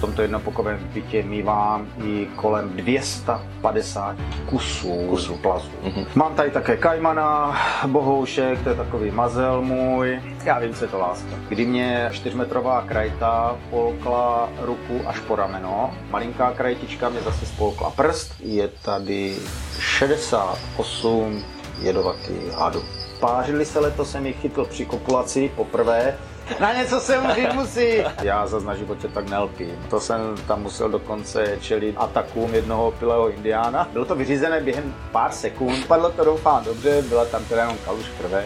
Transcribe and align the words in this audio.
v 0.00 0.08
tomto 0.08 0.22
jednopokovém 0.22 0.78
bytě 0.94 1.22
mývám 1.22 1.86
i 2.04 2.28
kolem 2.36 2.68
250 2.68 4.16
kusů, 4.46 5.06
kusů 5.08 5.36
plazu. 5.36 5.68
Mm-hmm. 5.84 6.06
Mám 6.14 6.34
tady 6.34 6.50
také 6.50 6.76
kajmana, 6.76 7.56
bohoušek, 7.86 8.62
to 8.62 8.68
je 8.68 8.74
takový 8.74 9.10
mazel 9.10 9.62
můj. 9.62 10.20
Já 10.44 10.58
vím, 10.58 10.74
co 10.74 10.84
je 10.84 10.88
to 10.88 10.98
láska. 10.98 11.28
Kdy 11.48 11.66
mě 11.66 12.08
čtyřmetrová 12.12 12.82
krajta 12.82 13.56
polkla 13.70 14.48
ruku 14.60 15.00
až 15.06 15.18
po 15.18 15.36
rameno, 15.36 15.94
malinká 16.10 16.52
krajtička 16.52 17.08
mě 17.08 17.20
zase 17.20 17.46
spolkla 17.46 17.90
prst, 17.90 18.32
je 18.40 18.68
tady 18.68 19.36
68 19.78 21.44
jedovatých 21.82 22.52
hadů. 22.52 22.82
Pářili 23.20 23.64
se 23.64 23.80
letos, 23.80 24.10
jsem 24.10 24.26
jich 24.26 24.40
chytl 24.40 24.64
při 24.64 24.86
kopulaci 24.86 25.50
poprvé, 25.56 26.16
na 26.60 26.72
něco 26.72 27.00
se 27.00 27.18
umřít 27.18 27.52
musí. 27.54 28.04
Já 28.22 28.46
zase 28.46 28.66
na 28.66 28.74
životě 28.74 29.08
tak 29.08 29.30
nelpím. 29.30 29.86
To 29.90 30.00
jsem 30.00 30.20
tam 30.48 30.62
musel 30.62 30.88
dokonce 30.88 31.58
čelit 31.60 31.96
atakům 31.98 32.54
jednoho 32.54 32.86
opilého 32.86 33.30
indiána. 33.30 33.88
Bylo 33.92 34.04
to 34.04 34.14
vyřízené 34.14 34.60
během 34.60 34.94
pár 35.12 35.32
sekund. 35.32 35.86
Padlo 35.86 36.10
to 36.10 36.24
doufám 36.24 36.64
dobře, 36.64 37.02
byla 37.02 37.24
tam 37.24 37.44
teda 37.44 37.62
jenom 37.62 37.76
kaluž 37.84 38.06
krve. 38.18 38.44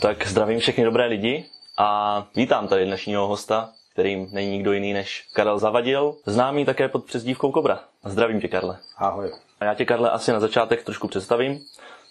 Tak 0.00 0.26
zdravím 0.26 0.58
všechny 0.60 0.84
dobré 0.84 1.06
lidi 1.06 1.44
a 1.78 2.26
vítám 2.34 2.68
tady 2.68 2.84
dnešního 2.84 3.26
hosta, 3.26 3.72
kterým 3.92 4.28
není 4.32 4.50
nikdo 4.50 4.72
jiný 4.72 4.92
než 4.92 5.28
Karel 5.32 5.58
Zavadil, 5.58 6.16
známý 6.26 6.64
také 6.64 6.88
pod 6.88 7.04
přezdívkou 7.04 7.52
Kobra. 7.52 7.80
Zdravím 8.04 8.40
tě, 8.40 8.48
Karle. 8.48 8.78
Ahoj. 8.96 9.32
A 9.60 9.64
já 9.64 9.74
tě, 9.74 9.84
Karle, 9.84 10.10
asi 10.10 10.32
na 10.32 10.40
začátek 10.40 10.84
trošku 10.84 11.08
představím. 11.08 11.60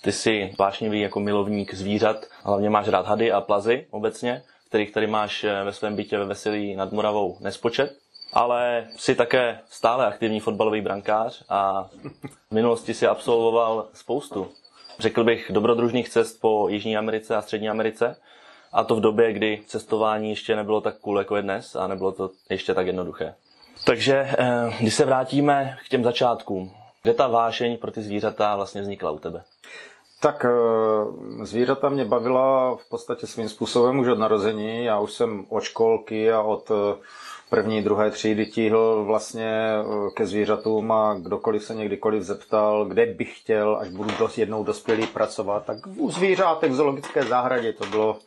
Ty 0.01 0.11
jsi 0.11 0.53
vášnivý 0.59 1.01
jako 1.01 1.19
milovník 1.19 1.73
zvířat, 1.73 2.25
hlavně 2.43 2.69
máš 2.69 2.87
rád 2.87 3.05
hady 3.05 3.31
a 3.31 3.41
plazy 3.41 3.87
obecně, 3.91 4.43
kterých 4.69 4.91
tady 4.91 5.07
máš 5.07 5.43
eh, 5.43 5.63
ve 5.63 5.73
svém 5.73 5.95
bytě 5.95 6.17
ve 6.17 6.25
Veselí 6.25 6.75
nad 6.75 6.91
Moravou 6.91 7.37
nespočet. 7.39 7.97
Ale 8.33 8.87
jsi 8.97 9.15
také 9.15 9.59
stále 9.69 10.05
aktivní 10.05 10.39
fotbalový 10.39 10.81
brankář 10.81 11.43
a 11.49 11.89
v 12.49 12.51
minulosti 12.51 12.93
si 12.93 13.07
absolvoval 13.07 13.87
spoustu 13.93 14.47
řekl 14.99 15.23
bych, 15.23 15.51
dobrodružných 15.51 16.09
cest 16.09 16.41
po 16.41 16.67
Jižní 16.69 16.97
Americe 16.97 17.35
a 17.35 17.41
Střední 17.41 17.69
Americe. 17.69 18.15
A 18.73 18.83
to 18.83 18.95
v 18.95 19.01
době, 19.01 19.33
kdy 19.33 19.61
cestování 19.65 20.29
ještě 20.29 20.55
nebylo 20.55 20.81
tak 20.81 20.97
cool 20.97 21.17
jako 21.17 21.35
je 21.35 21.41
dnes 21.41 21.75
a 21.75 21.87
nebylo 21.87 22.11
to 22.11 22.29
ještě 22.49 22.73
tak 22.73 22.87
jednoduché. 22.87 23.35
Takže 23.85 24.27
eh, 24.37 24.73
když 24.79 24.93
se 24.93 25.05
vrátíme 25.05 25.77
k 25.85 25.89
těm 25.89 26.03
začátkům, 26.03 26.71
kde 27.03 27.13
ta 27.13 27.27
vášeň 27.27 27.77
pro 27.77 27.91
ty 27.91 28.01
zvířata 28.01 28.55
vlastně 28.55 28.81
vznikla 28.81 29.11
u 29.11 29.19
tebe? 29.19 29.43
Tak 30.21 30.45
eh, 30.45 31.45
zvířata 31.45 31.89
mě 31.89 32.05
bavila 32.05 32.75
v 32.75 32.89
podstatě 32.89 33.27
svým 33.27 33.49
způsobem 33.49 33.99
už 33.99 34.07
od 34.07 34.19
narození. 34.19 34.85
Já 34.85 34.99
už 34.99 35.13
jsem 35.13 35.45
od 35.49 35.61
školky 35.63 36.31
a 36.31 36.41
od 36.41 36.71
eh, 36.71 36.97
první, 37.49 37.81
druhé 37.81 38.11
třídy 38.11 38.45
tíhl 38.45 39.03
vlastně 39.05 39.69
eh, 39.79 40.11
ke 40.13 40.25
zvířatům 40.25 40.91
a 40.91 41.13
kdokoliv 41.13 41.63
se 41.63 41.75
někdykoliv 41.75 42.23
zeptal, 42.23 42.85
kde 42.85 43.05
bych 43.05 43.39
chtěl, 43.39 43.77
až 43.81 43.89
budu 43.89 44.09
dost 44.19 44.37
jednou 44.37 44.63
dospělý 44.63 45.07
pracovat, 45.07 45.65
tak 45.65 45.77
u 45.97 46.11
zvířátek 46.11 46.71
v 46.71 46.75
zoologické 46.75 47.23
zahradě 47.23 47.73
to 47.73 47.85
bylo 47.85 48.19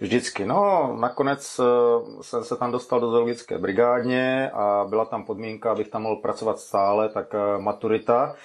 vždycky. 0.00 0.46
No, 0.46 0.92
nakonec 1.00 1.60
eh, 1.60 2.22
jsem 2.22 2.44
se 2.44 2.56
tam 2.56 2.72
dostal 2.72 3.00
do 3.00 3.10
zoologické 3.10 3.58
brigádně 3.58 4.50
a 4.50 4.86
byla 4.88 5.04
tam 5.04 5.24
podmínka, 5.24 5.72
abych 5.72 5.88
tam 5.88 6.02
mohl 6.02 6.16
pracovat 6.16 6.58
stále, 6.58 7.08
tak 7.08 7.26
eh, 7.34 7.58
maturita. 7.60 8.36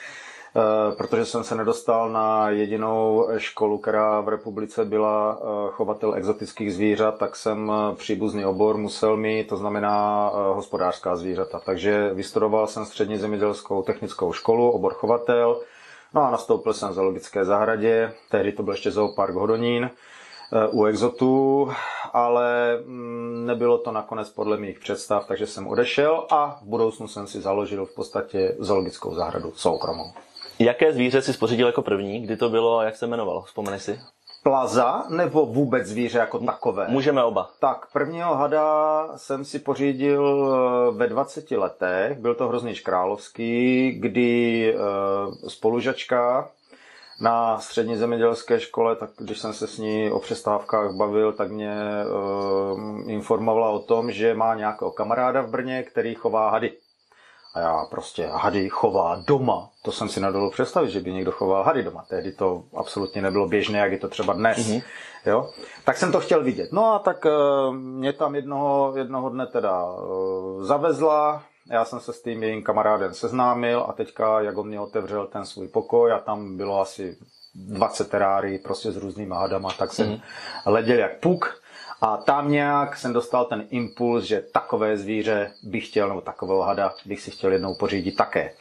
Eh, 0.56 0.96
protože 0.96 1.26
jsem 1.26 1.44
se 1.44 1.56
nedostal 1.56 2.10
na 2.10 2.50
jedinou 2.50 3.28
školu, 3.38 3.78
která 3.78 4.22
v 4.22 4.30
republice 4.30 4.86
byla 4.86 5.40
eh, 5.40 5.46
chovatel 5.72 6.16
exotických 6.16 6.74
zvířat, 6.74 7.18
tak 7.18 7.36
jsem 7.36 7.72
eh, 7.72 7.96
příbuzný 7.96 8.46
obor 8.46 8.78
musel 8.78 9.18
mít, 9.18 9.48
to 9.48 9.58
znamená 9.58 10.28
hospodářská 10.54 11.16
zvířata. 11.16 11.60
Takže 11.66 12.14
vystudoval 12.14 12.68
jsem 12.68 12.86
střední 12.86 13.18
zemědělskou 13.18 13.82
technickou 13.82 14.34
školu, 14.34 14.72
obor 14.72 14.94
chovatel, 14.94 15.60
no 16.14 16.22
a 16.22 16.32
nastoupil 16.32 16.74
jsem 16.74 16.90
v 16.90 16.94
zoologické 16.94 17.46
zahradě, 17.46 18.14
tehdy 18.32 18.52
to 18.52 18.64
byl 18.64 18.74
ještě 18.74 18.92
zoopark 18.92 19.36
Hodonín, 19.36 19.90
u 20.72 20.86
exotů, 20.86 21.70
ale 22.14 22.78
mm, 22.86 23.46
nebylo 23.46 23.78
to 23.78 23.92
nakonec 23.92 24.30
podle 24.30 24.58
mých 24.58 24.80
představ, 24.80 25.26
takže 25.28 25.48
jsem 25.48 25.68
odešel 25.68 26.26
a 26.30 26.60
v 26.62 26.66
budoucnu 26.66 27.08
jsem 27.08 27.28
si 27.28 27.42
založil 27.42 27.86
v 27.86 27.96
podstatě 27.96 28.56
zoologickou 28.60 29.16
zahradu 29.16 29.54
soukromou. 29.56 30.12
Jaké 30.60 30.94
zvíře 30.94 31.22
si 31.22 31.34
spořídil 31.34 31.68
jako 31.68 31.82
první? 31.82 32.22
Kdy 32.22 32.38
to 32.38 32.50
bylo 32.50 32.80
a 32.80 32.84
jak 32.84 32.96
se 32.96 33.06
jmenovalo? 33.06 33.42
Vzpomeneš 33.42 33.82
si? 33.84 34.00
Plaza 34.44 35.06
nebo 35.10 35.46
vůbec 35.46 35.88
zvíře 35.88 36.20
jako 36.20 36.40
takové? 36.40 36.86
Můžeme 36.90 37.24
oba. 37.24 37.50
Tak, 37.60 37.92
prvního 37.94 38.36
hada 38.36 39.08
jsem 39.16 39.46
si 39.46 39.60
pořídil 39.60 40.54
eh, 40.54 40.98
ve 40.98 41.08
20 41.08 41.52
letech. 41.52 42.18
Byl 42.20 42.36
to 42.36 42.48
hrozný 42.48 42.76
královský, 42.76 43.92
kdy 43.92 44.74
eh, 44.74 45.50
spolužačka 45.50 46.50
na 47.22 47.60
střední 47.60 47.96
zemědělské 47.96 48.60
škole, 48.60 48.96
tak 48.96 49.10
když 49.18 49.40
jsem 49.40 49.54
se 49.54 49.68
s 49.68 49.78
ní 49.78 50.12
o 50.12 50.20
přestávkách 50.20 50.92
bavil, 50.96 51.34
tak 51.34 51.52
mě 51.52 51.76
uh, 52.06 53.12
informovala 53.12 53.70
o 53.70 53.80
tom, 53.80 54.12
že 54.12 54.34
má 54.34 54.56
nějakého 54.56 54.92
kamaráda 54.92 55.42
v 55.42 55.50
Brně, 55.50 55.84
který 55.84 56.16
chová 56.16 56.50
hady. 56.50 56.74
A 57.58 57.60
já 57.60 57.86
prostě 57.86 58.30
hady 58.32 58.70
chová 58.70 59.24
doma. 59.28 59.70
To 59.82 59.92
jsem 59.92 60.10
si 60.10 60.20
nedolů 60.20 60.52
představit, 60.52 60.90
že 60.90 61.00
by 61.00 61.14
někdo 61.14 61.32
choval 61.32 61.64
hady 61.64 61.84
doma. 61.84 62.06
Tehdy 62.10 62.32
to 62.32 62.64
absolutně 62.76 63.22
nebylo 63.22 63.48
běžné, 63.48 63.80
jak 63.80 63.92
je 63.92 63.98
to 63.98 64.08
třeba 64.08 64.34
dnes. 64.34 64.58
Mm-hmm. 64.58 64.84
Jo? 65.26 65.50
Tak 65.86 65.98
jsem 65.98 66.12
to 66.12 66.20
chtěl 66.20 66.44
vidět. 66.44 66.72
No 66.72 66.94
a 66.94 67.00
tak 67.00 67.26
uh, 67.26 67.76
mě 67.76 68.14
tam 68.14 68.36
jednoho, 68.36 68.94
jednoho 68.96 69.30
dne 69.30 69.48
teda 69.48 69.86
uh, 69.86 70.64
zavezla, 70.64 71.44
já 71.72 71.86
jsem 71.86 72.00
se 72.00 72.14
s 72.14 72.22
tím 72.22 72.44
jejím 72.44 72.64
kamarádem 72.64 73.14
seznámil 73.14 73.86
a 73.90 73.94
teďka, 73.94 74.42
jak 74.42 74.58
on 74.58 74.68
mě 74.68 74.80
otevřel 74.80 75.28
ten 75.28 75.46
svůj 75.46 75.68
pokoj 75.68 76.14
a 76.14 76.20
tam 76.20 76.58
bylo 76.58 76.82
asi 76.82 77.18
20 77.56 78.10
terárií 78.10 78.58
prostě 78.58 78.92
s 78.92 78.98
různými 78.98 79.36
hadama, 79.38 79.70
tak 79.80 79.94
jsem 79.94 80.08
mm-hmm. 80.08 80.22
leděl 80.66 81.00
jak 81.00 81.20
puk 81.20 81.62
a 82.02 82.18
tam 82.18 82.52
nějak 82.52 82.98
jsem 82.98 83.14
dostal 83.14 83.46
ten 83.46 83.68
impuls, 83.70 84.24
že 84.24 84.44
takové 84.52 84.98
zvíře 84.98 85.52
bych 85.64 85.88
chtěl, 85.88 86.08
nebo 86.08 86.22
takového 86.22 86.62
hada 86.62 86.94
bych 87.06 87.22
si 87.22 87.32
chtěl 87.32 87.52
jednou 87.52 87.76
pořídit 87.76 88.16
také. 88.16 88.54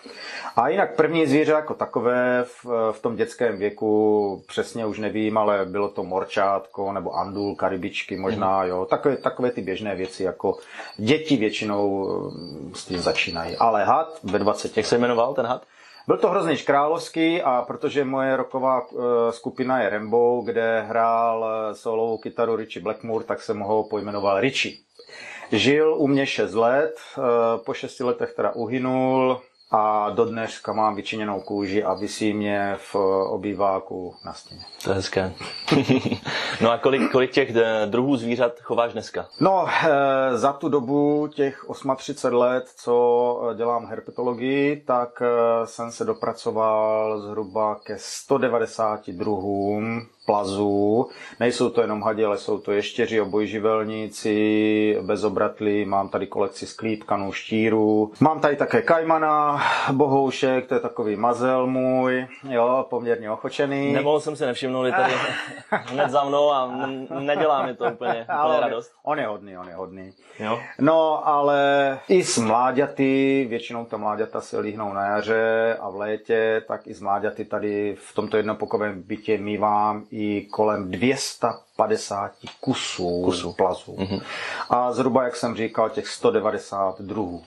A 0.56 0.69
jinak 0.69 0.97
první 0.97 1.26
zvíře 1.26 1.52
jako 1.52 1.75
takové 1.75 2.44
v, 2.44 2.66
v 2.92 3.02
tom 3.02 3.16
dětském 3.16 3.58
věku 3.58 4.42
přesně 4.46 4.86
už 4.86 4.98
nevím, 4.98 5.38
ale 5.38 5.64
bylo 5.64 5.88
to 5.88 6.04
morčátko 6.04 6.92
nebo 6.92 7.16
andul, 7.16 7.54
karibičky 7.54 8.16
možná, 8.16 8.62
mm. 8.62 8.69
jo. 8.69 8.86
Takové, 8.91 9.16
takové 9.16 9.50
ty 9.50 9.62
běžné 9.62 9.96
věci, 9.96 10.22
jako 10.22 10.58
děti 10.96 11.36
většinou 11.36 12.08
s 12.75 12.84
tím 12.84 12.98
začínají. 12.98 13.56
Ale 13.56 13.84
had 13.84 14.19
ve 14.22 14.38
20. 14.38 14.76
Jak 14.76 14.86
se 14.86 14.98
jmenoval 14.98 15.34
ten 15.34 15.46
had? 15.46 15.62
Byl 16.06 16.17
to 16.17 16.28
hrozný 16.28 16.56
královský 16.56 17.43
a 17.43 17.62
protože 17.67 18.05
moje 18.05 18.37
roková 18.37 18.83
eh, 18.83 18.97
skupina 19.33 19.83
je 19.83 19.91
Rainbow, 19.91 20.44
kde 20.44 20.81
hrál 20.81 21.47
eh, 21.47 21.75
solovou 21.75 22.19
kytaru 22.19 22.56
Richie 22.56 22.83
Blackmore, 22.83 23.25
tak 23.25 23.43
jsem 23.43 23.61
ho 23.61 23.84
pojmenoval 23.84 24.41
Richie. 24.41 24.77
Žil 25.53 25.94
u 25.94 26.06
mě 26.06 26.27
6 26.27 26.55
let, 26.55 26.94
eh, 27.19 27.22
po 27.65 27.75
6 27.75 28.00
letech 28.00 28.33
teda 28.34 28.53
uhynul, 28.53 29.41
a 29.71 30.10
do 30.10 30.25
dneška 30.25 30.72
mám 30.72 30.94
vyčiněnou 30.94 31.41
kůži 31.41 31.84
a 31.84 31.94
vysí 31.94 32.32
mě 32.32 32.77
v 32.77 32.94
obýváku 33.31 34.15
na 34.25 34.32
stěně. 34.32 34.60
To 34.84 34.91
je 34.91 34.97
hezké. 34.97 35.32
no 36.60 36.71
a 36.71 36.78
kolik, 36.78 37.12
kolik 37.12 37.31
těch 37.31 37.56
eh, 37.56 37.87
druhů 37.87 38.16
zvířat 38.16 38.60
chováš 38.60 38.93
dneska? 38.93 39.28
No, 39.41 39.66
eh, 39.69 40.38
za 40.38 40.53
tu 40.53 40.69
dobu 40.69 41.28
těch 41.34 41.65
38 41.96 42.38
let, 42.38 42.64
co 42.76 43.49
eh, 43.50 43.56
dělám 43.56 43.87
herpetologii, 43.87 44.76
tak 44.87 45.23
jsem 45.64 45.93
se 45.93 46.05
dopracoval 46.05 47.20
zhruba 47.20 47.75
ke 47.75 47.96
190 47.99 49.11
druhům 49.11 50.06
plazů. 50.26 51.08
Nejsou 51.40 51.70
to 51.70 51.81
jenom 51.81 52.02
hadi, 52.02 52.25
ale 52.25 52.38
jsou 52.38 52.58
to 52.58 52.73
ještěři, 52.73 53.20
obojživelníci, 53.20 54.99
bezobratlí, 55.02 55.84
mám 55.84 56.08
tady 56.08 56.26
kolekci 56.26 56.67
sklípkanů, 56.67 57.32
štírů. 57.32 58.12
Mám 58.20 58.40
tady 58.40 58.56
také 58.56 58.82
kajmana, 58.82 59.62
bohoušek, 59.93 60.67
to 60.67 60.75
je 60.75 60.81
takový 60.81 61.17
mazel 61.17 61.67
můj, 61.67 62.26
jo, 62.49 62.87
poměrně 62.90 63.31
ochočený. 63.31 63.93
Nemohl 63.93 64.20
jsem 64.20 64.37
si 64.37 64.46
nevšimnout, 64.46 64.90
tady 64.90 65.12
hned 65.70 66.11
za 66.11 66.25
mnou 66.25 66.52
a 66.52 66.76
nedělá 67.20 67.67
mi 67.67 67.75
to 67.75 67.84
úplně, 67.84 68.26
úplně 68.44 68.61
radost. 68.61 68.93
On 69.05 69.19
je 69.19 69.26
hodný, 69.26 69.58
on 69.58 69.69
je 69.69 69.75
hodný. 69.75 70.12
Jo. 70.38 70.58
No, 70.78 71.28
ale 71.28 71.99
i 72.08 72.25
s 72.25 72.38
mláďaty, 72.38 73.46
většinou 73.49 73.84
ta 73.84 73.96
mláďata 73.96 74.40
se 74.40 74.58
líhnou 74.58 74.93
na 74.93 75.06
jaře 75.06 75.76
a 75.81 75.90
v 75.90 75.96
létě, 75.96 76.62
tak 76.69 76.87
i 76.87 76.94
s 76.94 77.00
mláďaty 77.00 77.44
tady 77.44 77.96
v 77.99 78.14
tomto 78.14 78.37
jednopokovém 78.37 79.02
bytě 79.02 79.38
mývám 79.38 80.05
i 80.16 80.46
kolem 80.50 80.90
250 80.90 82.32
kusů, 82.60 83.22
kusů. 83.24 83.52
plazů. 83.52 83.96
Mm-hmm. 83.96 84.22
A 84.70 84.92
zhruba, 84.92 85.24
jak 85.24 85.36
jsem 85.36 85.56
říkal, 85.56 85.90
těch 85.90 86.08
190 86.08 87.00
druhů. 87.00 87.44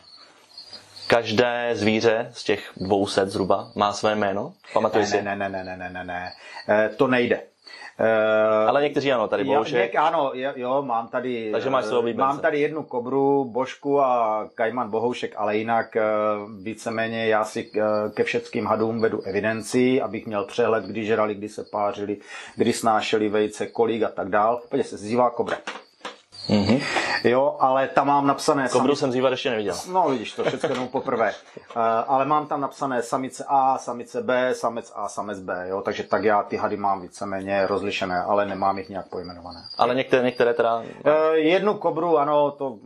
Každé 1.08 1.72
zvíře 1.74 2.30
z 2.34 2.44
těch 2.44 2.72
200 2.78 3.26
zhruba 3.26 3.72
má 3.76 3.94
své 3.94 4.16
jméno? 4.16 4.54
Pamatuješ 4.74 5.12
ne, 5.12 5.18
si? 5.18 5.24
Ne, 5.24 5.36
ne, 5.36 5.50
ne, 5.50 5.64
ne, 5.64 5.78
ne, 5.78 5.90
ne, 5.90 6.04
ne. 6.04 6.32
E, 6.70 6.90
to 6.90 7.08
nejde. 7.08 7.42
Uh, 8.00 8.70
Ale 8.70 8.82
někteří 8.82 9.12
ano, 9.12 9.28
tady 9.28 9.44
Boušek. 9.44 9.96
ano, 9.96 10.32
jo, 10.34 10.82
mám 10.82 11.08
tady, 11.08 11.52
Takže 11.52 11.70
máš 11.70 11.86
svého 11.86 12.04
mám 12.14 12.40
tady 12.40 12.60
jednu 12.60 12.84
kobru, 12.84 13.46
Božku 13.46 14.02
a 14.02 14.50
Kajman 14.56 14.90
Bohoušek, 14.90 15.34
ale 15.38 15.58
jinak 15.58 15.96
uh, 15.96 16.64
víceméně 16.64 17.28
já 17.28 17.44
si 17.44 17.72
uh, 17.72 17.84
ke 18.14 18.24
všetkým 18.24 18.66
hadům 18.66 19.02
vedu 19.02 19.22
evidenci, 19.22 20.02
abych 20.02 20.26
měl 20.26 20.46
přehled, 20.46 20.84
kdy 20.84 21.06
žrali, 21.06 21.36
kdy 21.36 21.50
se 21.50 21.64
pářili, 21.72 22.18
kdy 22.56 22.74
snášeli 22.74 23.30
vejce, 23.30 23.68
kolik 23.68 24.04
a 24.04 24.10
tak 24.10 24.30
dál. 24.30 24.62
Pojď 24.70 24.86
se 24.86 24.98
zývá 24.98 25.30
kobra. 25.30 25.58
Mm-hmm. 26.50 26.82
Jo, 27.24 27.56
ale 27.60 27.88
tam 27.88 28.08
mám 28.08 28.28
napsané... 28.28 28.70
Kobru 28.70 28.96
jsem 28.96 29.12
zývat 29.12 29.32
ještě 29.32 29.50
neviděl. 29.50 29.76
No 29.92 30.10
vidíš, 30.10 30.34
to 30.34 30.44
všechno 30.44 30.70
jenom 30.70 30.88
poprvé. 30.88 31.32
Uh, 31.76 31.82
ale 32.08 32.26
mám 32.26 32.48
tam 32.48 32.62
napsané 32.62 33.02
samice 33.02 33.46
A, 33.48 33.78
samice 33.78 34.22
B, 34.22 34.54
samec 34.54 34.92
A, 34.96 35.10
samec 35.10 35.40
B, 35.40 35.66
jo, 35.70 35.82
takže 35.82 36.04
tak 36.04 36.24
já 36.24 36.44
ty 36.44 36.58
hady 36.58 36.78
mám 36.78 37.02
víceméně 37.02 37.68
rozlišené, 37.68 38.22
ale 38.22 38.46
nemám 38.46 38.78
jich 38.78 38.90
nějak 38.90 39.10
pojmenované. 39.10 39.60
Ale 39.78 39.96
některé, 39.96 40.24
některé 40.24 40.54
teda... 40.54 40.78
Uh, 40.78 40.84
jednu 41.34 41.74
kobru, 41.74 42.18
ano, 42.18 42.52
to 42.52 42.78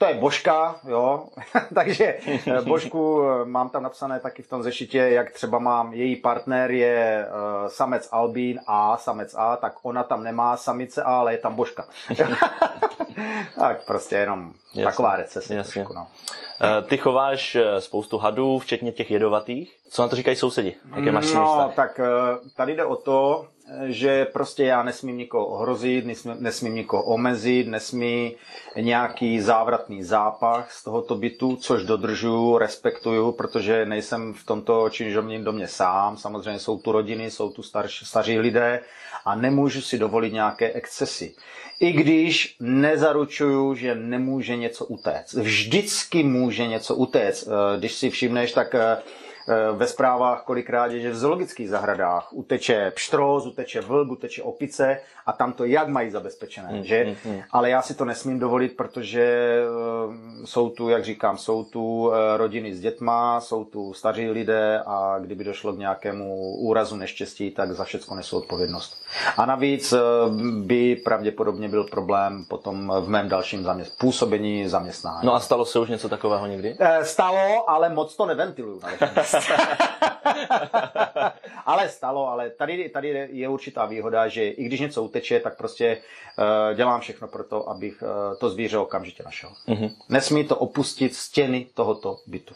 to 0.00 0.06
je 0.06 0.14
božka, 0.14 0.76
jo, 0.88 1.28
takže 1.74 2.16
eh, 2.46 2.60
božku 2.62 3.22
eh, 3.22 3.44
mám 3.44 3.68
tam 3.68 3.82
napsané 3.82 4.20
taky 4.20 4.42
v 4.42 4.48
tom 4.48 4.62
zešitě, 4.62 4.98
jak 4.98 5.30
třeba 5.30 5.58
mám, 5.58 5.92
její 5.92 6.16
partner 6.16 6.70
je 6.70 7.26
uh, 7.28 7.68
samec 7.68 8.08
Albín 8.12 8.60
A, 8.66 8.96
samec 8.96 9.34
A, 9.38 9.56
tak 9.56 9.74
ona 9.82 10.02
tam 10.02 10.24
nemá 10.24 10.56
samice 10.56 11.02
A, 11.02 11.06
ale 11.06 11.32
je 11.32 11.38
tam 11.38 11.54
božka. 11.54 11.84
tak 13.58 13.84
prostě 13.86 14.16
jenom 14.16 14.52
Jasně. 14.68 14.84
taková 14.84 15.16
recese. 15.16 15.54
Jasně. 15.54 15.84
Trošku, 15.84 15.94
no. 15.94 16.06
Ty 16.88 16.96
chováš 16.96 17.56
spoustu 17.78 18.18
hadů, 18.18 18.58
včetně 18.58 18.92
těch 18.92 19.10
jedovatých. 19.10 19.76
Co 19.90 20.02
na 20.02 20.08
to 20.08 20.16
říkají 20.16 20.36
sousedi? 20.36 20.74
Jaké 20.96 21.12
máš 21.12 21.32
no, 21.32 21.72
tak 21.76 22.00
tady 22.56 22.76
jde 22.76 22.84
o 22.84 22.96
to, 22.96 23.46
že 23.86 24.24
prostě 24.24 24.64
já 24.64 24.82
nesmím 24.82 25.16
nikoho 25.16 25.46
ohrozit, 25.46 26.06
nesmím, 26.06 26.36
nesmím 26.38 26.74
nikoho 26.74 27.02
omezit, 27.02 27.66
nesmí 27.66 28.36
nějaký 28.76 29.40
závratný 29.40 30.02
zápach 30.02 30.72
z 30.72 30.84
tohoto 30.84 31.14
bytu, 31.14 31.56
což 31.56 31.84
dodržuju, 31.84 32.58
respektuju, 32.58 33.32
protože 33.32 33.86
nejsem 33.86 34.34
v 34.34 34.46
tomto 34.46 34.90
činžovním 34.90 35.44
domě 35.44 35.68
sám. 35.68 36.16
Samozřejmě 36.16 36.60
jsou 36.60 36.78
tu 36.78 36.92
rodiny, 36.92 37.30
jsou 37.30 37.50
tu 37.50 37.62
starší, 37.62 38.04
staří 38.04 38.38
lidé 38.38 38.80
a 39.24 39.34
nemůžu 39.34 39.80
si 39.80 39.98
dovolit 39.98 40.32
nějaké 40.32 40.72
excesy. 40.72 41.34
I 41.80 41.92
když 41.92 42.56
nezaručuju, 42.60 43.74
že 43.74 43.94
nemůže 43.94 44.56
něco 44.56 44.84
utéct. 44.84 45.32
Vždycky 45.32 46.22
může 46.22 46.66
něco 46.66 46.94
utéct. 46.94 47.48
Když 47.78 47.92
si 47.92 48.10
všimneš, 48.10 48.52
tak 48.52 48.74
Eh, 48.74 49.02
ve 49.72 49.86
zprávách 49.86 50.42
kolikrát 50.42 50.92
je, 50.92 51.00
že 51.00 51.10
v 51.10 51.16
zoologických 51.16 51.68
zahradách 51.68 52.28
uteče 52.32 52.92
pštros, 52.94 53.46
uteče 53.46 53.80
vlk, 53.80 54.10
uteče 54.10 54.42
opice 54.42 55.00
a 55.26 55.32
tam 55.32 55.52
to 55.52 55.64
jak 55.64 55.88
mají 55.88 56.10
zabezpečené, 56.10 56.68
mm, 56.72 56.84
že? 56.84 57.04
Mm, 57.24 57.32
mm. 57.32 57.42
Ale 57.50 57.70
já 57.70 57.82
si 57.82 57.94
to 57.94 58.04
nesmím 58.04 58.38
dovolit, 58.38 58.76
protože 58.76 59.22
eh, 59.62 60.46
jsou 60.46 60.68
tu, 60.70 60.88
jak 60.88 61.04
říkám, 61.04 61.38
jsou 61.38 61.64
tu 61.64 62.12
eh, 62.12 62.36
rodiny 62.36 62.74
s 62.74 62.80
dětma, 62.80 63.40
jsou 63.40 63.64
tu 63.64 63.94
staří 63.94 64.30
lidé 64.30 64.82
a 64.86 65.16
kdyby 65.20 65.44
došlo 65.44 65.72
k 65.72 65.78
nějakému 65.78 66.56
úrazu 66.56 66.96
neštěstí, 66.96 67.50
tak 67.50 67.72
za 67.72 67.84
všechno 67.84 68.16
nesou 68.16 68.38
odpovědnost. 68.38 69.02
A 69.36 69.46
navíc 69.46 69.94
by 70.62 70.96
pravděpodobně 70.96 71.68
byl 71.68 71.84
problém 71.84 72.44
potom 72.48 72.92
v 73.00 73.08
mém 73.08 73.28
dalším 73.28 73.64
zaměst- 73.64 73.92
působení 73.98 74.68
zaměstnání. 74.68 75.20
No 75.22 75.34
a 75.34 75.40
stalo 75.40 75.64
se 75.64 75.78
už 75.78 75.88
něco 75.88 76.08
takového 76.08 76.46
někdy? 76.46 76.76
Stalo, 77.02 77.70
ale 77.70 77.88
moc 77.88 78.16
to 78.16 78.26
neventiluju. 78.26 78.80
ale 81.66 81.88
stalo, 81.88 82.28
ale 82.28 82.50
tady, 82.50 82.88
tady 82.88 83.28
je 83.32 83.48
určitá 83.48 83.86
výhoda, 83.86 84.28
že 84.28 84.48
i 84.48 84.64
když 84.64 84.80
něco 84.80 85.02
uteče, 85.02 85.40
tak 85.40 85.56
prostě 85.56 85.98
uh, 86.38 86.76
dělám 86.76 87.00
všechno 87.00 87.28
pro 87.28 87.44
to, 87.44 87.68
abych 87.68 88.02
uh, 88.02 88.38
to 88.38 88.50
zvíře 88.50 88.78
okamžitě 88.78 89.22
našel. 89.22 89.52
Mm-hmm. 89.68 89.90
Nesmí 90.08 90.44
to 90.44 90.56
opustit 90.56 91.14
stěny 91.14 91.66
tohoto 91.74 92.18
bytu. 92.26 92.54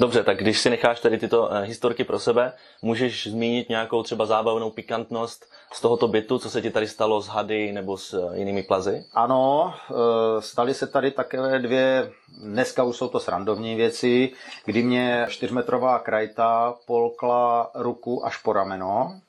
Dobře, 0.00 0.22
tak 0.22 0.38
když 0.38 0.60
si 0.60 0.70
necháš 0.70 1.00
tady 1.00 1.18
tyto 1.18 1.42
uh, 1.42 1.58
historky 1.58 2.04
pro 2.04 2.18
sebe, 2.18 2.52
můžeš 2.82 3.26
zmínit 3.26 3.68
nějakou 3.68 4.02
třeba 4.02 4.26
zábavnou 4.26 4.70
pikantnost 4.70 5.46
z 5.72 5.80
tohoto 5.80 6.08
bytu, 6.08 6.38
co 6.38 6.50
se 6.50 6.62
ti 6.62 6.70
tady 6.70 6.88
stalo 6.88 7.20
s 7.20 7.26
hady 7.26 7.72
nebo 7.72 7.96
s 7.96 8.14
uh, 8.14 8.36
jinými 8.36 8.62
plazy? 8.62 9.04
Ano, 9.12 9.74
uh, 9.90 9.96
staly 10.40 10.74
se 10.74 10.86
tady 10.86 11.10
takové 11.10 11.58
dvě, 11.58 12.10
dneska 12.42 12.84
už 12.84 12.96
jsou 12.96 13.08
to 13.08 13.20
srandovní 13.20 13.74
věci, 13.74 14.32
kdy 14.64 14.82
mě 14.82 15.26
čtyřmetrová 15.28 15.98
krajta 15.98 16.74
polkla 16.86 17.70
ruku 17.74 18.26
až 18.26 18.36
po 18.36 18.52
rameno. 18.52 19.20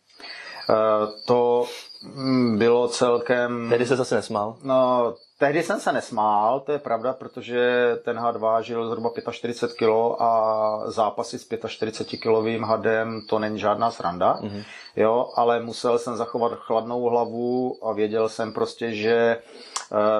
To 1.26 1.66
mm, 2.04 2.58
bylo 2.58 2.88
celkem... 2.88 3.70
Tedy 3.70 3.86
se 3.86 3.96
zase 3.96 4.16
nesmál? 4.16 4.56
No, 4.64 5.14
Tehdy 5.44 5.64
jsem 5.64 5.80
se 5.80 5.92
nesmál, 5.92 6.60
to 6.60 6.72
je 6.72 6.80
pravda, 6.80 7.14
protože 7.14 7.92
ten 8.06 8.18
had 8.18 8.36
vážil 8.36 8.88
zhruba 8.90 9.10
45 9.32 9.78
kg 9.78 10.22
a 10.22 10.80
zápasy 10.86 11.40
s 11.40 11.48
45 11.68 12.20
kilovým 12.20 12.64
hadem 12.64 13.22
to 13.30 13.40
není 13.40 13.60
žádná 13.60 13.92
sranda, 13.92 14.40
mm-hmm. 14.42 14.64
jo, 14.96 15.30
ale 15.36 15.60
musel 15.60 16.00
jsem 16.00 16.16
zachovat 16.16 16.52
chladnou 16.56 17.04
hlavu 17.10 17.78
a 17.86 17.94
věděl 17.94 18.30
jsem 18.30 18.54
prostě, 18.54 18.92
že 18.96 19.14
eh, 19.14 19.42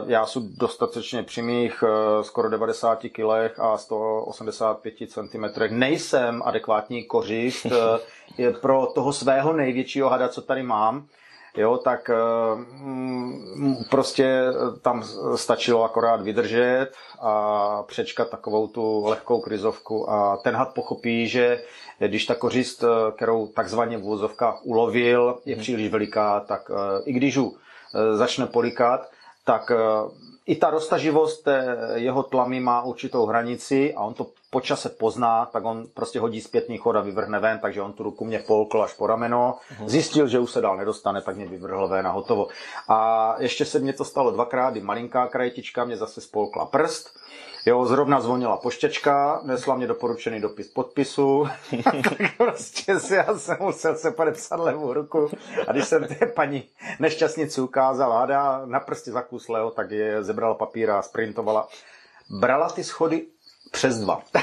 já 0.08 0.26
jsem 0.26 0.50
dostatečně 0.58 1.24
při 1.24 1.42
mých 1.42 1.84
eh, 1.88 2.24
skoro 2.24 2.50
90 2.50 3.00
kg 3.00 3.60
a 3.60 3.78
185 3.78 4.94
cm 5.12 5.46
nejsem 5.70 6.42
adekvátní 6.46 7.04
kořist 7.04 7.66
eh, 7.66 8.52
pro 8.62 8.86
toho 8.86 9.14
svého 9.14 9.54
největšího 9.54 10.10
hada, 10.10 10.30
co 10.30 10.42
tady 10.42 10.64
mám. 10.64 11.08
Jo, 11.58 11.78
tak 11.78 12.10
mm, 12.56 13.76
prostě 13.90 14.44
tam 14.82 15.04
stačilo 15.36 15.84
akorát 15.84 16.22
vydržet 16.22 16.88
a 17.22 17.84
přečkat 17.84 18.30
takovou 18.30 18.68
tu 18.68 19.06
lehkou 19.06 19.42
krizovku. 19.42 20.10
A 20.10 20.38
ten 20.38 20.56
had 20.56 20.74
pochopí, 20.74 21.28
že 21.28 21.64
když 22.00 22.26
ta 22.26 22.36
kořist, 22.36 22.84
kterou 23.16 23.48
takzvaně 23.48 23.98
v 23.98 24.02
vozovkách 24.02 24.66
ulovil, 24.66 25.40
je 25.46 25.56
mhm. 25.56 25.62
příliš 25.62 25.92
veliká, 25.92 26.40
tak 26.40 26.72
i 27.06 27.14
když 27.14 27.36
ju 27.36 27.58
začne 28.14 28.46
polikat, 28.46 29.13
tak 29.44 29.72
i 30.46 30.56
ta 30.56 30.70
roztaživost 30.70 31.48
jeho 31.96 32.24
tlamy 32.24 32.60
má 32.60 32.84
určitou 32.84 33.26
hranici 33.26 33.94
a 33.94 34.02
on 34.02 34.14
to 34.14 34.28
po 34.50 34.62
čase 34.62 34.90
pozná, 34.90 35.46
tak 35.46 35.66
on 35.66 35.88
prostě 35.94 36.20
hodí 36.20 36.42
zpětný 36.42 36.78
chod 36.78 36.96
a 36.96 37.02
vyvrhne 37.02 37.40
ven, 37.40 37.60
takže 37.60 37.82
on 37.82 37.94
tu 37.94 38.04
ruku 38.04 38.26
mě 38.26 38.40
polkl 38.40 38.84
až 38.84 38.94
po 38.94 39.08
rameno, 39.08 39.58
mhm. 39.80 39.90
zjistil, 39.90 40.28
že 40.28 40.40
už 40.40 40.52
se 40.52 40.62
dál 40.62 40.78
nedostane, 40.78 41.22
tak 41.22 41.36
mě 41.36 41.46
vyvrhl 41.46 41.88
ven 41.88 42.08
a 42.08 42.12
hotovo. 42.12 42.48
A 42.88 43.36
ještě 43.40 43.66
se 43.66 43.80
mě 43.80 43.94
to 43.94 44.06
stalo 44.06 44.32
dvakrát, 44.32 44.72
kdy 44.72 44.82
malinká 44.82 45.28
krajtička 45.28 45.86
mě 45.86 45.98
zase 45.98 46.22
spolkla 46.22 46.66
prst, 46.66 47.10
Jo, 47.66 47.86
zrovna 47.86 48.22
zvonila 48.22 48.58
poštěčka, 48.58 49.42
nesla 49.44 49.76
mě 49.76 49.88
doporučený 49.88 50.42
dopis 50.42 50.68
podpisu, 50.68 51.48
tak 51.84 52.38
prostě 52.38 53.00
si 53.00 53.16
já 53.16 53.38
jsem 53.38 53.58
musel 53.60 53.96
se 53.96 54.12
podepsat 54.12 54.60
levou 54.60 54.94
ruku 54.94 55.30
a 55.68 55.72
když 55.72 55.86
jsem 55.86 56.08
té 56.08 56.26
paní 56.26 56.64
nešťastnici 57.00 57.62
ukázal 57.62 58.12
hada 58.12 58.62
na 58.66 58.80
prstě 58.80 59.12
zakuslého, 59.12 59.72
tak 59.72 59.92
je 59.92 60.24
zebrala 60.24 60.56
papír 60.56 60.92
a 60.92 61.02
sprintovala. 61.02 61.68
Brala 62.30 62.70
ty 62.70 62.84
schody 62.84 63.26
přes 63.72 63.98
dva. 63.98 64.22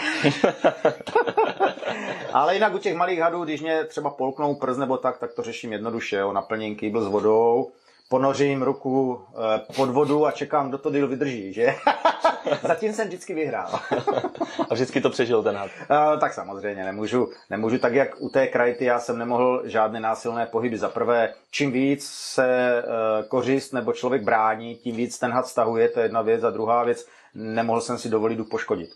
Ale 2.32 2.54
jinak 2.54 2.74
u 2.74 2.78
těch 2.78 2.96
malých 2.96 3.20
hadů, 3.20 3.44
když 3.44 3.60
mě 3.60 3.84
třeba 3.84 4.10
polknou 4.10 4.54
prst 4.54 4.78
nebo 4.78 4.96
tak, 4.96 5.18
tak 5.18 5.32
to 5.32 5.42
řeším 5.42 5.72
jednoduše. 5.72 6.16
Jo. 6.16 6.32
Naplním 6.32 6.76
kýbl 6.76 7.04
s 7.04 7.06
vodou, 7.06 7.70
ponořím 8.10 8.62
ruku 8.62 9.20
eh, 9.34 9.74
pod 9.76 9.90
vodu 9.90 10.26
a 10.26 10.30
čekám, 10.30 10.68
kdo 10.68 10.78
to 10.78 10.90
díl 10.90 11.08
vydrží, 11.08 11.52
že? 11.52 11.74
Zatím 12.62 12.92
jsem 12.92 13.06
vždycky 13.08 13.34
vyhrál. 13.34 13.80
a 14.70 14.74
vždycky 14.74 15.00
to 15.00 15.10
přežil 15.10 15.42
ten 15.42 15.56
had? 15.56 15.70
Uh, 15.90 16.20
tak 16.20 16.34
samozřejmě, 16.34 16.84
nemůžu, 16.84 17.28
nemůžu 17.50 17.78
tak, 17.78 17.94
jak 17.94 18.20
u 18.20 18.28
té 18.28 18.46
krajty 18.46 18.84
já 18.84 18.98
jsem 18.98 19.18
nemohl 19.18 19.62
žádné 19.64 20.00
násilné 20.00 20.46
pohyby. 20.46 20.78
Za 20.78 20.88
prvé, 20.88 21.34
čím 21.50 21.72
víc 21.72 22.10
se 22.10 22.82
uh, 22.82 23.28
kořist 23.28 23.72
nebo 23.72 23.92
člověk 23.92 24.22
brání, 24.22 24.76
tím 24.76 24.96
víc 24.96 25.18
ten 25.18 25.30
had 25.30 25.46
stahuje, 25.46 25.88
to 25.88 26.00
je 26.00 26.04
jedna 26.04 26.22
věc. 26.22 26.44
A 26.44 26.50
druhá 26.50 26.84
věc, 26.84 27.06
nemohl 27.34 27.80
jsem 27.80 27.98
si 27.98 28.08
dovolit 28.08 28.48
poškodit. 28.50 28.90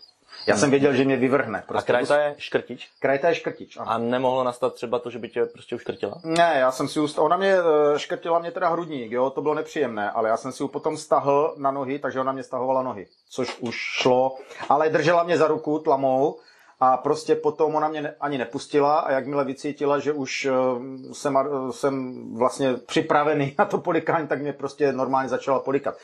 Já 0.47 0.57
jsem 0.57 0.69
věděl, 0.69 0.93
že 0.93 1.05
mě 1.05 1.17
vyvrhne. 1.17 1.63
Prostě 1.67 1.93
a 1.93 1.95
krajta 1.95 2.21
je 2.21 2.35
škrtič? 2.37 2.89
Krajta 2.99 3.29
je 3.29 3.35
škrtič, 3.35 3.77
ano. 3.77 3.91
A 3.91 3.97
nemohlo 3.97 4.43
nastat 4.43 4.73
třeba 4.73 4.99
to, 4.99 5.09
že 5.09 5.19
by 5.19 5.29
tě 5.29 5.45
prostě 5.45 5.75
uškrtila? 5.75 6.21
Ne, 6.23 6.55
já 6.59 6.71
jsem 6.71 6.87
si 6.87 6.99
ust... 6.99 7.19
Ona 7.19 7.37
mě 7.37 7.55
eh, 7.55 7.99
škrtila 7.99 8.39
mě 8.39 8.51
teda 8.51 8.69
hrudník, 8.69 9.11
jo, 9.11 9.29
to 9.29 9.41
bylo 9.41 9.53
nepříjemné, 9.53 10.11
ale 10.11 10.29
já 10.29 10.37
jsem 10.37 10.51
si 10.51 10.63
ji 10.63 10.69
potom 10.69 10.97
stahl 10.97 11.55
na 11.57 11.71
nohy, 11.71 11.99
takže 11.99 12.19
ona 12.19 12.31
mě 12.31 12.43
stahovala 12.43 12.83
nohy, 12.83 13.07
což 13.29 13.57
už 13.59 13.75
šlo, 13.75 14.37
ale 14.69 14.89
držela 14.89 15.23
mě 15.23 15.37
za 15.37 15.47
ruku 15.47 15.79
tlamou 15.79 16.39
a 16.79 16.97
prostě 16.97 17.35
potom 17.35 17.75
ona 17.75 17.87
mě 17.87 18.01
ne, 18.01 18.15
ani 18.19 18.37
nepustila 18.37 18.99
a 18.99 19.11
jakmile 19.11 19.45
vycítila, 19.45 19.99
že 19.99 20.13
už 20.13 20.45
uh, 20.45 20.83
jsem, 21.11 21.35
uh, 21.35 21.71
jsem 21.71 22.23
vlastně 22.37 22.73
připravený 22.73 23.55
na 23.59 23.65
to 23.65 23.77
polikání, 23.77 24.27
tak 24.27 24.41
mě 24.41 24.53
prostě 24.53 24.91
normálně 24.91 25.29
začala 25.29 25.59
polikat. 25.59 25.95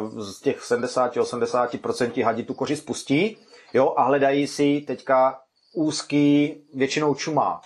Uh, 0.00 0.20
z 0.20 0.40
těch 0.40 0.60
70-80% 0.60 2.24
hadí 2.24 2.44
tu 2.44 2.54
koři 2.54 2.76
spustí 2.76 3.36
jo, 3.74 3.94
a 3.96 4.02
hledají 4.02 4.46
si 4.46 4.84
teďka 4.86 5.38
úzký 5.74 6.56
většinou 6.74 7.14
čumák. 7.14 7.60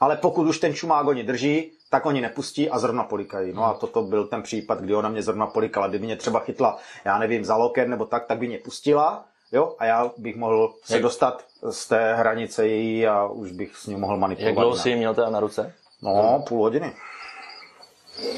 Ale 0.00 0.16
pokud 0.16 0.46
už 0.46 0.58
ten 0.58 0.74
čumák 0.74 1.06
oni 1.06 1.24
drží, 1.24 1.72
tak 1.90 2.06
oni 2.06 2.20
nepustí 2.20 2.70
a 2.70 2.78
zrovna 2.78 3.04
polikají. 3.04 3.52
No 3.52 3.64
a 3.64 3.74
toto 3.74 4.02
byl 4.02 4.26
ten 4.26 4.42
případ, 4.42 4.80
kdy 4.80 4.94
ona 4.94 5.08
mě 5.08 5.22
zrovna 5.22 5.46
polikala. 5.46 5.88
Kdyby 5.88 6.06
mě 6.06 6.16
třeba 6.16 6.40
chytla, 6.40 6.78
já 7.04 7.18
nevím, 7.18 7.44
za 7.44 7.56
loket 7.56 7.88
nebo 7.88 8.04
tak, 8.04 8.26
tak 8.26 8.38
by 8.38 8.46
mě 8.46 8.58
pustila, 8.58 9.24
jo, 9.52 9.74
a 9.78 9.84
já 9.84 10.10
bych 10.16 10.36
mohl 10.36 10.74
se 10.84 10.94
Jak? 10.94 11.02
dostat 11.02 11.44
z 11.70 11.88
té 11.88 12.14
hranice 12.14 12.66
její 12.66 13.06
a 13.06 13.26
už 13.26 13.52
bych 13.52 13.76
s 13.76 13.86
ní 13.86 13.96
mohl 13.96 14.16
manipulovat. 14.16 14.48
Jak 14.48 14.54
dlouho 14.58 14.76
jsi 14.76 14.96
měl 14.96 15.14
teda 15.14 15.30
na 15.30 15.40
ruce? 15.40 15.74
No, 16.02 16.44
půl 16.48 16.62
hodiny. 16.62 16.92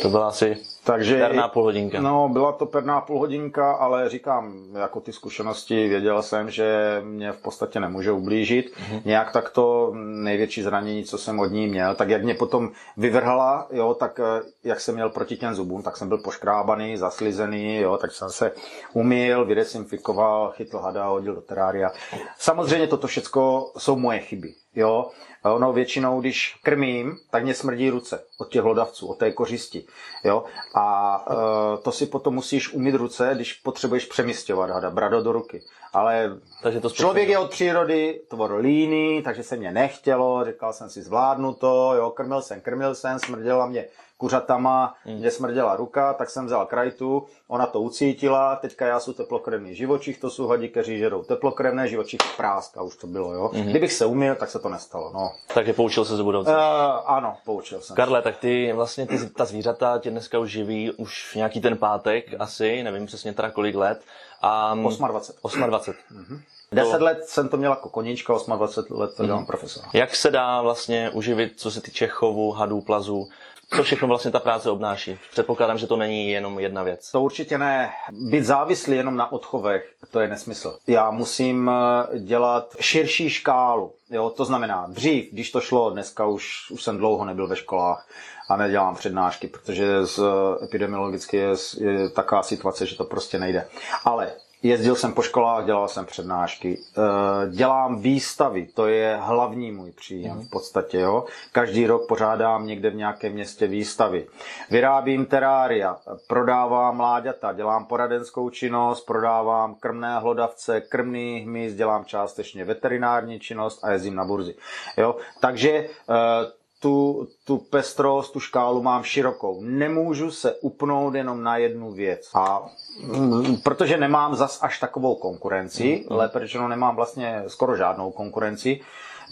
To 0.02 0.08
byla 0.08 0.28
asi 0.28 0.56
takže, 0.84 1.18
perná 1.18 1.49
půlhodinka. 1.49 2.00
No, 2.00 2.28
byla 2.28 2.52
to 2.52 2.66
perná 2.66 3.00
půlhodinka, 3.00 3.72
ale 3.72 4.08
říkám, 4.08 4.54
jako 4.78 5.00
ty 5.00 5.12
zkušenosti 5.12 5.88
věděl 5.88 6.22
jsem, 6.22 6.50
že 6.50 7.00
mě 7.04 7.32
v 7.32 7.42
podstatě 7.42 7.80
nemůže 7.80 8.12
ublížit. 8.12 8.66
Mm-hmm. 8.66 9.02
Nějak 9.04 9.32
tak 9.32 9.50
to 9.50 9.92
největší 9.94 10.62
zranění, 10.62 11.04
co 11.04 11.18
jsem 11.18 11.40
od 11.40 11.46
ní 11.46 11.66
měl, 11.66 11.94
tak 11.94 12.08
jak 12.08 12.25
mě 12.25 12.34
potom 12.34 12.70
vyvrhala, 12.96 13.66
jo, 13.70 13.94
tak 13.94 14.20
eh, 14.20 14.42
jak 14.64 14.80
jsem 14.80 14.94
měl 14.94 15.10
proti 15.10 15.37
těm 15.37 15.54
zubům, 15.54 15.82
tak 15.82 15.96
jsem 15.96 16.08
byl 16.08 16.18
poškrábaný, 16.18 16.96
zaslizený, 16.96 17.76
jo, 17.76 17.96
tak 17.96 18.12
jsem 18.12 18.30
se 18.30 18.52
umyl, 18.92 19.44
vydesinfikoval, 19.44 20.52
chytl 20.56 20.78
hada, 20.78 21.06
hodil 21.06 21.34
do 21.34 21.40
terária. 21.40 21.90
Samozřejmě 22.38 22.87
toto 22.87 23.06
všechno 23.06 23.70
jsou 23.78 23.96
moje 23.96 24.18
chyby, 24.18 24.54
jo. 24.76 25.10
Ono 25.42 25.72
většinou, 25.72 26.20
když 26.20 26.60
krmím, 26.62 27.18
tak 27.30 27.44
mě 27.44 27.54
smrdí 27.54 27.90
ruce 27.90 28.24
od 28.38 28.48
těch 28.48 28.62
hlodavců, 28.62 29.06
od 29.06 29.18
té 29.18 29.32
kořisti. 29.32 29.84
Jo? 30.24 30.44
A 30.74 31.24
e, 31.30 31.78
to 31.78 31.92
si 31.92 32.06
potom 32.06 32.34
musíš 32.34 32.72
umít 32.72 32.94
ruce, 32.94 33.30
když 33.34 33.52
potřebuješ 33.52 34.04
přemysťovat 34.06 34.70
hada, 34.70 34.90
brado 34.90 35.22
do 35.22 35.32
ruky. 35.32 35.62
Ale 35.92 36.30
takže 36.62 36.80
to 36.80 36.90
člověk 36.90 37.28
je 37.28 37.38
od 37.38 37.50
přírody 37.50 38.20
tvor 38.28 38.54
líný, 38.54 39.22
takže 39.22 39.42
se 39.42 39.56
mě 39.56 39.72
nechtělo, 39.72 40.44
říkal 40.44 40.72
jsem 40.72 40.90
si 40.90 41.02
zvládnu 41.02 41.54
to, 41.54 41.94
jo, 41.94 42.10
krmil 42.10 42.42
jsem, 42.42 42.60
krmil 42.60 42.94
jsem, 42.94 43.18
smrděla 43.18 43.66
mě 43.66 43.84
kuřatama, 44.20 44.94
hmm. 45.04 45.16
mě 45.16 45.30
smrděla 45.30 45.76
ruka, 45.76 46.12
tak 46.14 46.30
jsem 46.30 46.46
vzal 46.46 46.66
krajtu, 46.66 47.26
ona 47.48 47.66
to 47.66 47.80
ucítila, 47.80 48.56
teďka 48.56 48.86
já 48.86 49.00
jsem 49.00 49.14
teplokrevný 49.14 49.74
živočich, 49.74 50.18
to 50.18 50.30
jsou 50.30 50.46
hadi, 50.46 50.68
kteří 50.68 50.98
žerou 50.98 51.22
teplokrevné, 51.22 51.88
živočich 51.88 52.20
práska 52.36 52.82
už 52.82 52.96
to 52.96 53.06
bylo, 53.06 53.34
jo. 53.34 53.50
Hmm. 53.54 53.66
Kdybych 53.66 53.92
se 53.92 54.06
uměl, 54.06 54.34
tak 54.34 54.50
se 54.50 54.58
to 54.58 54.68
nestalo, 54.68 55.12
no. 55.14 55.32
Takže 55.54 55.72
poučil 55.72 56.04
se 56.04 56.16
z 56.16 56.20
budoucna. 56.20 56.52
Uh, 56.52 57.10
ano, 57.10 57.36
poučil 57.44 57.80
jsem. 57.80 57.96
Karle, 57.96 58.22
tak 58.22 58.36
ty 58.36 58.72
vlastně 58.72 59.06
ty, 59.06 59.30
ta 59.30 59.44
zvířata 59.44 59.98
tě 59.98 60.10
dneska 60.10 60.38
už 60.38 60.50
živí 60.50 60.90
už 60.92 61.34
nějaký 61.34 61.60
ten 61.60 61.76
pátek 61.76 62.24
asi, 62.38 62.82
nevím 62.82 63.06
přesně 63.06 63.32
teda 63.32 63.50
kolik 63.50 63.74
let. 63.74 64.00
A, 64.42 64.74
28. 64.74 65.62
28. 65.66 65.94
Mm-hmm. 66.12 66.40
10 66.72 66.98
to... 66.98 67.04
let 67.04 67.24
jsem 67.24 67.48
to 67.48 67.56
měl 67.56 67.72
jako 67.72 67.88
koníčka, 67.88 68.34
28 68.56 69.00
let 69.00 69.10
to 69.16 69.24
dělám 69.24 69.42
mm-hmm. 69.42 69.46
profesor. 69.46 69.84
Jak 69.92 70.16
se 70.16 70.30
dá 70.30 70.62
vlastně 70.62 71.10
uživit, 71.10 71.52
co 71.56 71.70
se 71.70 71.80
týče 71.80 72.06
chovu, 72.06 72.50
hadů, 72.50 72.80
plazů? 72.80 73.28
Co 73.76 73.82
všechno 73.82 74.08
vlastně 74.08 74.30
ta 74.30 74.38
práce 74.40 74.70
obnáší. 74.70 75.18
Předpokládám, 75.30 75.78
že 75.78 75.86
to 75.86 75.96
není 75.96 76.30
jenom 76.30 76.58
jedna 76.58 76.82
věc. 76.82 77.10
To 77.10 77.20
určitě 77.20 77.58
ne. 77.58 77.90
Být 78.10 78.44
závislý 78.44 78.96
jenom 78.96 79.16
na 79.16 79.32
odchovech, 79.32 79.92
to 80.10 80.20
je 80.20 80.28
nesmysl. 80.28 80.78
Já 80.86 81.10
musím 81.10 81.70
eh, 81.70 82.18
dělat 82.18 82.76
širší 82.80 83.30
škálu. 83.30 83.92
Jo, 84.10 84.30
to 84.30 84.44
znamená, 84.44 84.86
dřív, 84.88 85.32
když 85.32 85.50
to 85.50 85.60
šlo, 85.60 85.90
dneska 85.90 86.26
už, 86.26 86.70
už 86.70 86.82
jsem 86.82 86.98
dlouho 86.98 87.24
nebyl 87.24 87.46
ve 87.46 87.56
školách 87.56 88.06
a 88.48 88.56
nedělám 88.56 88.96
přednášky, 88.96 89.48
protože 89.48 90.06
z 90.06 90.20
epidemiologicky 90.64 91.36
je, 91.36 91.48
je 91.78 92.08
taková 92.08 92.42
situace, 92.42 92.86
že 92.86 92.96
to 92.96 93.04
prostě 93.04 93.38
nejde. 93.38 93.68
Ale 94.04 94.32
Jezdil 94.62 94.96
jsem 94.96 95.12
po 95.12 95.22
školách, 95.22 95.64
dělal 95.64 95.88
jsem 95.88 96.06
přednášky, 96.06 96.78
eh, 96.78 97.50
dělám 97.50 98.00
výstavy, 98.00 98.66
to 98.74 98.86
je 98.86 99.18
hlavní 99.22 99.72
můj 99.72 99.90
příjem 99.92 100.40
v 100.40 100.50
podstatě. 100.50 100.98
Jo? 100.98 101.24
Každý 101.52 101.86
rok 101.86 102.08
pořádám 102.08 102.66
někde 102.66 102.90
v 102.90 102.94
nějakém 102.94 103.32
městě 103.32 103.66
výstavy. 103.66 104.26
Vyrábím 104.70 105.26
terária, 105.26 105.96
prodávám 106.26 106.96
mláďata, 106.96 107.52
dělám 107.52 107.84
poradenskou 107.84 108.50
činnost, 108.50 109.00
prodávám 109.06 109.74
krmné 109.74 110.18
hlodavce, 110.18 110.80
krmný 110.80 111.40
hmyz, 111.40 111.74
dělám 111.74 112.04
částečně 112.04 112.64
veterinární 112.64 113.40
činnost 113.40 113.84
a 113.84 113.92
jezdím 113.92 114.14
na 114.14 114.24
burzy. 114.24 114.54
Jo? 114.96 115.16
Takže 115.40 115.70
eh, 115.70 116.59
tu, 116.80 117.28
tu 117.44 117.58
pestrost, 117.58 118.32
tu 118.32 118.40
škálu 118.40 118.82
mám 118.82 119.02
širokou. 119.02 119.60
Nemůžu 119.60 120.30
se 120.30 120.54
upnout 120.54 121.14
jenom 121.14 121.42
na 121.42 121.56
jednu 121.56 121.92
věc. 121.92 122.30
A 122.34 122.66
mm, 123.02 123.56
protože 123.56 123.96
nemám 123.96 124.34
zas 124.34 124.58
až 124.62 124.78
takovou 124.78 125.14
konkurenci, 125.14 125.96
mm, 125.96 126.14
mm. 126.14 126.20
lépe 126.20 126.40
řečeno 126.40 126.68
nemám 126.68 126.96
vlastně 126.96 127.42
skoro 127.46 127.76
žádnou 127.76 128.10
konkurenci, 128.10 128.80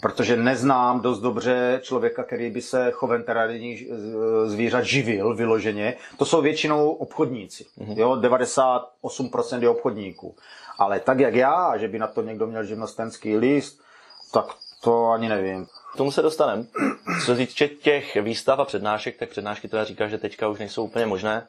protože 0.00 0.36
neznám 0.36 1.00
dost 1.00 1.20
dobře 1.20 1.80
člověka, 1.82 2.22
který 2.24 2.50
by 2.50 2.62
se 2.62 2.90
chovem 2.90 3.22
terénních 3.22 3.88
zvířat 4.46 4.84
živil 4.84 5.34
vyloženě. 5.34 5.96
To 6.16 6.24
jsou 6.24 6.42
většinou 6.42 6.90
obchodníci. 6.90 7.64
Mm-hmm. 7.78 7.98
Jo, 7.98 8.16
98% 9.02 9.62
je 9.62 9.68
obchodníků. 9.68 10.34
Ale 10.78 11.00
tak 11.00 11.18
jak 11.20 11.34
já, 11.34 11.76
že 11.76 11.88
by 11.88 11.98
na 11.98 12.06
to 12.06 12.22
někdo 12.22 12.46
měl 12.46 12.64
živnostenský 12.64 13.36
list, 13.36 13.80
tak 14.32 14.46
to 14.80 15.10
ani 15.10 15.28
nevím. 15.28 15.66
K 15.94 15.96
tomu 15.96 16.10
se 16.10 16.22
dostaneme. 16.22 16.64
Co 17.20 17.26
se 17.26 17.36
týče 17.36 17.68
těch 17.68 18.16
výstav 18.16 18.58
a 18.58 18.64
přednášek, 18.64 19.18
tak 19.18 19.28
přednášky 19.28 19.68
teda 19.68 19.84
říká, 19.84 20.08
že 20.08 20.18
teďka 20.18 20.48
už 20.48 20.58
nejsou 20.58 20.84
úplně 20.84 21.06
možné. 21.06 21.46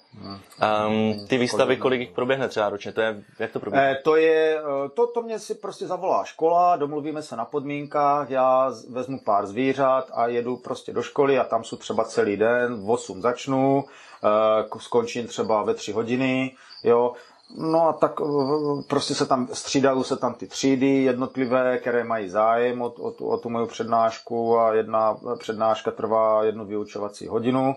Um, 0.88 1.28
ty 1.28 1.38
výstavy, 1.38 1.78
kolik 1.78 2.00
jich 2.00 2.12
proběhne 2.12 2.48
třeba 2.48 2.70
ročně? 2.70 2.92
To 2.92 3.02
je, 3.02 3.24
jak 3.40 3.52
to 3.52 3.60
proběhne? 3.60 3.92
Eh, 3.92 4.02
to 4.04 4.16
je, 4.16 4.60
eh, 4.60 4.90
to, 4.90 5.08
to 5.08 5.22
mě 5.22 5.40
si 5.40 5.56
prostě 5.56 5.88
zavolá 5.88 6.24
škola, 6.24 6.76
domluvíme 6.76 7.22
se 7.22 7.36
na 7.36 7.46
podmínkách, 7.46 8.30
já 8.30 8.72
vezmu 8.90 9.20
pár 9.20 9.48
zvířat 9.48 10.12
a 10.14 10.28
jedu 10.28 10.58
prostě 10.58 10.94
do 10.94 11.02
školy 11.02 11.40
a 11.40 11.44
tam 11.44 11.64
jsou 11.64 11.78
třeba 11.78 12.04
celý 12.04 12.38
den, 12.38 12.86
v 12.86 12.90
8 12.92 13.22
začnu, 13.22 13.84
eh, 14.24 14.80
skončím 14.80 15.28
třeba 15.28 15.64
ve 15.64 15.74
3 15.74 15.92
hodiny, 15.92 16.56
jo, 16.84 17.14
No 17.58 17.88
a 17.88 17.94
tak 17.94 18.12
eh, 18.22 18.84
prostě 18.88 19.16
se 19.16 19.26
tam 19.26 19.48
střídají 19.54 20.04
se 20.04 20.18
tam 20.18 20.34
ty 20.34 20.48
třídy 20.48 21.04
jednotlivé, 21.04 21.78
které 21.78 22.04
mají 22.04 22.30
zájem 22.30 22.82
o, 22.82 22.86
o, 22.86 23.12
tu, 23.12 23.28
o 23.28 23.38
tu 23.38 23.50
moju 23.50 23.68
přednášku 23.68 24.60
a 24.60 24.74
jedna 24.74 25.18
přednáška 25.40 25.92
trvá 25.92 26.44
jednu 26.44 26.66
vyučovací 26.66 27.28
hodinu. 27.28 27.76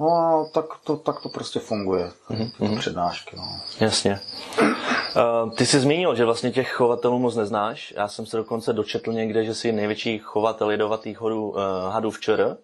No 0.00 0.06
a 0.06 0.44
tak 0.52 0.64
to, 0.84 0.96
tak 0.96 1.20
to 1.22 1.28
prostě 1.28 1.60
funguje, 1.60 2.10
mm-hmm. 2.30 2.78
přednášky. 2.78 3.36
No. 3.36 3.42
Jasně. 3.80 4.20
Uh, 4.60 5.50
ty 5.56 5.66
jsi 5.66 5.80
zmínil, 5.80 6.14
že 6.14 6.24
vlastně 6.24 6.50
těch 6.50 6.72
chovatelů 6.72 7.18
moc 7.18 7.36
neznáš. 7.36 7.94
Já 7.96 8.08
jsem 8.08 8.26
se 8.26 8.36
dokonce 8.36 8.72
dočetl 8.72 9.12
někde, 9.12 9.44
že 9.44 9.54
jsi 9.54 9.72
největší 9.72 10.18
chovatel 10.18 10.70
jedovatých 10.70 11.20
hadů, 11.20 11.48
uh, 11.48 11.58
hadů 11.88 12.10
v 12.10 12.20
ČR. 12.20 12.56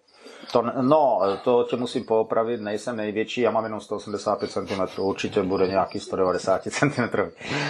To, 0.51 0.63
no, 0.81 1.19
to 1.43 1.63
tě 1.69 1.75
musím 1.75 2.03
poopravit, 2.03 2.61
nejsem 2.61 2.95
největší, 2.95 3.41
já 3.41 3.51
mám 3.51 3.63
jenom 3.63 3.81
185 3.81 4.51
cm, 4.51 5.01
určitě 5.01 5.43
bude 5.43 5.67
nějaký 5.67 5.99
190 5.99 6.61
cm. 6.63 7.01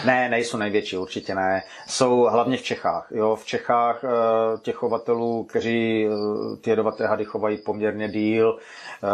Ne, 0.05 0.29
nejsou 0.29 0.57
největší, 0.57 0.98
určitě 0.98 1.36
ne. 1.36 1.63
Jsou 1.88 2.21
hlavně 2.21 2.57
v 2.57 2.62
Čechách. 2.62 3.07
Jo, 3.12 3.36
v 3.36 3.45
Čechách 3.45 4.03
eh, 4.03 4.07
těch 4.62 4.75
chovatelů, 4.75 5.43
kteří 5.43 6.07
eh, 6.07 6.57
ty 6.62 6.69
jedovaté 6.69 7.07
hady 7.07 7.25
chovají 7.25 7.57
poměrně 7.57 8.09
díl, 8.09 8.57
eh, 8.57 9.07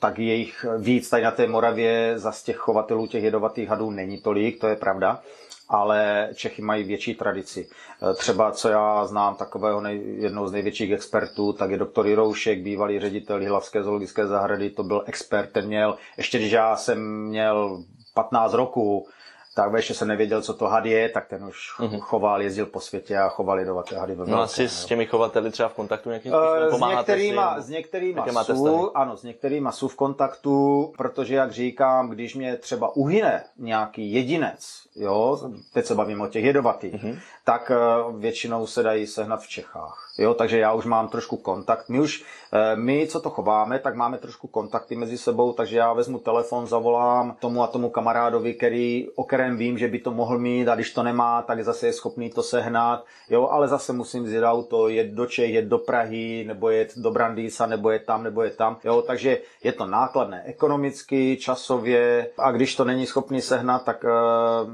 tak 0.00 0.18
je 0.18 0.34
jich 0.34 0.66
víc. 0.78 1.08
Tady 1.10 1.22
na 1.22 1.30
té 1.30 1.46
Moravě 1.46 2.14
z 2.18 2.42
těch 2.42 2.56
chovatelů 2.56 3.06
těch 3.06 3.24
jedovatých 3.24 3.68
hadů 3.68 3.90
není 3.90 4.18
tolik, 4.20 4.60
to 4.60 4.68
je 4.68 4.76
pravda 4.76 5.20
ale 5.68 6.28
Čechy 6.34 6.62
mají 6.62 6.84
větší 6.84 7.14
tradici. 7.14 7.68
E, 8.10 8.14
třeba, 8.14 8.52
co 8.52 8.68
já 8.68 9.06
znám 9.06 9.34
takového 9.34 9.80
nej, 9.80 10.02
jednou 10.18 10.46
z 10.46 10.52
největších 10.52 10.92
expertů, 10.92 11.52
tak 11.52 11.70
je 11.70 11.78
doktor 11.78 12.06
Jiroušek, 12.06 12.58
bývalý 12.62 13.00
ředitel 13.00 13.48
Hlavské 13.48 13.82
zoologické 13.82 14.26
zahrady, 14.26 14.70
to 14.70 14.82
byl 14.82 15.04
expert, 15.06 15.52
ten 15.52 15.66
měl, 15.66 15.96
ještě 16.16 16.38
když 16.38 16.52
já 16.52 16.76
jsem 16.76 17.22
měl 17.22 17.82
15 18.14 18.54
roků, 18.54 19.08
tak 19.54 19.72
ještě 19.76 19.94
jsem 19.94 20.08
nevěděl, 20.08 20.42
co 20.42 20.54
to 20.54 20.66
had 20.66 20.84
je, 20.84 21.08
tak 21.08 21.26
ten 21.28 21.44
už 21.44 21.74
mm-hmm. 21.78 22.00
choval, 22.00 22.42
jezdil 22.42 22.66
po 22.66 22.80
světě 22.80 23.18
a 23.18 23.28
choval 23.28 23.58
jedovaté 23.58 23.98
hady 23.98 24.14
ve 24.14 24.26
No 24.26 24.40
asi 24.40 24.68
s 24.68 24.84
těmi 24.84 25.06
chovateli 25.06 25.50
třeba 25.50 25.68
v 25.68 25.74
kontaktu 25.74 26.08
nějakým 26.08 26.32
způsobem 26.32 26.82
uh, 26.82 26.88
s 26.88 26.96
některýma, 26.96 27.60
s 27.60 27.68
některýma 27.68 28.44
jsou, 28.44 28.90
ano, 28.94 29.16
s 29.16 29.22
některýma 29.22 29.72
jsou 29.72 29.88
v 29.88 29.96
kontaktu, 29.96 30.92
protože 30.96 31.34
jak 31.34 31.52
říkám, 31.52 32.10
když 32.10 32.34
mě 32.34 32.56
třeba 32.56 32.96
uhyne 32.96 33.44
nějaký 33.58 34.12
jedinec, 34.12 34.82
jo, 34.96 35.38
teď 35.72 35.86
se 35.86 35.94
bavím 35.94 36.20
o 36.20 36.28
těch 36.28 36.44
jedovatých, 36.44 37.04
mm-hmm. 37.04 37.18
Tak 37.44 37.70
uh, 37.70 38.20
většinou 38.20 38.66
se 38.66 38.82
dají 38.82 39.06
sehnat 39.06 39.42
v 39.42 39.48
Čechách. 39.48 40.04
Jo, 40.18 40.34
takže 40.34 40.58
já 40.58 40.72
už 40.72 40.84
mám 40.84 41.08
trošku 41.08 41.36
kontakt. 41.36 41.88
My 41.88 42.00
už, 42.00 42.24
eh, 42.52 42.76
my, 42.76 43.06
co 43.06 43.20
to 43.20 43.30
chováme, 43.30 43.78
tak 43.78 43.94
máme 43.94 44.18
trošku 44.18 44.48
kontakty 44.48 44.96
mezi 44.96 45.18
sebou, 45.18 45.52
takže 45.52 45.76
já 45.76 45.92
vezmu 45.92 46.18
telefon, 46.18 46.66
zavolám 46.66 47.36
tomu 47.40 47.62
a 47.62 47.66
tomu 47.66 47.90
kamarádovi, 47.90 48.54
který, 48.54 49.08
o 49.14 49.24
kterém 49.24 49.56
vím, 49.56 49.78
že 49.78 49.88
by 49.88 49.98
to 49.98 50.10
mohl 50.10 50.38
mít 50.38 50.68
a 50.68 50.74
když 50.74 50.92
to 50.92 51.02
nemá, 51.02 51.42
tak 51.42 51.64
zase 51.64 51.86
je 51.86 51.92
schopný 51.92 52.30
to 52.30 52.42
sehnat, 52.42 53.04
jo, 53.30 53.48
ale 53.48 53.68
zase 53.68 53.92
musím 53.92 54.24
vzít 54.24 54.42
auto, 54.42 54.88
jet 54.88 55.06
do 55.06 55.26
Čech, 55.26 55.50
jet 55.50 55.64
do 55.64 55.78
Prahy, 55.78 56.44
nebo 56.46 56.70
jet 56.70 56.92
do 56.96 57.10
Brandýsa, 57.10 57.66
nebo 57.66 57.90
jet 57.90 58.06
tam, 58.06 58.22
nebo 58.22 58.42
jet 58.42 58.56
tam, 58.56 58.76
jo, 58.84 59.02
takže 59.02 59.38
je 59.64 59.72
to 59.72 59.86
nákladné 59.86 60.42
ekonomicky, 60.46 61.36
časově 61.36 62.30
a 62.38 62.52
když 62.52 62.76
to 62.76 62.84
není 62.84 63.06
schopný 63.06 63.40
sehnat, 63.40 63.84
tak 63.84 64.04
uh, 64.04 64.70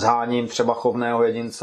zháním 0.00 0.46
třeba 0.46 0.74
chovného 0.74 1.22
jedince 1.22 1.55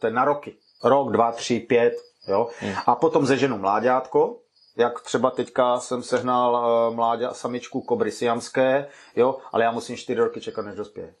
ten 0.00 0.14
na 0.14 0.24
roky. 0.24 0.54
Rok, 0.84 1.12
dva, 1.12 1.32
tři, 1.32 1.60
pět, 1.60 1.94
jo. 2.28 2.48
Hmm. 2.60 2.74
A 2.86 2.94
potom 2.94 3.26
zeženu 3.26 3.58
mláďátko, 3.58 4.36
jak 4.76 5.00
třeba 5.00 5.30
teďka 5.30 5.80
jsem 5.80 6.02
sehnal 6.02 6.52
uh, 6.88 6.94
mládě 6.96 7.28
samičku 7.32 7.80
kobry 7.80 8.10
siamské, 8.10 8.86
jo, 9.16 9.36
ale 9.52 9.64
já 9.64 9.70
musím 9.70 9.96
čtyři 9.96 10.20
roky 10.20 10.40
čekat, 10.40 10.62
než 10.62 10.76
dospěje. 10.76 11.14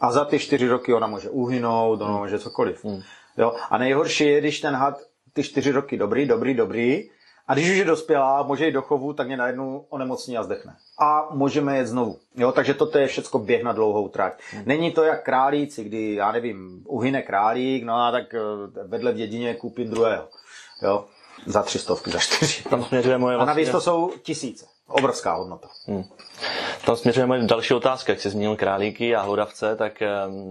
A 0.00 0.12
za 0.12 0.24
ty 0.24 0.38
čtyři 0.38 0.68
roky 0.68 0.94
ona 0.94 1.06
může 1.06 1.30
uhynout, 1.30 2.00
ona 2.00 2.18
může 2.18 2.38
cokoliv. 2.38 2.84
Hmm. 2.84 3.00
Jo? 3.36 3.54
A 3.70 3.78
nejhorší 3.78 4.26
je, 4.26 4.40
když 4.40 4.60
ten 4.60 4.74
had 4.74 5.00
ty 5.32 5.42
čtyři 5.42 5.72
roky 5.72 5.96
dobrý, 5.96 6.26
dobrý, 6.26 6.54
dobrý, 6.54 7.10
a 7.48 7.54
když 7.54 7.70
už 7.70 7.76
je 7.76 7.84
dospělá, 7.84 8.42
může 8.42 8.66
jít 8.66 8.72
do 8.72 8.82
chovu, 8.82 9.12
tak 9.12 9.26
mě 9.26 9.36
najednou 9.36 9.86
onemocní 9.88 10.38
a 10.38 10.42
zdechne. 10.42 10.76
A 11.00 11.28
můžeme 11.30 11.76
jet 11.76 11.86
znovu. 11.86 12.18
Jo, 12.36 12.52
takže 12.52 12.74
toto 12.74 12.98
je 12.98 13.06
všechno 13.06 13.40
běh 13.40 13.62
na 13.62 13.72
dlouhou 13.72 14.08
trať. 14.08 14.32
Hmm. 14.50 14.62
Není 14.66 14.90
to 14.90 15.04
jak 15.04 15.24
králíci, 15.24 15.84
kdy, 15.84 16.14
já 16.14 16.32
nevím, 16.32 16.82
uhyne 16.86 17.22
králík, 17.22 17.84
no 17.84 17.94
a 17.94 18.10
tak 18.10 18.34
eh, 18.34 18.40
vedle 18.84 19.12
v 19.12 19.16
dědině 19.16 19.54
koupím 19.54 19.90
druhého. 19.90 20.28
Jo, 20.82 21.04
za 21.46 21.62
tři 21.62 21.78
stovky, 21.78 22.10
za 22.10 22.18
čtyři. 22.18 22.62
Tam 22.62 22.86
moje. 23.16 23.36
A 23.36 23.44
navíc 23.44 23.70
to 23.70 23.80
jsou 23.80 24.12
tisíce. 24.22 24.66
Obrovská 24.92 25.34
hodnota. 25.34 25.68
Hmm. 25.86 26.04
Tam 26.86 26.96
směřuje 26.96 27.26
moje 27.26 27.42
další 27.42 27.74
otázka. 27.74 28.12
Jak 28.12 28.20
jsi 28.20 28.30
zmínil 28.30 28.56
králíky 28.56 29.16
a 29.16 29.22
hlodavce, 29.22 29.76
tak 29.76 30.02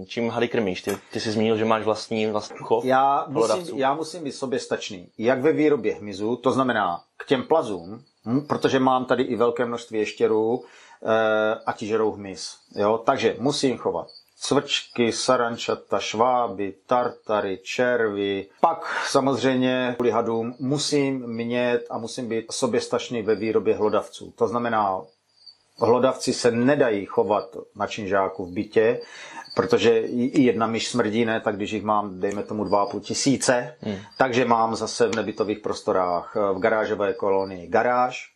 čím 0.06 0.30
hady 0.30 0.48
krmíš? 0.48 0.82
Ty, 0.82 0.98
ty 1.12 1.20
jsi 1.20 1.30
zmínil, 1.30 1.56
že 1.56 1.64
máš 1.64 1.84
vlastní, 1.84 2.26
vlastní 2.26 2.56
chov 2.60 2.84
já 2.84 3.26
musím, 3.28 3.78
já 3.78 3.94
musím 3.94 4.24
být 4.24 4.32
soběstačný. 4.32 5.08
Jak 5.18 5.40
ve 5.40 5.52
výrobě 5.52 5.94
hmyzu, 5.94 6.36
to 6.36 6.52
znamená 6.52 7.00
k 7.16 7.26
těm 7.26 7.42
plazům, 7.42 8.04
hm, 8.26 8.40
protože 8.40 8.78
mám 8.78 9.04
tady 9.04 9.22
i 9.22 9.36
velké 9.36 9.66
množství 9.66 9.98
ještěrů 9.98 10.64
e, 11.02 11.54
a 11.66 11.72
ti 11.72 11.86
žerou 11.86 12.12
hmyz. 12.12 12.56
Jo? 12.74 13.02
Takže 13.06 13.36
musím 13.38 13.78
chovat 13.78 14.06
cvrčky, 14.42 15.12
sarančata, 15.12 15.98
šváby, 15.98 16.74
tartary, 16.86 17.58
červy. 17.62 18.46
Pak 18.60 19.06
samozřejmě 19.08 19.94
kvůli 19.96 20.10
hadům 20.10 20.54
musím 20.58 21.26
mět 21.26 21.86
a 21.90 21.98
musím 21.98 22.28
být 22.28 22.44
soběstačný 22.52 23.22
ve 23.22 23.34
výrobě 23.34 23.74
hlodavců. 23.74 24.32
To 24.36 24.48
znamená, 24.48 25.00
hlodavci 25.78 26.32
se 26.32 26.50
nedají 26.50 27.06
chovat 27.06 27.56
na 27.76 27.86
činžáku 27.86 28.46
v 28.46 28.52
bytě, 28.52 29.00
protože 29.54 30.00
i 30.00 30.42
jedna 30.42 30.66
myš 30.66 30.88
smrdí, 30.88 31.24
ne, 31.24 31.40
tak 31.40 31.56
když 31.56 31.70
jich 31.72 31.82
mám, 31.82 32.20
dejme 32.20 32.42
tomu 32.42 32.64
2,5 32.64 33.00
tisíce, 33.00 33.76
hmm. 33.80 33.96
takže 34.18 34.44
mám 34.44 34.76
zase 34.76 35.08
v 35.08 35.16
nebytových 35.16 35.58
prostorách 35.58 36.34
v 36.34 36.58
garážové 36.58 37.14
kolonii 37.14 37.66
garáž, 37.68 38.32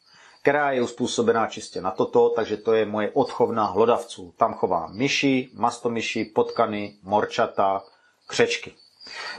která 0.46 0.72
je 0.72 0.82
uspůsobená 0.82 1.46
čistě 1.46 1.80
na 1.80 1.90
toto, 1.90 2.28
takže 2.28 2.56
to 2.56 2.72
je 2.72 2.86
moje 2.86 3.10
odchovna 3.10 3.64
hlodavců. 3.64 4.34
Tam 4.36 4.54
chovám 4.54 4.96
myši, 4.96 5.50
mastomyši, 5.54 6.24
potkany, 6.24 6.94
morčata, 7.02 7.82
křečky. 8.26 8.74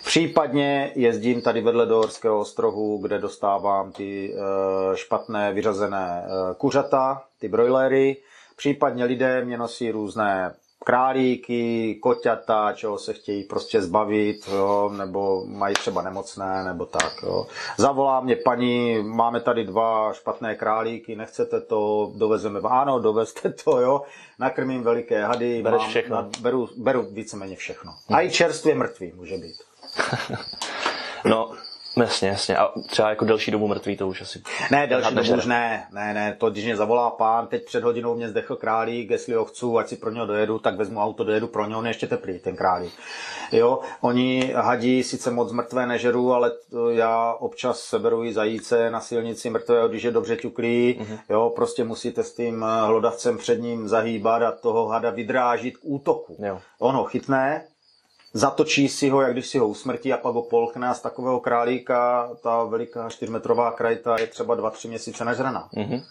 Případně 0.05 0.91
jezdím 0.95 1.41
tady 1.41 1.61
vedle 1.61 1.85
do 1.85 1.95
Horského 1.95 2.39
ostrohu, 2.39 2.97
kde 2.97 3.19
dostávám 3.19 3.91
ty 3.91 4.33
eh, 4.33 4.97
špatné 4.97 5.53
vyřazené 5.53 6.25
eh, 6.25 6.55
kuřata, 6.57 7.23
ty 7.39 7.47
brojlery. 7.47 8.17
Případně 8.55 9.05
lidé 9.05 9.45
mě 9.45 9.57
nosí 9.57 9.91
různé 9.91 10.55
králíky, 10.85 11.95
koťata, 12.01 12.73
čeho 12.73 12.97
se 12.97 13.13
chtějí 13.13 13.43
prostě 13.43 13.81
zbavit, 13.81 14.47
jo, 14.51 14.91
nebo 14.97 15.45
mají 15.45 15.75
třeba 15.75 16.01
nemocné, 16.01 16.63
nebo 16.63 16.85
tak. 16.85 17.13
Jo. 17.23 17.47
Zavolá 17.77 18.21
mě 18.21 18.35
paní, 18.35 19.03
máme 19.03 19.39
tady 19.39 19.63
dva 19.63 20.13
špatné 20.13 20.55
králíky, 20.55 21.15
nechcete 21.15 21.61
to, 21.61 22.11
dovezeme. 22.15 22.59
Ano, 22.63 22.99
dovezte 22.99 23.49
to, 23.49 23.79
jo. 23.79 24.01
Nakrmím 24.39 24.83
veliké 24.83 25.25
hady, 25.25 25.61
Bereš 25.63 25.81
mám, 25.81 25.89
všechno. 25.89 26.15
Na, 26.15 26.29
beru, 26.41 26.69
beru 26.77 27.07
víceméně 27.11 27.55
všechno. 27.55 27.93
A 28.13 28.21
i 28.21 28.31
čerstvě 28.31 28.75
mrtvý 28.75 29.13
může 29.15 29.37
být. 29.37 29.55
no, 31.25 31.51
Jasně, 31.97 32.29
jasně. 32.29 32.57
A 32.57 32.71
třeba 32.89 33.09
jako 33.09 33.25
delší 33.25 33.51
dobu 33.51 33.67
mrtvý 33.67 33.97
to 33.97 34.07
už 34.07 34.21
asi. 34.21 34.41
Ne, 34.71 34.87
delší 34.87 35.15
dobu 35.15 35.33
už 35.33 35.45
ne, 35.45 35.87
ne, 35.93 36.13
ne. 36.13 36.35
To, 36.37 36.49
když 36.49 36.65
mě 36.65 36.75
zavolá 36.75 37.09
pán, 37.09 37.47
teď 37.47 37.65
před 37.65 37.83
hodinou 37.83 38.15
mě 38.15 38.29
zdechl 38.29 38.55
králík, 38.55 39.09
jestli 39.09 39.33
ho 39.33 39.45
chci, 39.45 39.65
ať 39.79 39.87
si 39.87 39.95
pro 39.95 40.11
něho 40.11 40.25
dojedu, 40.25 40.59
tak 40.59 40.75
vezmu 40.75 40.99
auto, 40.99 41.23
dojedu 41.23 41.47
pro 41.47 41.67
něho, 41.67 41.79
on 41.79 41.85
je 41.85 41.89
ještě 41.89 42.07
teplý, 42.07 42.39
ten 42.39 42.55
králík. 42.55 42.93
Jo, 43.51 43.79
oni 44.01 44.53
hadí 44.55 45.03
sice 45.03 45.31
moc 45.31 45.51
mrtvé 45.51 45.87
nežeru, 45.87 46.33
ale 46.33 46.51
já 46.89 47.33
občas 47.33 47.79
seberu 47.79 48.23
i 48.23 48.33
zajíce 48.33 48.91
na 48.91 48.99
silnici 48.99 49.49
mrtvé, 49.49 49.75
když 49.89 50.03
je 50.03 50.11
dobře 50.11 50.35
ťuklý, 50.35 50.99
mm-hmm. 50.99 51.19
jo, 51.29 51.53
prostě 51.55 51.83
musíte 51.83 52.23
s 52.23 52.33
tím 52.35 52.65
hlodavcem 52.85 53.37
před 53.37 53.61
ním 53.61 53.87
zahýbat 53.87 54.41
a 54.41 54.51
toho 54.51 54.87
hada 54.87 55.09
vydrážit 55.09 55.77
k 55.77 55.81
útoku. 55.83 56.37
Jo. 56.39 56.59
On 56.79 56.95
ho 56.95 57.03
chytne, 57.03 57.63
zatočí 58.33 58.89
si 58.89 59.09
ho, 59.09 59.21
jak 59.21 59.33
když 59.33 59.47
si 59.47 59.57
ho 59.57 59.67
usmrtí 59.67 60.13
a 60.13 60.17
pak 60.17 60.33
ho 60.33 60.41
polchne 60.41 60.87
a 60.87 60.93
z 60.93 61.01
takového 61.01 61.39
králíka 61.39 62.29
ta 62.43 62.63
veliká 62.63 63.09
čtyřmetrová 63.09 63.71
krajta 63.71 64.19
je 64.19 64.27
třeba 64.27 64.55
dva, 64.55 64.69
tři 64.69 64.87
měsíce 64.87 65.25
nažraná. 65.25 65.69
Mm-hmm. 65.73 66.03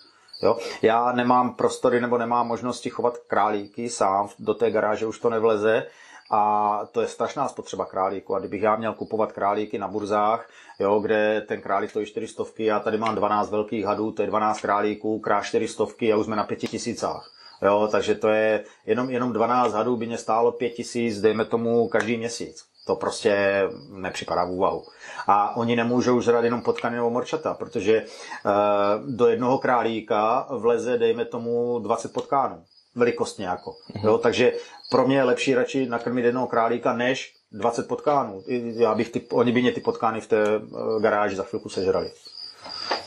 Jo? 0.43 0.59
Já 0.83 1.13
nemám 1.13 1.55
prostory 1.55 2.01
nebo 2.01 2.19
nemám 2.19 2.47
možnosti 2.47 2.91
chovat 2.91 3.19
králíky 3.27 3.89
sám, 3.89 4.29
do 4.39 4.55
té 4.55 4.71
garáže 4.71 5.07
už 5.07 5.19
to 5.19 5.31
nevleze, 5.31 5.87
a 6.31 6.81
to 6.93 7.01
je 7.01 7.09
strašná 7.09 7.49
spotřeba 7.49 7.85
králíku. 7.85 8.35
A 8.35 8.39
kdybych 8.39 8.63
já 8.63 8.77
měl 8.77 8.95
kupovat 8.95 9.33
králíky 9.33 9.79
na 9.79 9.89
burzách, 9.89 10.49
jo, 10.79 11.01
kde 11.01 11.45
ten 11.49 11.61
králík 11.61 11.91
stojí 11.91 12.07
400, 12.07 12.45
já 12.59 12.81
tady 12.81 12.99
mám 12.99 13.15
12 13.15 13.51
velkých 13.51 13.85
hadů, 13.85 14.13
to 14.13 14.23
je 14.23 14.29
12 14.29 14.61
králíků, 14.61 15.19
krát 15.19 15.43
400 15.43 15.85
a 15.85 16.17
už 16.17 16.27
jsme 16.27 16.37
na 16.37 16.45
5000. 16.45 17.05
Jo, 17.63 17.89
takže 17.93 18.15
to 18.15 18.29
je 18.29 18.65
jenom, 18.87 19.11
jenom 19.11 19.33
12 19.33 19.73
hadů 19.73 19.97
by 19.97 20.07
mě 20.07 20.19
stálo 20.19 20.53
5 20.53 20.71
tisíc, 20.71 21.21
dejme 21.21 21.45
tomu 21.45 21.89
každý 21.89 22.17
měsíc. 22.17 22.65
To 22.87 22.97
prostě 22.97 23.63
nepřipadá 23.91 24.45
v 24.45 24.51
úvahu. 24.51 24.85
A 25.27 25.57
oni 25.57 25.77
nemůžou 25.77 26.21
žrat 26.21 26.45
jenom 26.45 26.63
potkany 26.63 26.97
nebo 26.97 27.11
morčata, 27.11 27.55
protože 27.55 28.03
uh, 28.03 29.15
do 29.15 29.27
jednoho 29.27 29.59
králíka 29.59 30.47
vleze, 30.51 30.99
dejme 30.99 31.25
tomu, 31.25 31.79
20 31.79 32.13
potkánů. 32.13 32.63
Velikostně 32.95 33.47
jako. 33.47 33.71
Mm-hmm. 33.71 34.07
Jo, 34.07 34.19
takže 34.19 34.53
pro 34.91 35.07
mě 35.07 35.17
je 35.17 35.23
lepší 35.23 35.55
radši 35.55 35.87
nakrmit 35.87 36.25
jednoho 36.25 36.47
králíka, 36.47 36.93
než 36.93 37.35
20 37.53 37.89
potkánů. 37.89 38.43
Já 38.77 38.95
bych 38.95 39.11
ty, 39.11 39.27
oni 39.33 39.53
by 39.53 39.63
mě 39.63 39.73
ty 39.73 39.81
potkány 39.81 40.21
v 40.21 40.27
té 40.27 40.59
uh, 40.59 41.03
garáži 41.03 41.37
za 41.37 41.43
chvilku 41.43 41.69
sežrali. 41.69 42.11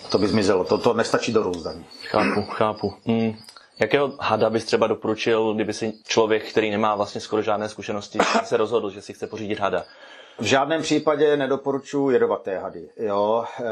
To 0.10 0.18
by 0.18 0.28
zmizelo. 0.28 0.64
To, 0.64 0.78
to 0.78 0.94
nestačí 0.94 1.34
do 1.34 1.44
růzdaní. 1.44 1.86
Chápu, 2.08 2.42
chápu. 2.42 2.94
Hmm. 3.06 3.34
Jakého 3.80 4.14
hada 4.20 4.50
bys 4.50 4.66
třeba 4.66 4.88
doporučil, 4.88 5.54
kdyby 5.54 5.74
si 5.74 5.94
člověk, 6.08 6.50
který 6.50 6.72
nemá 6.72 6.96
vlastně 6.96 7.22
skoro 7.22 7.42
žádné 7.42 7.70
zkušenosti, 7.70 8.20
se 8.44 8.58
rozhodl, 8.58 8.90
že 8.90 9.02
si 9.02 9.14
chce 9.14 9.28
pořídit 9.28 9.60
hada? 9.60 9.84
V 10.40 10.44
žádném 10.44 10.82
případě 10.82 11.38
nedoporučuji 11.38 12.10
jedovaté 12.10 12.58
hady. 12.58 12.90
Jo? 12.98 13.46
E, 13.60 13.64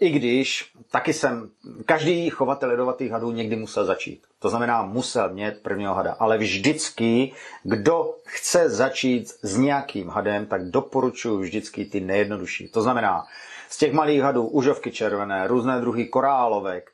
I 0.00 0.10
když 0.10 0.72
taky 0.90 1.12
jsem, 1.12 1.50
každý 1.86 2.30
chovatel 2.30 2.70
jedovatých 2.70 3.10
hadů 3.10 3.30
někdy 3.30 3.56
musel 3.56 3.84
začít. 3.84 4.22
To 4.38 4.48
znamená, 4.48 4.82
musel 4.82 5.34
mít 5.34 5.62
prvního 5.62 5.94
hada. 5.94 6.16
Ale 6.18 6.38
vždycky, 6.38 7.32
kdo 7.62 8.14
chce 8.24 8.70
začít 8.70 9.28
s 9.42 9.56
nějakým 9.56 10.08
hadem, 10.08 10.46
tak 10.46 10.70
doporučuji 10.70 11.38
vždycky 11.38 11.84
ty 11.84 12.00
nejjednodušší. 12.00 12.68
To 12.68 12.82
znamená, 12.82 13.24
z 13.68 13.78
těch 13.78 13.92
malých 13.92 14.22
hadů 14.22 14.46
užovky 14.46 14.90
červené, 14.90 15.46
různé 15.46 15.80
druhy 15.80 16.06
korálovek, 16.06 16.91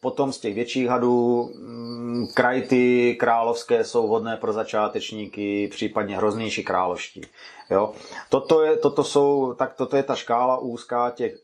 potom 0.00 0.32
z 0.32 0.38
těch 0.38 0.54
větších 0.54 0.88
hadů 0.88 1.50
mm, 1.54 2.26
krajty 2.34 3.16
královské 3.20 3.84
jsou 3.84 4.06
vhodné 4.06 4.36
pro 4.36 4.52
začátečníky, 4.52 5.68
případně 5.68 6.16
hroznější 6.16 6.64
královští. 6.64 7.22
Jo? 7.70 7.92
Toto, 8.28 8.62
je, 8.62 8.76
toto, 8.76 9.04
jsou, 9.04 9.54
tak 9.58 9.74
toto 9.74 9.96
je 9.96 10.02
ta 10.02 10.14
škála 10.14 10.58
úzká 10.58 11.10
těch, 11.10 11.34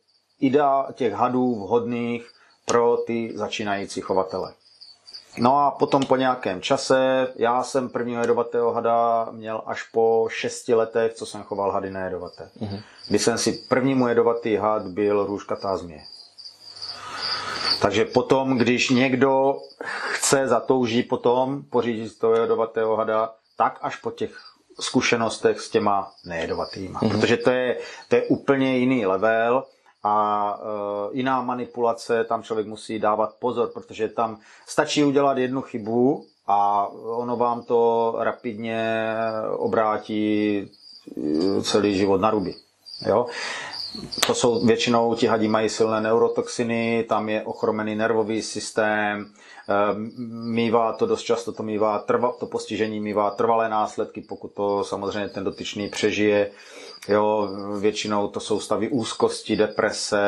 idea 0.41 0.87
těch 0.93 1.13
hadů 1.13 1.55
vhodných 1.55 2.31
pro 2.67 2.97
ty 2.97 3.33
začínající 3.35 4.01
chovatele. 4.01 4.53
No 5.39 5.59
a 5.59 5.71
potom 5.71 6.03
po 6.03 6.17
nějakém 6.17 6.63
čase, 6.63 7.29
já 7.37 7.63
jsem 7.63 7.89
prvního 7.89 8.21
jedovatého 8.21 8.73
hada 8.73 9.29
měl 9.31 9.63
až 9.67 9.83
po 9.83 10.29
šesti 10.31 10.75
letech, 10.75 11.15
co 11.15 11.27
jsem 11.27 11.43
choval 11.43 11.71
hady 11.71 11.91
nejedovaté. 11.91 12.51
Mm-hmm. 12.61 12.83
Kdy 13.09 13.19
jsem 13.19 13.39
si 13.39 13.53
první 13.53 13.95
můj 13.95 14.11
jedovatý 14.11 14.57
had 14.57 14.87
byl 14.87 15.27
růžkatá 15.27 15.77
změ. 15.77 16.05
Takže 17.83 18.05
potom, 18.05 18.59
když 18.59 18.91
někdo 18.91 19.59
chce, 20.11 20.49
zatouží 20.49 21.03
potom 21.03 21.63
pořídit 21.71 22.19
toho 22.19 22.35
jedovatého 22.35 22.97
hada, 22.97 23.35
tak 23.57 23.79
až 23.83 23.97
po 23.97 24.11
těch 24.11 24.31
zkušenostech 24.81 25.61
s 25.61 25.71
těma 25.71 26.13
nejedovatýma. 26.25 27.01
Mm-hmm. 27.01 27.21
Protože 27.21 27.37
to 27.37 27.51
je, 27.51 27.79
to 28.09 28.17
je 28.17 28.23
úplně 28.23 28.79
jiný 28.79 29.07
level 29.07 29.65
a 30.03 30.57
uh, 30.59 31.17
jiná 31.17 31.43
manipulace, 31.43 32.25
tam 32.25 32.43
člověk 32.43 32.67
musí 32.67 32.99
dávat 32.99 33.35
pozor, 33.39 33.71
protože 33.75 34.09
tam 34.09 34.39
stačí 34.67 35.05
udělat 35.05 35.39
jednu 35.39 35.63
chybu 35.63 36.25
a 36.47 36.89
ono 37.05 37.37
vám 37.37 37.63
to 37.63 38.15
rapidně 38.19 39.15
obrátí 39.57 40.71
celý 41.63 41.99
život 41.99 42.21
na 42.21 42.31
ruby. 42.31 42.55
Jo? 43.07 43.27
To 44.27 44.35
jsou 44.35 44.67
většinou 44.67 45.15
ti 45.15 45.27
hadi 45.27 45.49
mají 45.49 45.69
silné 45.69 46.01
neurotoxiny, 46.01 47.05
tam 47.09 47.29
je 47.29 47.43
ochromený 47.43 47.95
nervový 47.97 48.43
systém, 48.43 49.33
Ehm, 49.71 50.11
mývá 50.55 50.93
to 50.93 51.07
dost 51.07 51.23
často, 51.23 51.53
to, 51.53 51.63
mývá 51.63 51.99
trva, 51.99 52.33
to 52.33 52.47
postižení 52.47 53.01
mývá 53.01 53.31
trvalé 53.31 53.69
následky, 53.69 54.21
pokud 54.21 54.49
to 54.55 54.85
samozřejmě 54.85 55.29
ten 55.29 55.45
dotyčný 55.45 55.89
přežije. 55.89 56.51
Jo, 57.09 57.49
většinou 57.81 58.29
to 58.29 58.41
jsou 58.41 58.61
stavy 58.61 58.89
úzkosti, 58.89 59.57
deprese, 59.57 60.21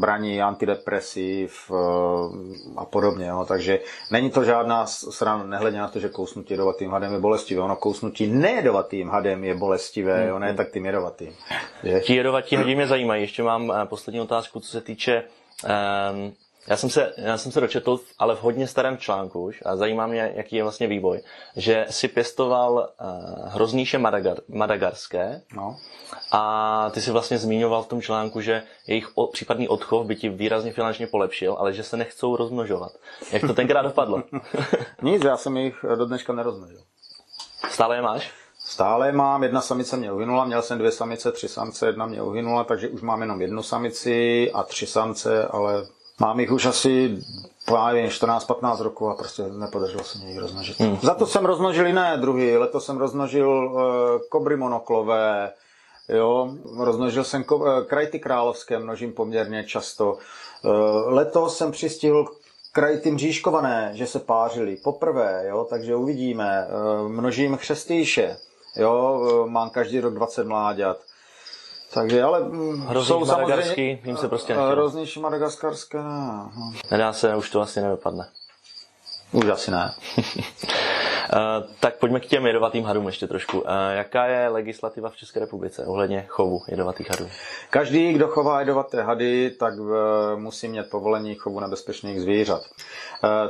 braní 0.00 0.42
antidepresiv 0.42 1.70
ehm, 1.70 2.54
a 2.76 2.84
podobně. 2.84 3.26
Jo. 3.26 3.44
Takže 3.48 3.80
není 4.10 4.30
to 4.30 4.44
žádná 4.44 4.86
srana, 4.86 5.44
nehledě 5.44 5.78
na 5.78 5.88
to, 5.88 5.98
že 5.98 6.08
kousnutí 6.08 6.54
jedovatým 6.54 6.90
hadem 6.90 7.12
je 7.12 7.18
bolestivé. 7.18 7.62
Ono 7.62 7.76
kousnutí 7.76 8.26
nejedovatým 8.26 9.08
hadem 9.08 9.44
je 9.44 9.54
bolestivé, 9.54 10.26
jo, 10.28 10.38
ne 10.38 10.52
mm-hmm. 10.52 10.56
tak 10.56 10.72
tím 10.72 10.86
jedovatým. 10.86 11.32
Je. 11.82 12.00
Ti 12.00 12.14
jedovatí 12.14 12.56
hadi 12.56 12.74
mě 12.74 12.86
zajímají. 12.86 13.22
Ještě 13.22 13.42
mám 13.42 13.72
eh, 13.72 13.86
poslední 13.86 14.20
otázku, 14.20 14.60
co 14.60 14.68
se 14.68 14.80
týče 14.80 15.22
um 16.14 16.32
já 16.66 16.76
jsem, 16.76 16.90
se, 16.90 17.12
já 17.16 17.38
jsem 17.38 17.52
se 17.52 17.60
dočetl, 17.60 18.00
ale 18.18 18.36
v 18.36 18.42
hodně 18.42 18.66
starém 18.66 18.98
článku 18.98 19.44
už, 19.44 19.62
a 19.66 19.76
zajímá 19.76 20.06
mě, 20.06 20.32
jaký 20.34 20.56
je 20.56 20.62
vlastně 20.62 20.86
vývoj, 20.86 21.20
že 21.56 21.86
si 21.90 22.08
pěstoval 22.08 22.72
uh, 23.00 23.48
hroznýše 23.48 23.98
madagar, 23.98 24.36
madagarské 24.48 25.42
no. 25.56 25.76
a 26.32 26.90
ty 26.90 27.00
si 27.00 27.10
vlastně 27.10 27.38
zmiňoval 27.38 27.82
v 27.82 27.88
tom 27.88 28.02
článku, 28.02 28.40
že 28.40 28.62
jejich 28.86 29.10
o, 29.14 29.26
případný 29.26 29.68
odchov 29.68 30.06
by 30.06 30.16
ti 30.16 30.28
výrazně 30.28 30.72
finančně 30.72 31.06
polepšil, 31.06 31.56
ale 31.58 31.72
že 31.72 31.82
se 31.82 31.96
nechcou 31.96 32.36
rozmnožovat. 32.36 32.92
Jak 33.32 33.42
to 33.42 33.54
tenkrát 33.54 33.82
dopadlo? 33.82 34.22
Nic, 35.02 35.24
já 35.24 35.36
jsem 35.36 35.56
jich 35.56 35.84
do 35.98 36.06
dneška 36.06 36.32
nerozmnožil. 36.32 36.80
Stále 37.70 37.96
je 37.96 38.02
máš? 38.02 38.32
Stále 38.66 39.12
mám, 39.12 39.42
jedna 39.42 39.60
samice 39.60 39.96
mě 39.96 40.12
uhynula, 40.12 40.44
měl 40.44 40.62
jsem 40.62 40.78
dvě 40.78 40.92
samice, 40.92 41.32
tři 41.32 41.48
samce, 41.48 41.86
jedna 41.86 42.06
mě 42.06 42.22
uhynula, 42.22 42.64
takže 42.64 42.88
už 42.88 43.02
mám 43.02 43.20
jenom 43.20 43.40
jednu 43.40 43.62
samici 43.62 44.50
a 44.52 44.62
tři 44.62 44.86
samce, 44.86 45.46
ale 45.46 45.86
Mám 46.20 46.40
jich 46.40 46.52
už 46.52 46.66
asi 46.66 47.18
14-15 47.66 48.82
roků 48.82 49.08
a 49.08 49.14
prostě 49.14 49.42
nepodařilo 49.42 50.04
se 50.04 50.18
mě 50.18 50.28
jich 50.28 50.38
rozmnožit. 50.38 50.80
Hmm. 50.80 50.98
Za 51.02 51.14
to 51.14 51.26
jsem 51.26 51.44
rozmnožil 51.44 51.86
jiné 51.86 52.16
druhy. 52.16 52.56
Letos 52.56 52.86
jsem 52.86 52.96
rozmnožil 52.96 53.48
uh, 53.50 53.80
kobry 54.28 54.56
monoklové, 54.56 55.52
jo, 56.08 56.54
rozmnožil 56.78 57.24
jsem 57.24 57.42
ko- 57.42 57.78
uh, 57.78 57.84
krajty 57.86 58.18
královské, 58.18 58.78
množím 58.78 59.12
poměrně 59.12 59.64
často. 59.64 60.12
Uh, 60.12 60.70
letos 61.06 61.56
jsem 61.56 61.72
přistihl 61.72 62.26
krajty 62.72 63.10
mřížkované, 63.10 63.90
že 63.94 64.06
se 64.06 64.18
pářily 64.18 64.76
poprvé, 64.76 65.44
jo, 65.48 65.66
takže 65.70 65.96
uvidíme. 65.96 66.66
Uh, 67.02 67.08
množím 67.08 67.56
chřestýše, 67.56 68.36
jo, 68.76 69.20
uh, 69.20 69.50
mám 69.50 69.70
každý 69.70 70.00
rok 70.00 70.14
20 70.14 70.46
mláďat. 70.46 70.96
Takže, 71.94 72.22
ale 72.22 72.40
mm, 72.40 72.80
Hrozný 72.80 73.08
jsou 73.08 73.26
samozřejmě... 73.26 73.98
jim 74.04 74.16
se 74.16 74.28
prostě 74.28 74.52
nechtělo. 74.52 74.70
Hroznější 74.70 75.20
madagaskarské, 75.20 75.98
no. 75.98 76.50
Nedá 76.90 77.12
se, 77.12 77.36
už 77.36 77.50
to 77.50 77.60
asi 77.60 77.80
nevypadne. 77.80 78.28
Už 79.32 79.44
asi 79.44 79.70
ne. 79.70 79.94
Uh, 80.18 80.24
tak 81.80 81.98
pojďme 81.98 82.20
k 82.20 82.26
těm 82.26 82.46
jedovatým 82.46 82.84
hadům 82.84 83.06
ještě 83.06 83.26
trošku. 83.26 83.60
Uh, 83.60 83.66
jaká 83.92 84.26
je 84.26 84.48
legislativa 84.48 85.10
v 85.10 85.16
České 85.16 85.40
republice 85.40 85.86
ohledně 85.86 86.24
chovu 86.28 86.62
jedovatých 86.68 87.10
hadů? 87.10 87.28
Každý, 87.70 88.12
kdo 88.12 88.28
chová 88.28 88.60
jedovaté 88.60 89.02
hady, 89.02 89.50
tak 89.50 89.74
uh, 89.78 89.90
musí 90.36 90.68
mít 90.68 90.90
povolení 90.90 91.34
chovu 91.34 91.60
nebezpečných 91.60 92.20
zvířat. 92.20 92.62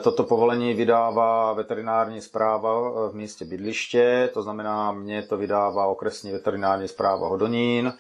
Toto 0.02 0.24
povolení 0.24 0.74
vydává 0.74 1.52
veterinární 1.52 2.20
zpráva 2.20 2.90
v 3.09 3.14
místě 3.14 3.44
bydliště, 3.44 4.30
to 4.35 4.42
znamená, 4.42 4.92
mě 4.92 5.22
to 5.22 5.37
vydává 5.37 5.87
okresní 5.87 6.33
veterinární 6.33 6.88
zpráva 6.88 7.28
Hodonín. 7.28 7.92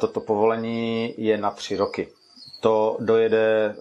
Toto 0.00 0.20
povolení 0.20 1.14
je 1.18 1.38
na 1.38 1.50
tři 1.50 1.76
roky. 1.76 2.08
To 2.60 2.96
dojede 3.00 3.74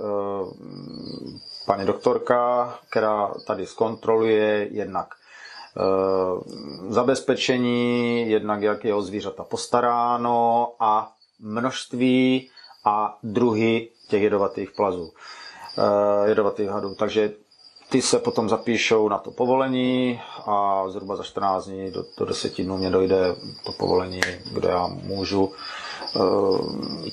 paní 1.65 1.86
doktorka, 1.86 2.73
která 2.89 3.34
tady 3.47 3.65
zkontroluje 3.65 4.67
jednak 4.71 5.08
Eh, 5.78 6.41
zabezpečení, 6.89 8.30
jednak 8.32 8.62
jak 8.62 8.84
je 8.86 8.93
o 8.93 9.02
zvířata 9.02 9.43
postaráno 9.43 10.71
a 10.80 11.12
množství 11.39 12.49
a 12.86 13.17
druhy 13.23 13.89
těch 14.08 14.21
jedovatých 14.23 14.71
plazů, 14.71 15.12
eh, 15.78 16.30
jedovatých 16.30 16.69
hadů. 16.69 16.95
Takže 16.95 17.34
ty 17.89 18.02
se 18.02 18.19
potom 18.19 18.49
zapíšou 18.49 19.10
na 19.10 19.17
to 19.17 19.32
povolení 19.32 20.21
a 20.45 20.84
zhruba 20.88 21.15
za 21.15 21.23
14 21.23 21.65
dní 21.65 21.91
do, 21.91 22.06
do 22.17 22.25
10 22.25 22.62
dnů 22.62 22.78
mě 22.78 22.89
dojde 22.89 23.36
to 23.63 23.71
povolení, 23.71 24.21
kde 24.52 24.69
já 24.69 24.88
můžu 24.88 25.54
uh, 26.15 26.60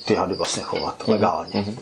ty 0.05 0.15
hady 0.15 0.35
vlastně 0.35 0.63
chovat 0.63 0.99
mm-hmm. 0.99 1.11
legálně. 1.11 1.53
Mm-hmm. 1.53 1.79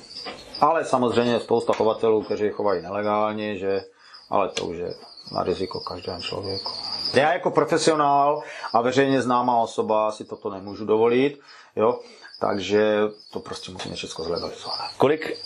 Ale 0.60 0.84
samozřejmě 0.84 1.32
je 1.32 1.40
spousta 1.40 1.72
chovatelů, 1.72 2.22
kteří 2.22 2.50
chovají 2.50 2.82
nelegálně, 2.82 3.58
že, 3.58 3.84
ale 4.30 4.48
to 4.48 4.64
už 4.64 4.76
je 4.76 4.94
na 5.32 5.42
riziko 5.42 5.80
každému 5.80 6.22
člověku. 6.22 6.72
Já 7.14 7.32
jako 7.32 7.50
profesionál 7.50 8.42
a 8.72 8.80
veřejně 8.80 9.22
známá 9.22 9.60
osoba 9.60 10.12
si 10.12 10.24
toto 10.24 10.50
nemůžu 10.50 10.84
dovolit, 10.84 11.40
jo, 11.76 12.00
takže 12.40 12.98
to 13.32 13.40
prostě 13.40 13.72
musíme 13.72 13.94
všechno 13.94 14.24
zlegalizovat. 14.24 14.90
Kolik 14.96 15.38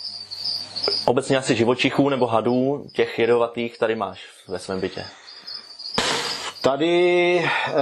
obecně 1.05 1.37
asi 1.37 1.55
živočichů 1.55 2.09
nebo 2.09 2.27
hadů 2.27 2.85
těch 2.93 3.19
jedovatých 3.19 3.77
tady 3.77 3.95
máš 3.95 4.19
ve 4.47 4.59
svém 4.59 4.79
bytě? 4.79 5.05
Tady, 6.61 7.37
eh, 7.67 7.73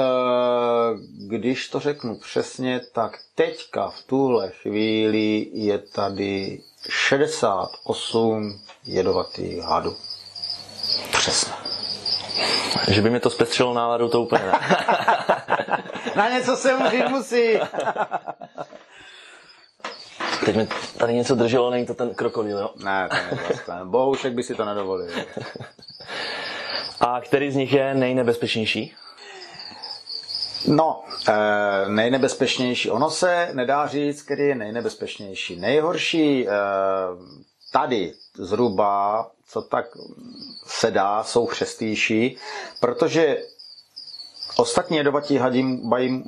když 1.27 1.67
to 1.69 1.79
řeknu 1.79 2.15
přesně, 2.15 2.81
tak 2.93 3.17
teďka 3.35 3.89
v 3.89 4.01
tuhle 4.01 4.49
chvíli 4.49 5.47
je 5.53 5.77
tady 5.77 6.61
68 6.89 8.61
jedovatých 8.85 9.61
hadů. 9.63 9.95
Přesně. 11.11 11.53
Že 12.87 13.01
by 13.01 13.09
mi 13.09 13.19
to 13.19 13.29
zpestřilo 13.29 13.73
náladu, 13.73 14.09
to 14.09 14.21
úplně 14.21 14.43
ne. 14.45 14.59
Na 16.15 16.29
něco 16.29 16.55
se 16.55 16.75
užít 16.75 17.09
musí. 17.09 17.53
Teď 20.47 20.55
mi 20.55 20.67
tady 20.97 21.13
něco 21.13 21.35
drželo, 21.35 21.69
není 21.71 21.85
to 21.85 21.93
ten 21.93 22.13
krokodýl, 22.15 22.57
jo? 22.57 22.69
Ne, 22.83 23.09
to 23.09 23.15
není 23.15 23.39
vlastně. 23.47 23.73
Bohušek 23.83 24.33
by 24.33 24.43
si 24.43 24.55
to 24.55 24.65
nedovolil. 24.65 25.07
A 26.99 27.21
který 27.21 27.51
z 27.51 27.55
nich 27.55 27.73
je 27.73 27.93
nejnebezpečnější? 27.93 28.93
No, 30.67 31.03
e, 31.29 31.89
nejnebezpečnější. 31.89 32.89
Ono 32.91 33.09
se 33.09 33.49
nedá 33.53 33.87
říct, 33.87 34.21
který 34.21 34.43
je 34.47 34.55
nejnebezpečnější. 34.55 35.55
Nejhorší 35.59 36.47
e, 36.47 36.51
tady 37.71 38.13
zhruba 38.37 39.25
co 39.47 39.61
tak 39.61 39.85
se 40.65 40.91
dá, 40.91 41.23
jsou 41.23 41.45
chřestýši, 41.45 42.35
protože 42.79 43.37
Ostatní 44.57 44.97
jedovatí 44.97 45.37
hadi 45.37 45.63
mají, 45.63 46.23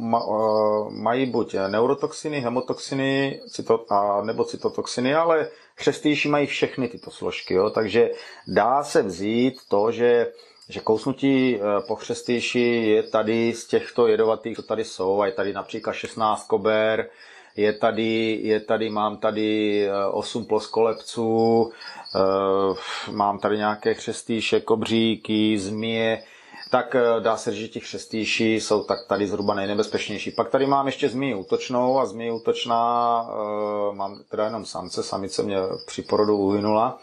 mají 0.89 1.25
buď 1.25 1.55
neurotoxiny, 1.67 2.39
hemotoxiny 2.39 3.41
cyto, 3.49 3.85
a, 3.89 4.21
nebo 4.21 4.43
cytotoxiny, 4.43 5.15
ale 5.15 5.49
chřestýši 5.75 6.29
mají 6.29 6.47
všechny 6.47 6.87
tyto 6.87 7.11
složky. 7.11 7.53
Jo? 7.53 7.69
Takže 7.69 8.09
dá 8.47 8.83
se 8.83 9.03
vzít 9.03 9.59
to, 9.67 9.91
že, 9.91 10.31
že 10.69 10.79
kousnutí 10.79 11.55
e, 11.55 11.59
po 11.87 11.95
chřestýši 11.95 12.59
je 12.85 13.03
tady 13.03 13.53
z 13.53 13.65
těchto 13.67 14.07
jedovatých, 14.07 14.55
co 14.55 14.63
tady 14.63 14.83
jsou, 14.83 15.21
a 15.21 15.25
je 15.25 15.31
tady 15.31 15.53
například 15.53 15.93
16 15.93 16.47
kober, 16.47 17.09
je 17.55 17.73
tady, 17.73 18.39
je 18.43 18.59
tady, 18.59 18.89
mám 18.89 19.17
tady 19.17 19.87
8 20.11 20.41
e, 20.41 20.45
ploskolepců, 20.45 21.71
Eh, 22.15 23.11
mám 23.11 23.39
tady 23.39 23.57
nějaké 23.57 23.93
chřestýše, 23.93 24.59
kobříky, 24.59 25.59
zmije, 25.59 26.23
tak 26.69 26.95
eh, 26.95 27.19
dá 27.19 27.37
se 27.37 27.51
říct, 27.51 27.59
že 27.61 27.67
ti 27.67 27.79
chřestýši 27.79 28.53
jsou 28.55 28.83
tak 28.83 28.99
tady 29.07 29.27
zhruba 29.27 29.53
nejnebezpečnější. 29.53 30.31
Pak 30.31 30.49
tady 30.49 30.65
mám 30.65 30.85
ještě 30.85 31.09
zmiji 31.09 31.35
útočnou 31.35 31.99
a 31.99 32.05
zmiji 32.05 32.31
útočná 32.31 33.25
eh, 33.29 33.95
mám 33.95 34.19
teda 34.29 34.45
jenom 34.45 34.65
samce, 34.65 35.03
samice 35.03 35.43
mě 35.43 35.57
při 35.85 36.01
porodu 36.01 36.37
uhynula. 36.37 36.99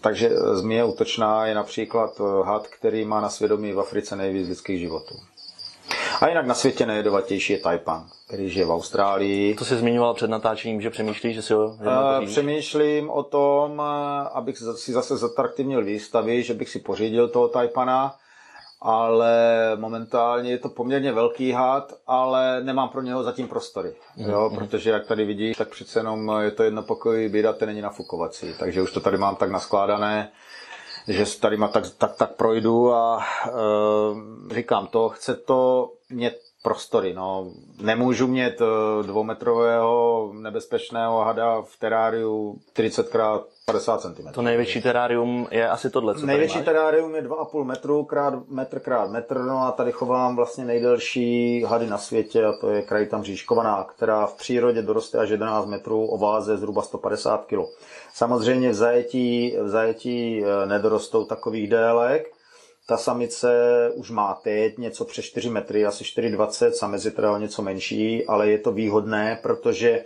takže 0.00 0.30
zmije 0.54 0.84
útočná 0.84 1.46
je 1.46 1.54
například 1.54 2.20
had, 2.44 2.66
který 2.66 3.04
má 3.04 3.20
na 3.20 3.28
svědomí 3.28 3.72
v 3.72 3.80
Africe 3.80 4.16
nejvíc 4.16 4.48
lidských 4.48 4.80
životů. 4.80 5.14
A 6.20 6.28
jinak 6.28 6.46
na 6.46 6.54
světě 6.54 6.86
nejjedovatější 6.86 7.52
je 7.52 7.58
Taipan, 7.58 8.08
který 8.26 8.50
žije 8.50 8.66
v 8.66 8.70
Austrálii. 8.70 9.54
To 9.54 9.64
jsi 9.64 9.76
zmiňoval 9.76 10.14
před 10.14 10.30
natáčením, 10.30 10.80
že 10.80 10.90
přemýšlíš, 10.90 11.34
že 11.34 11.42
si 11.42 11.54
ho 11.54 11.66
uh, 11.66 12.26
Přemýšlím 12.26 13.10
o 13.10 13.22
tom, 13.22 13.82
eh, 13.84 14.28
abych 14.32 14.58
si 14.74 14.92
zase 14.92 15.16
zatraktivnil 15.16 15.84
výstavy, 15.84 16.42
že 16.42 16.54
bych 16.54 16.68
si 16.68 16.78
pořídil 16.78 17.28
toho 17.28 17.48
Taipana, 17.48 18.14
ale 18.80 19.36
momentálně 19.76 20.50
je 20.50 20.58
to 20.58 20.68
poměrně 20.68 21.12
velký 21.12 21.52
had, 21.52 21.92
ale 22.06 22.60
nemám 22.64 22.88
pro 22.88 23.02
něho 23.02 23.22
zatím 23.22 23.48
prostory, 23.48 23.94
mm, 24.16 24.30
jo, 24.30 24.48
mm. 24.50 24.56
protože 24.56 24.90
jak 24.90 25.06
tady 25.06 25.24
vidíš, 25.24 25.56
tak 25.56 25.68
přece 25.68 25.98
jenom 25.98 26.32
je 26.40 26.50
to 26.50 26.62
jednopokojový 26.62 27.28
byt 27.28 27.46
a 27.46 27.52
ten 27.52 27.68
není 27.68 27.80
nafukovací, 27.80 28.54
takže 28.58 28.82
už 28.82 28.92
to 28.92 29.00
tady 29.00 29.18
mám 29.18 29.36
tak 29.36 29.50
naskládané, 29.50 30.32
že 31.08 31.38
tady 31.40 31.58
tak, 31.72 31.84
tak, 31.98 32.16
tak 32.16 32.36
projdu 32.36 32.92
a 32.92 33.24
e, 33.46 34.54
říkám 34.54 34.86
to, 34.86 35.08
chce 35.08 35.34
to 35.34 35.90
mě 36.10 36.32
prostory. 36.66 37.14
No, 37.14 37.50
nemůžu 37.80 38.26
mít 38.26 38.60
eh, 38.60 39.02
dvoumetrového 39.06 40.30
nebezpečného 40.34 41.24
hada 41.24 41.62
v 41.62 41.76
teráriu 41.78 42.58
40 42.72 43.06
x 43.06 43.12
50 43.72 44.00
cm. 44.00 44.32
To 44.32 44.42
největší 44.42 44.82
terárium 44.82 45.48
je 45.50 45.68
asi 45.68 45.90
tohle, 45.90 46.14
co 46.14 46.26
Největší 46.26 46.62
terárium 46.62 47.14
je 47.14 47.22
2,5 47.22 47.64
metru 47.64 48.04
krát 48.04 48.48
metr 48.48 48.80
krát 48.80 49.10
metr, 49.10 49.38
no 49.38 49.58
a 49.58 49.72
tady 49.72 49.92
chovám 49.92 50.36
vlastně 50.36 50.64
nejdelší 50.64 51.62
hady 51.62 51.86
na 51.86 51.98
světě 51.98 52.44
a 52.44 52.52
to 52.52 52.70
je 52.70 53.06
tam 53.06 53.22
říškovaná, 53.22 53.84
která 53.84 54.26
v 54.26 54.34
přírodě 54.34 54.82
doroste 54.82 55.18
až 55.18 55.28
11 55.28 55.66
metrů 55.66 56.06
o 56.06 56.18
váze 56.18 56.56
zhruba 56.56 56.82
150 56.82 57.44
kg. 57.44 57.58
Samozřejmě 58.14 58.70
v 58.70 58.74
zajetí, 58.74 59.56
v 59.60 59.68
zajetí 59.68 60.44
eh, 60.44 60.66
nedorostou 60.66 61.24
takových 61.24 61.70
délek, 61.70 62.32
ta 62.88 62.96
samice 62.96 63.50
už 63.94 64.10
má 64.10 64.34
teď 64.34 64.78
něco 64.78 65.04
přes 65.04 65.24
4 65.24 65.50
metry, 65.50 65.86
asi 65.86 66.04
4,20, 66.04 66.70
samec 66.70 67.04
je 67.04 67.10
teda 67.10 67.32
o 67.32 67.38
něco 67.38 67.62
menší, 67.62 68.26
ale 68.26 68.48
je 68.48 68.58
to 68.58 68.72
výhodné, 68.72 69.38
protože 69.42 70.04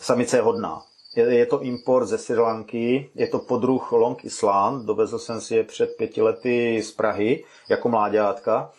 samice 0.00 0.36
je 0.36 0.42
hodná. 0.42 0.82
Je, 1.16 1.34
je 1.34 1.46
to 1.46 1.60
import 1.60 2.06
ze 2.06 2.18
Sri 2.18 2.38
Lanky, 2.38 3.10
je 3.14 3.26
to 3.26 3.38
podruh 3.38 3.92
Long 3.92 4.24
Island, 4.24 4.86
dovezl 4.86 5.18
jsem 5.18 5.40
si 5.40 5.54
je 5.54 5.64
před 5.64 5.96
pěti 5.96 6.22
lety 6.22 6.82
z 6.82 6.92
Prahy 6.92 7.44
jako 7.68 7.88
mláďátka, 7.88 8.70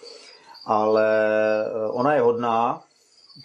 ale 0.65 1.05
eh, 1.65 1.87
ona 1.87 2.13
je 2.13 2.21
hodná, 2.21 2.83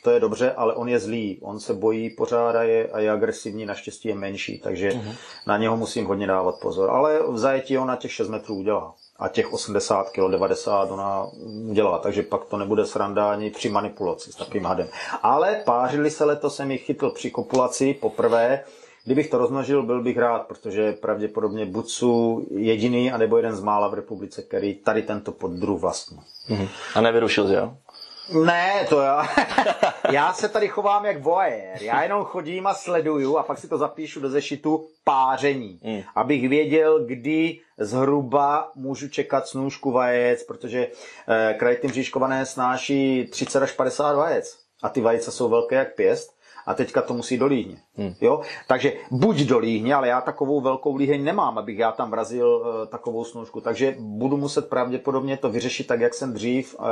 to 0.02 0.10
je 0.10 0.20
dobře, 0.20 0.52
ale 0.52 0.74
on 0.74 0.88
je 0.88 0.98
zlý, 0.98 1.38
on 1.42 1.60
se 1.60 1.74
bojí 1.74 2.10
pořád 2.10 2.56
a 2.56 2.62
je, 2.62 2.88
a 2.88 3.00
je 3.00 3.10
agresivní, 3.10 3.66
naštěstí 3.66 4.08
je 4.08 4.14
menší, 4.14 4.58
takže 4.58 4.90
uh-huh. 4.90 5.14
na 5.46 5.56
něho 5.56 5.76
musím 5.76 6.06
hodně 6.06 6.26
dávat 6.26 6.54
pozor. 6.60 6.90
Ale 6.90 7.20
v 7.28 7.38
zajetí 7.38 7.78
on 7.78 7.88
na 7.88 7.96
těch 7.96 8.12
6 8.12 8.28
metrů 8.28 8.54
udělá 8.54 8.94
a 9.18 9.28
těch 9.28 9.52
80 9.52 10.10
kg, 10.10 10.30
90 10.30 10.90
ona 10.90 11.26
dělá, 11.72 11.98
takže 11.98 12.22
pak 12.22 12.44
to 12.44 12.56
nebude 12.56 12.86
sranda 12.86 13.32
ani 13.32 13.50
při 13.50 13.68
manipulaci 13.68 14.32
s 14.32 14.36
takovým 14.36 14.64
hadem. 14.64 14.88
Ale 15.22 15.62
pářili 15.64 16.10
se 16.10 16.24
letos, 16.24 16.56
jsem 16.56 16.70
jich 16.70 16.84
chytl 16.84 17.10
při 17.10 17.30
kopulaci 17.30 17.94
poprvé, 17.94 18.64
Kdybych 19.08 19.30
to 19.30 19.38
rozmnožil, 19.38 19.82
byl 19.82 20.02
bych 20.02 20.18
rád, 20.18 20.46
protože 20.46 20.92
pravděpodobně 20.92 21.66
buď 21.66 21.88
jsou 21.88 22.46
jediný, 22.50 23.12
anebo 23.12 23.36
jeden 23.36 23.56
z 23.56 23.60
mála 23.60 23.88
v 23.88 23.94
republice, 23.94 24.42
který 24.42 24.74
tady 24.74 25.02
tento 25.02 25.32
poddruh 25.32 25.80
vlastní. 25.80 26.18
Mm-hmm. 26.48 26.68
A 26.94 27.00
nevyrušil, 27.00 27.52
jo? 27.52 27.76
Ne, 28.32 28.86
to 28.88 29.00
já. 29.00 29.28
já 30.10 30.32
se 30.32 30.48
tady 30.48 30.68
chovám 30.68 31.04
jak 31.04 31.22
voyeur. 31.22 31.82
Já 31.82 32.02
jenom 32.02 32.24
chodím 32.24 32.66
a 32.66 32.74
sleduju 32.74 33.36
a 33.36 33.42
pak 33.42 33.58
si 33.58 33.68
to 33.68 33.78
zapíšu 33.78 34.20
do 34.20 34.30
zešitu 34.30 34.88
páření. 35.04 35.80
Mm. 35.82 36.02
Abych 36.14 36.48
věděl, 36.48 37.04
kdy 37.06 37.60
zhruba 37.78 38.72
můžu 38.74 39.08
čekat 39.08 39.48
snůžku 39.48 39.92
vajec, 39.92 40.42
protože 40.42 40.86
eh, 41.28 41.54
krajtým 41.58 41.90
říškované 41.90 42.46
snáší 42.46 43.26
30 43.26 43.62
až 43.62 43.72
50 43.72 44.12
vajec. 44.12 44.58
A 44.82 44.88
ty 44.88 45.00
vajce 45.00 45.30
jsou 45.30 45.48
velké 45.48 45.76
jak 45.76 45.94
pěst 45.94 46.37
a 46.68 46.74
teďka 46.74 47.02
to 47.02 47.14
musí 47.14 47.38
do 47.38 47.46
líhně. 47.46 47.76
Hmm. 47.96 48.14
Jo? 48.20 48.40
Takže 48.66 48.92
buď 49.10 49.36
do 49.36 49.58
líhně, 49.58 49.94
ale 49.94 50.08
já 50.08 50.20
takovou 50.20 50.60
velkou 50.60 50.96
líheň 50.96 51.24
nemám, 51.24 51.58
abych 51.58 51.78
já 51.78 51.92
tam 51.92 52.10
vrazil 52.10 52.48
uh, 52.48 52.88
takovou 52.88 53.24
snůžku. 53.24 53.60
Takže 53.60 53.96
budu 53.98 54.36
muset 54.36 54.68
pravděpodobně 54.68 55.36
to 55.36 55.50
vyřešit 55.50 55.86
tak, 55.86 56.00
jak 56.00 56.14
jsem 56.14 56.32
dřív 56.32 56.76
uh, 56.78 56.86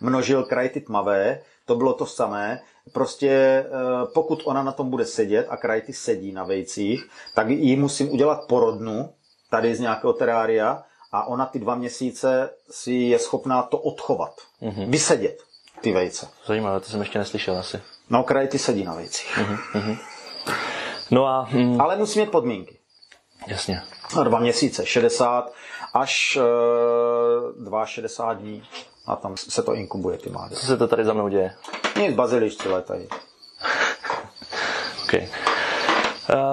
množil 0.00 0.44
krajty 0.44 0.80
tmavé, 0.80 1.40
to 1.66 1.74
bylo 1.74 1.92
to 1.92 2.06
samé. 2.06 2.60
Prostě 2.92 3.64
uh, 3.68 4.12
pokud 4.14 4.42
ona 4.44 4.62
na 4.62 4.72
tom 4.72 4.90
bude 4.90 5.04
sedět 5.04 5.46
a 5.50 5.56
krajty 5.56 5.92
sedí 5.92 6.32
na 6.32 6.44
vejcích, 6.44 7.08
tak 7.34 7.48
ji 7.48 7.76
musím 7.76 8.12
udělat 8.12 8.46
porodnu, 8.48 9.10
tady 9.50 9.74
z 9.74 9.80
nějakého 9.80 10.12
terária, 10.12 10.82
a 11.12 11.26
ona 11.26 11.46
ty 11.46 11.58
dva 11.58 11.74
měsíce 11.74 12.50
si 12.70 12.92
je 12.92 13.18
schopná 13.18 13.62
to 13.62 13.78
odchovat, 13.78 14.34
mm-hmm. 14.62 14.90
vysedět 14.90 15.38
ty 15.80 15.92
vejce. 15.92 16.28
Zajímavé, 16.46 16.80
to 16.80 16.86
jsem 16.86 17.00
ještě 17.00 17.18
neslyšel 17.18 17.58
asi. 17.58 17.80
No, 18.10 18.24
ty 18.48 18.58
sedí 18.58 18.84
na 18.84 18.94
vejcích. 18.94 19.38
Uh-huh, 19.38 19.98
No 21.10 21.26
a... 21.26 21.48
Mm, 21.52 21.80
Ale 21.80 21.96
musí 21.96 22.20
mít 22.20 22.30
podmínky. 22.30 22.78
Jasně. 23.46 23.82
Dva 24.24 24.38
měsíce, 24.38 24.86
60 24.86 25.52
až 25.94 26.38
uh, 27.70 27.84
62 27.84 28.34
dní. 28.34 28.62
A 29.06 29.16
tam 29.16 29.36
se 29.36 29.62
to 29.62 29.74
inkubuje, 29.74 30.18
ty 30.18 30.30
mládě. 30.30 30.56
Co 30.56 30.66
se 30.66 30.76
to 30.76 30.88
tady 30.88 31.04
za 31.04 31.12
mnou 31.12 31.28
děje? 31.28 31.54
Nic, 32.00 32.14
bazilišci 32.16 32.68
letají. 32.68 33.08
okay. 35.04 35.28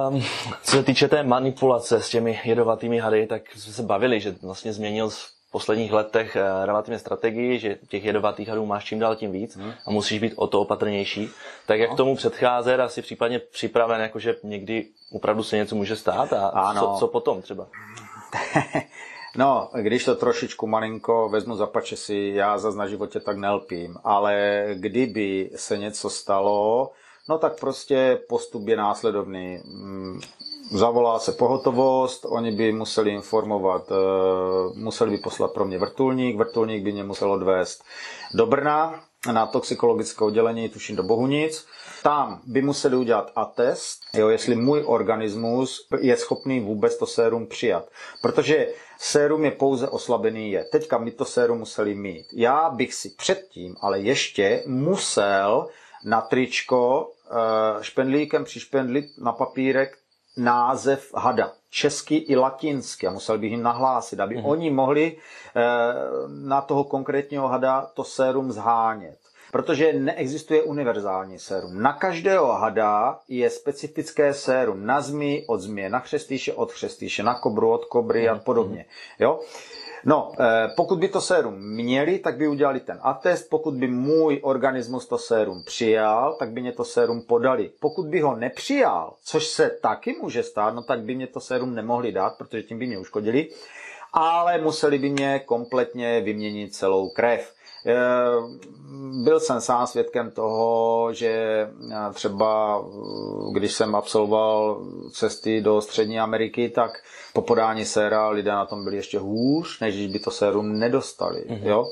Um, 0.10 0.24
co 0.63 0.72
se 0.72 0.84
týče 0.84 1.08
té 1.08 1.24
manipulace 1.24 2.02
s 2.02 2.10
těmi 2.10 2.39
jedovatými 2.43 3.00
hady, 3.00 3.28
tak 3.28 3.41
jsme 3.56 3.74
se 3.74 3.84
bavili, 3.84 4.20
že 4.20 4.36
vlastně 4.41 4.74
změnil 4.74 5.10
posledních 5.51 5.91
letech 5.91 6.36
eh, 6.36 6.65
relativně 6.65 6.99
strategii, 6.99 7.60
že 7.60 7.77
těch 7.89 8.05
jedovatých 8.05 8.49
hadů 8.49 8.65
máš 8.65 8.86
čím 8.86 8.99
dál 8.99 9.15
tím 9.15 9.31
víc 9.31 9.55
hmm. 9.57 9.73
a 9.86 9.91
musíš 9.91 10.19
být 10.19 10.33
o 10.36 10.47
to 10.47 10.62
opatrnější. 10.62 11.29
Tak 11.65 11.79
jak 11.79 11.89
no. 11.89 11.95
tomu 11.95 12.15
předcházet, 12.15 12.79
asi 12.79 13.01
případně 13.01 13.39
připraven, 13.39 14.01
jakože 14.01 14.36
někdy 14.43 14.86
opravdu 15.12 15.43
se 15.43 15.57
něco 15.57 15.75
může 15.75 15.95
stát 15.95 16.33
a 16.33 16.47
ano. 16.47 16.81
co, 16.81 16.99
co 16.99 17.07
potom 17.07 17.41
třeba? 17.41 17.67
No, 19.38 19.69
když 19.81 20.05
to 20.05 20.15
trošičku 20.15 20.67
malinko 20.67 21.29
vezmu 21.29 21.55
za 21.55 21.67
pače 21.67 21.95
si, 21.95 22.31
já 22.36 22.57
za 22.57 22.71
na 22.71 22.88
životě 22.88 23.19
tak 23.19 23.38
nelpím, 23.38 23.97
ale 24.03 24.65
kdyby 24.73 25.49
se 25.55 25.77
něco 25.77 26.10
stalo, 26.10 26.91
no 27.29 27.38
tak 27.38 27.60
prostě 27.60 28.19
postup 28.29 28.67
je 28.67 28.77
následovný. 28.77 29.62
Zavolá 30.71 31.19
se 31.19 31.32
pohotovost, 31.32 32.25
oni 32.30 32.51
by 32.51 32.71
museli 32.71 33.12
informovat, 33.12 33.91
eh, 33.91 33.95
museli 34.73 35.12
by 35.12 35.17
poslat 35.17 35.53
pro 35.53 35.65
mě 35.65 35.77
vrtulník, 35.77 36.38
vrtulník 36.38 36.84
by 36.84 36.91
mě 36.91 37.03
musel 37.03 37.32
odvést 37.32 37.84
do 38.34 38.45
Brna 38.45 39.03
na 39.32 39.45
toxikologické 39.45 40.25
oddělení, 40.25 40.69
tuším 40.69 40.95
do 40.95 41.03
Bohunic. 41.03 41.65
Tam 42.03 42.41
by 42.45 42.62
museli 42.62 42.95
udělat 42.95 43.32
atest, 43.36 43.99
jo, 44.13 44.30
jestli 44.30 44.56
můj 44.56 44.84
organismus 44.86 45.88
je 45.99 46.17
schopný 46.17 46.60
vůbec 46.60 46.97
to 46.97 47.06
sérum 47.06 47.47
přijat. 47.47 47.86
Protože 48.21 48.67
sérum 48.99 49.45
je 49.45 49.51
pouze 49.51 49.88
oslabený 49.88 50.51
je. 50.51 50.63
Teďka 50.63 50.97
my 50.97 51.12
to 51.12 51.25
sérum 51.25 51.58
museli 51.58 51.95
mít. 51.95 52.25
Já 52.34 52.69
bych 52.69 52.93
si 52.93 53.10
předtím, 53.10 53.75
ale 53.82 53.99
ještě 53.99 54.63
musel 54.65 55.67
na 56.06 56.21
tričko 56.21 57.12
eh, 57.32 57.84
špendlíkem 57.84 58.43
přišpendlit 58.43 59.06
na 59.17 59.32
papírek 59.32 59.97
název 60.38 61.13
hada, 61.15 61.52
česky 61.69 62.15
i 62.15 62.36
latinsky, 62.36 63.08
a 63.08 63.12
musel 63.12 63.38
bych 63.38 63.52
jim 63.52 63.63
nahlásit, 63.63 64.19
aby 64.19 64.38
mm. 64.38 64.45
oni 64.45 64.69
mohli 64.69 65.17
eh, 65.56 65.62
na 66.28 66.62
toho 66.62 66.84
konkrétního 66.84 67.47
hada 67.47 67.82
to 67.93 68.04
sérum 68.04 68.52
zhánět. 68.52 69.17
Protože 69.52 69.93
neexistuje 69.93 70.63
univerzální 70.63 71.39
sérum. 71.39 71.82
Na 71.82 71.93
každého 71.93 72.54
hada 72.54 73.19
je 73.28 73.50
specifické 73.50 74.34
sérum. 74.34 74.86
Na 74.86 75.02
zmi 75.02 75.45
od 75.47 75.62
změ, 75.62 75.89
na 75.89 76.00
chřestýše 76.00 76.54
od 76.54 76.71
chřestýše, 76.71 77.23
na 77.23 77.39
kobru 77.39 77.71
od 77.71 77.86
kobry 77.86 78.30
a 78.30 78.34
mhm. 78.34 78.43
podobně. 78.43 78.86
Jo? 79.19 79.39
No, 80.08 80.32
eh, 80.39 80.67
pokud 80.76 81.00
by 81.00 81.08
to 81.08 81.22
sérum 81.22 81.56
měli, 81.60 82.20
tak 82.20 82.38
by 82.38 82.48
udělali 82.48 82.80
ten 82.80 83.00
atest. 83.02 83.50
Pokud 83.50 83.74
by 83.74 83.88
můj 83.88 84.39
organismus 84.43 85.08
to 85.08 85.17
sérum 85.17 85.63
přijal, 85.63 86.36
tak 86.39 86.50
by 86.52 86.62
mě 86.62 86.72
to 86.72 86.84
sérum 86.84 87.22
podali. 87.22 87.72
Pokud 87.80 88.08
by 88.08 88.20
ho 88.22 88.36
nepřijal, 88.36 89.13
což 89.24 89.48
se 89.48 89.70
taky 89.82 90.15
může 90.22 90.43
stát, 90.43 90.76
no 90.76 90.84
tak 90.84 91.00
by 91.00 91.15
mě 91.15 91.28
to 91.28 91.39
sérum 91.39 91.76
nemohli 91.76 92.12
dát, 92.12 92.38
protože 92.38 92.63
tím 92.63 92.80
by 92.80 92.88
mě 92.88 92.98
uškodili, 93.00 93.50
ale 94.13 94.58
museli 94.62 95.00
by 95.00 95.10
mě 95.10 95.39
kompletně 95.39 96.22
vyměnit 96.22 96.76
celou 96.76 97.10
krev. 97.10 97.54
Eh, 97.88 97.93
byl 99.23 99.39
jsem 99.39 99.62
sám 99.62 99.88
svědkem 99.88 100.32
toho, 100.32 101.10
že 101.13 101.30
eh, 101.91 102.13
třeba 102.13 102.84
když 103.52 103.73
jsem 103.73 103.95
absolvoval 103.95 104.82
cesty 105.12 105.62
do 105.62 105.82
Střední 105.82 106.19
Ameriky, 106.19 106.69
tak 106.69 106.91
po 107.34 107.41
podání 107.41 107.86
séra 107.86 108.30
lidé 108.30 108.52
na 108.52 108.65
tom 108.65 108.84
byli 108.84 108.95
ještě 108.95 109.19
hůř, 109.19 109.80
než 109.80 109.95
když 109.95 110.08
by 110.08 110.19
to 110.19 110.32
sérum 110.32 110.80
nedostali. 110.80 111.43
Mm-hmm. 111.50 111.67
Jo? 111.67 111.86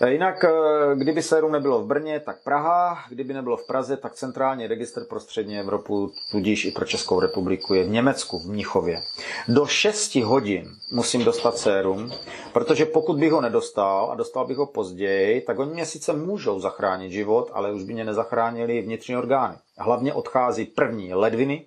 E, 0.00 0.12
jinak, 0.12 0.44
e, 0.44 0.50
kdyby 0.94 1.22
sérum 1.22 1.52
nebylo 1.52 1.82
v 1.82 1.86
Brně, 1.86 2.20
tak 2.20 2.42
Praha, 2.42 3.04
kdyby 3.08 3.34
nebylo 3.34 3.56
v 3.56 3.66
Praze, 3.66 3.96
tak 3.96 4.14
centrální 4.14 4.66
registr 4.66 5.04
pro 5.04 5.20
střední 5.20 5.58
Evropu, 5.58 6.12
tudíž 6.30 6.64
i 6.64 6.70
pro 6.70 6.84
Českou 6.84 7.20
republiku, 7.20 7.74
je 7.74 7.84
v 7.84 7.90
Německu, 7.90 8.38
v 8.38 8.46
Mnichově. 8.46 9.02
Do 9.48 9.66
6 9.66 10.14
hodin 10.14 10.70
musím 10.92 11.24
dostat 11.24 11.58
sérum, 11.58 12.12
protože 12.52 12.84
pokud 12.86 13.18
bych 13.18 13.32
ho 13.32 13.40
nedostal 13.40 14.10
a 14.10 14.14
dostal 14.14 14.46
bych 14.46 14.56
ho 14.56 14.66
později, 14.66 15.40
tak 15.40 15.58
oni 15.58 15.72
mě 15.72 15.86
sice 15.86 16.12
můžou 16.12 16.60
zachránit 16.60 17.12
život, 17.12 17.50
ale 17.54 17.72
už 17.72 17.82
by 17.82 17.92
mě 17.92 18.04
nezachránili 18.04 18.82
vnitřní 18.82 19.16
orgány. 19.16 19.56
Hlavně 19.78 20.14
odchází 20.14 20.64
první 20.64 21.14
ledviny 21.14 21.66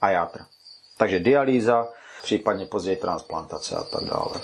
a 0.00 0.10
játra. 0.10 0.46
Takže 0.98 1.20
dialýza, 1.20 1.88
případně 2.22 2.66
později 2.66 2.96
transplantace 2.96 3.76
a 3.76 3.82
tak 3.82 4.04
dále. 4.04 4.34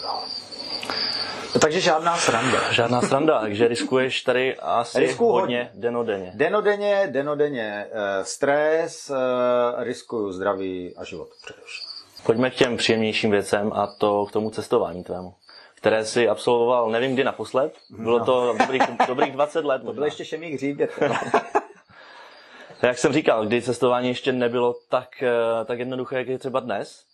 Takže 1.60 1.80
žádná 1.80 2.16
sranda. 2.16 2.72
Žádná 2.72 3.02
sranda, 3.02 3.40
takže 3.40 3.68
riskuješ 3.68 4.22
tady 4.22 4.56
asi 4.56 5.00
Riskuju 5.00 5.30
hodně, 5.30 5.58
hodně 5.58 5.70
denodenně. 5.74 6.32
Denodenně, 6.34 7.08
denodenně 7.10 7.86
eh, 7.92 8.24
stres, 8.24 9.10
eh, 9.10 9.84
riskuju 9.84 10.32
zdraví 10.32 10.94
a 10.96 11.04
život 11.04 11.28
především. 11.44 11.88
Pojďme 12.26 12.50
k 12.50 12.54
těm 12.54 12.76
příjemnějším 12.76 13.30
věcem 13.30 13.72
a 13.72 13.86
to 13.86 14.26
k 14.26 14.32
tomu 14.32 14.50
cestování 14.50 15.04
tvému 15.04 15.34
které 15.82 16.04
si 16.04 16.28
absolvoval, 16.28 16.90
nevím 16.90 17.14
kdy 17.14 17.24
naposled, 17.24 17.74
bylo 17.90 18.18
no. 18.18 18.24
to 18.24 18.54
dobrých, 18.58 18.82
dobrých 19.06 19.32
20 19.32 19.64
let. 19.64 19.82
To 19.84 19.92
bylo 19.92 20.06
ještě 20.06 20.24
šemých 20.24 20.54
hříbět. 20.54 20.90
Jak 22.82 22.98
jsem 22.98 23.12
říkal, 23.12 23.46
kdy 23.46 23.62
cestování 23.62 24.08
ještě 24.08 24.32
nebylo 24.32 24.74
tak, 24.88 25.22
eh, 25.22 25.64
tak 25.64 25.78
jednoduché, 25.78 26.16
jak 26.16 26.28
je 26.28 26.38
třeba 26.38 26.60
dnes. 26.60 27.04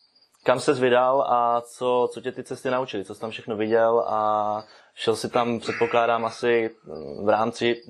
Kam 0.45 0.61
se 0.61 0.73
vydal 0.73 1.23
a 1.23 1.61
co, 1.61 2.09
co 2.13 2.21
tě 2.21 2.33
ty 2.33 2.45
cesty 2.45 2.71
naučily? 2.71 3.05
Co 3.05 3.15
jsi 3.15 3.21
tam 3.21 3.31
všechno 3.31 3.57
viděl 3.57 4.05
a 4.07 4.65
šel 4.95 5.17
si 5.17 5.29
tam, 5.29 5.61
předpokládám, 5.61 6.25
asi 6.25 6.71
v 7.23 7.29
rámci 7.29 7.83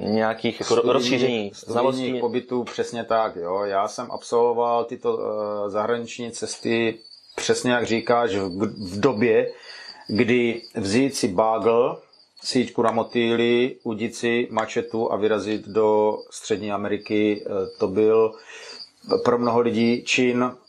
nějakých 0.00 0.60
jako 0.60 0.74
studijní, 0.74 0.92
rozšíření 0.92 1.52
znalostí? 1.54 2.20
pobytů, 2.20 2.64
přesně 2.64 3.04
tak. 3.04 3.36
Jo. 3.36 3.64
Já 3.64 3.88
jsem 3.88 4.10
absolvoval 4.10 4.84
tyto 4.84 5.16
uh, 5.16 5.22
zahraniční 5.68 6.32
cesty 6.32 6.98
přesně 7.36 7.72
jak 7.72 7.86
říkáš, 7.86 8.34
v, 8.34 8.66
v 8.96 9.00
době, 9.00 9.52
kdy 10.08 10.62
vzít 10.74 11.16
si 11.16 11.28
bagel, 11.28 11.98
síťku 12.42 12.82
na 12.82 12.90
motýly, 12.90 13.76
udit 13.82 14.14
si 14.14 14.48
mačetu 14.50 15.12
a 15.12 15.16
vyrazit 15.16 15.68
do 15.68 16.18
Střední 16.30 16.72
Ameriky, 16.72 17.44
eh, 17.46 17.50
to 17.78 17.88
byl 17.88 18.32
pro 19.24 19.38
mnoho 19.38 19.60
lidí 19.60 20.02
čin 20.04 20.52
eh, 20.52 20.61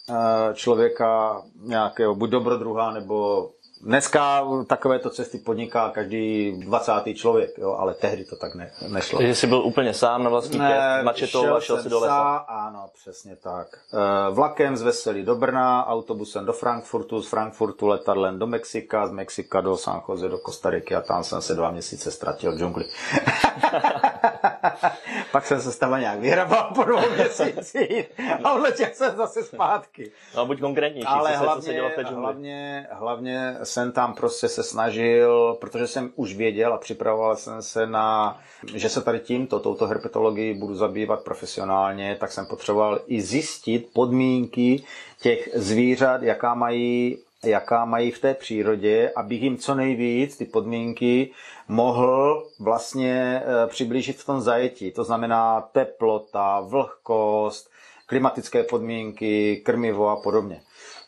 člověka 0.54 1.42
nějakého 1.63 2.16
buď 2.16 2.30
dobrodruha 2.30 2.92
nebo 2.92 3.50
Dneska 3.84 4.48
takovéto 4.68 5.10
cesty 5.10 5.38
podniká 5.38 5.89
každý 5.89 6.54
20. 6.60 6.92
člověk, 7.13 7.58
jo, 7.58 7.76
ale 7.80 7.94
tehdy 7.94 8.26
to 8.26 8.36
tak 8.36 8.56
ne, 8.56 8.72
nešlo. 8.88 9.20
Takže 9.20 9.36
jsi 9.36 9.48
byl 9.48 9.60
úplně 9.66 9.94
sám 9.94 10.24
na 10.24 10.30
vlastní 10.30 10.60
ne, 10.60 11.04
mačetou 11.04 11.54
a 11.54 11.60
šel 11.60 11.84
si 11.84 11.89
do 11.89 12.00
lesa? 12.00 12.36
Ano, 12.38 12.89
přesně 12.94 13.36
tak. 13.36 13.68
E, 13.94 14.32
vlakem 14.32 14.78
z 14.78 14.82
Veselí 14.82 15.24
do 15.24 15.36
Brna, 15.36 15.88
autobusem 15.88 16.46
do 16.46 16.54
Frankfurtu, 16.54 17.22
z 17.22 17.28
Frankfurtu 17.28 17.88
letadlem 17.88 18.39
do 18.39 18.48
Mexika, 18.48 19.08
z 19.08 19.12
Mexika 19.12 19.62
do 19.62 19.78
San 19.78 20.02
Jose, 20.10 20.30
do 20.30 20.38
Kostariky 20.38 20.96
a 20.96 21.02
tam 21.02 21.24
jsem 21.24 21.42
se 21.42 21.56
dva 21.56 21.72
měsíce 21.72 22.12
ztratil 22.12 22.52
v 22.56 22.58
džungli. 22.58 22.86
Pak 25.32 25.45
jsem 25.45 25.62
se 25.62 25.79
toho 25.79 25.97
nějak 25.97 26.19
vyhrabal 26.19 26.71
po 26.75 26.84
dvou 26.84 27.10
měsících 27.15 28.12
a 28.43 28.53
odletěl 28.53 28.88
jsem 28.93 29.15
zase 29.15 29.43
zpátky. 29.43 30.12
No 30.36 30.45
buď 30.45 30.60
konkrétnější, 30.60 31.08
ale 31.08 31.32
co 31.32 31.43
hlavně, 31.43 31.62
se, 31.62 31.65
co 31.65 31.65
se 31.65 31.73
dělo 31.73 31.89
v 31.89 31.95
té 31.95 32.01
džungli. 32.01 32.21
Hlavně, 32.21 32.88
hlavně 32.91 33.58
jsem 33.63 33.91
tam 33.91 34.13
prostě 34.13 34.47
se 34.47 34.63
snažil, 34.63 35.58
protože 35.62 35.88
jsem 35.88 36.12
už 36.15 36.36
věděl 36.36 36.73
a 36.73 36.77
připravoval 36.77 37.36
jsem 37.36 37.62
se 37.62 37.88
na, 37.88 38.39
že 38.75 38.89
se 38.89 39.01
tady 39.01 39.19
tímto, 39.19 39.60
touto 39.60 39.88
herpetologií 39.88 40.53
budu 40.53 40.75
zabývat 40.75 41.23
profesionálně, 41.23 42.17
tak 42.19 42.32
jsem 42.32 42.45
potřeboval 42.45 42.99
i 43.08 43.21
zjistit 43.21 43.89
podmínky 43.93 44.84
těch 45.21 45.49
zvířat, 45.53 46.23
jaká 46.23 46.53
mají 46.53 47.17
jaká 47.43 47.86
mají 47.86 48.12
v 48.12 48.19
té 48.19 48.34
přírodě, 48.34 49.12
abych 49.15 49.41
jim 49.41 49.58
co 49.58 49.75
nejvíc 49.75 50.38
ty 50.38 50.45
podmínky 50.45 51.32
mohl 51.67 52.43
vlastně 52.60 53.43
eh, 53.45 53.67
přiblížit 53.67 54.17
v 54.17 54.25
tom 54.25 54.41
zajetí. 54.41 54.91
To 54.91 55.03
znamená 55.03 55.62
teplota, 55.62 56.60
vlhkost, 56.60 57.69
klimatické 58.06 58.63
podmínky, 58.63 59.62
krmivo 59.65 60.10
a 60.10 60.15
podobně. 60.15 60.62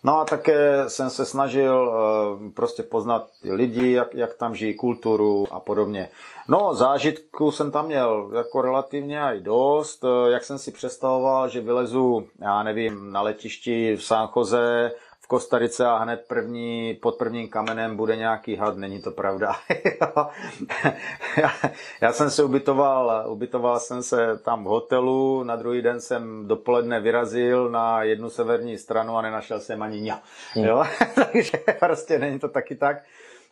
No 0.05 0.19
a 0.19 0.25
také 0.25 0.89
jsem 0.89 1.09
se 1.09 1.25
snažil 1.25 1.93
eh, 1.93 2.51
prostě 2.51 2.83
poznat 2.83 3.27
ty 3.41 3.51
lidi, 3.51 3.91
jak, 3.91 4.13
jak 4.13 4.33
tam 4.33 4.55
žijí, 4.55 4.73
kulturu 4.73 5.45
a 5.51 5.59
podobně. 5.59 6.09
No, 6.47 6.73
zážitku 6.73 7.51
jsem 7.51 7.71
tam 7.71 7.85
měl 7.85 8.31
jako 8.35 8.61
relativně 8.61 9.21
i 9.21 9.39
dost. 9.39 10.03
Eh, 10.03 10.31
jak 10.31 10.43
jsem 10.43 10.57
si 10.57 10.71
představoval, 10.71 11.49
že 11.49 11.61
vylezu, 11.61 12.27
já 12.41 12.63
nevím, 12.63 13.11
na 13.11 13.21
letišti 13.21 13.95
v 13.95 14.03
San 14.03 14.29
Jose, 14.35 14.91
v 15.25 15.27
Kostarice 15.27 15.85
a 15.85 15.97
hned 15.97 16.25
první, 16.27 16.93
pod 17.01 17.15
prvním 17.15 17.49
kamenem 17.49 17.97
bude 17.97 18.15
nějaký 18.15 18.55
had, 18.55 18.77
není 18.77 19.01
to 19.01 19.11
pravda. 19.11 19.55
já, 21.37 21.51
já 22.01 22.13
jsem 22.13 22.29
se 22.29 22.43
ubytoval, 22.43 23.25
ubytoval 23.27 23.79
jsem 23.79 24.03
se 24.03 24.37
tam 24.37 24.63
v 24.63 24.67
hotelu, 24.67 25.43
na 25.43 25.55
druhý 25.55 25.81
den 25.81 26.01
jsem 26.01 26.47
dopoledne 26.47 26.99
vyrazil 26.99 27.69
na 27.69 28.03
jednu 28.03 28.29
severní 28.29 28.77
stranu 28.77 29.17
a 29.17 29.21
nenašel 29.21 29.59
jsem 29.59 29.81
ani 29.81 30.01
ňa. 30.01 30.21
Hmm. 30.53 30.65
Jo? 30.65 30.83
Takže 31.15 31.57
prostě 31.79 32.19
není 32.19 32.39
to 32.39 32.47
taky 32.47 32.75
tak. 32.75 32.97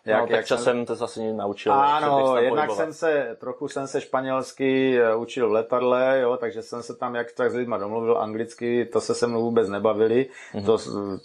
Jak, 0.05 0.21
no, 0.21 0.27
tak 0.27 0.35
jak 0.35 0.45
časem 0.45 0.63
jsem... 0.63 0.85
to 0.85 0.95
zase 0.95 1.33
naučil. 1.33 1.73
Ano, 1.73 2.37
jednak 2.37 2.71
jsem 2.71 2.93
se, 2.93 3.37
trochu 3.39 3.67
jsem 3.67 3.87
se 3.87 4.01
španělsky 4.01 4.99
eh, 4.99 5.15
učil 5.15 5.49
v 5.49 5.51
letadle, 5.51 6.19
jo, 6.21 6.37
takže 6.37 6.61
jsem 6.61 6.83
se 6.83 6.95
tam 6.95 7.15
jak 7.15 7.31
tak 7.31 7.51
s 7.51 7.55
lidma 7.55 7.77
domluvil 7.77 8.17
anglicky, 8.17 8.85
to 8.85 9.01
se 9.01 9.15
se 9.15 9.27
mnou 9.27 9.41
vůbec 9.41 9.69
nebavili, 9.69 10.29
mm-hmm. 10.53 10.65
to, 10.65 10.77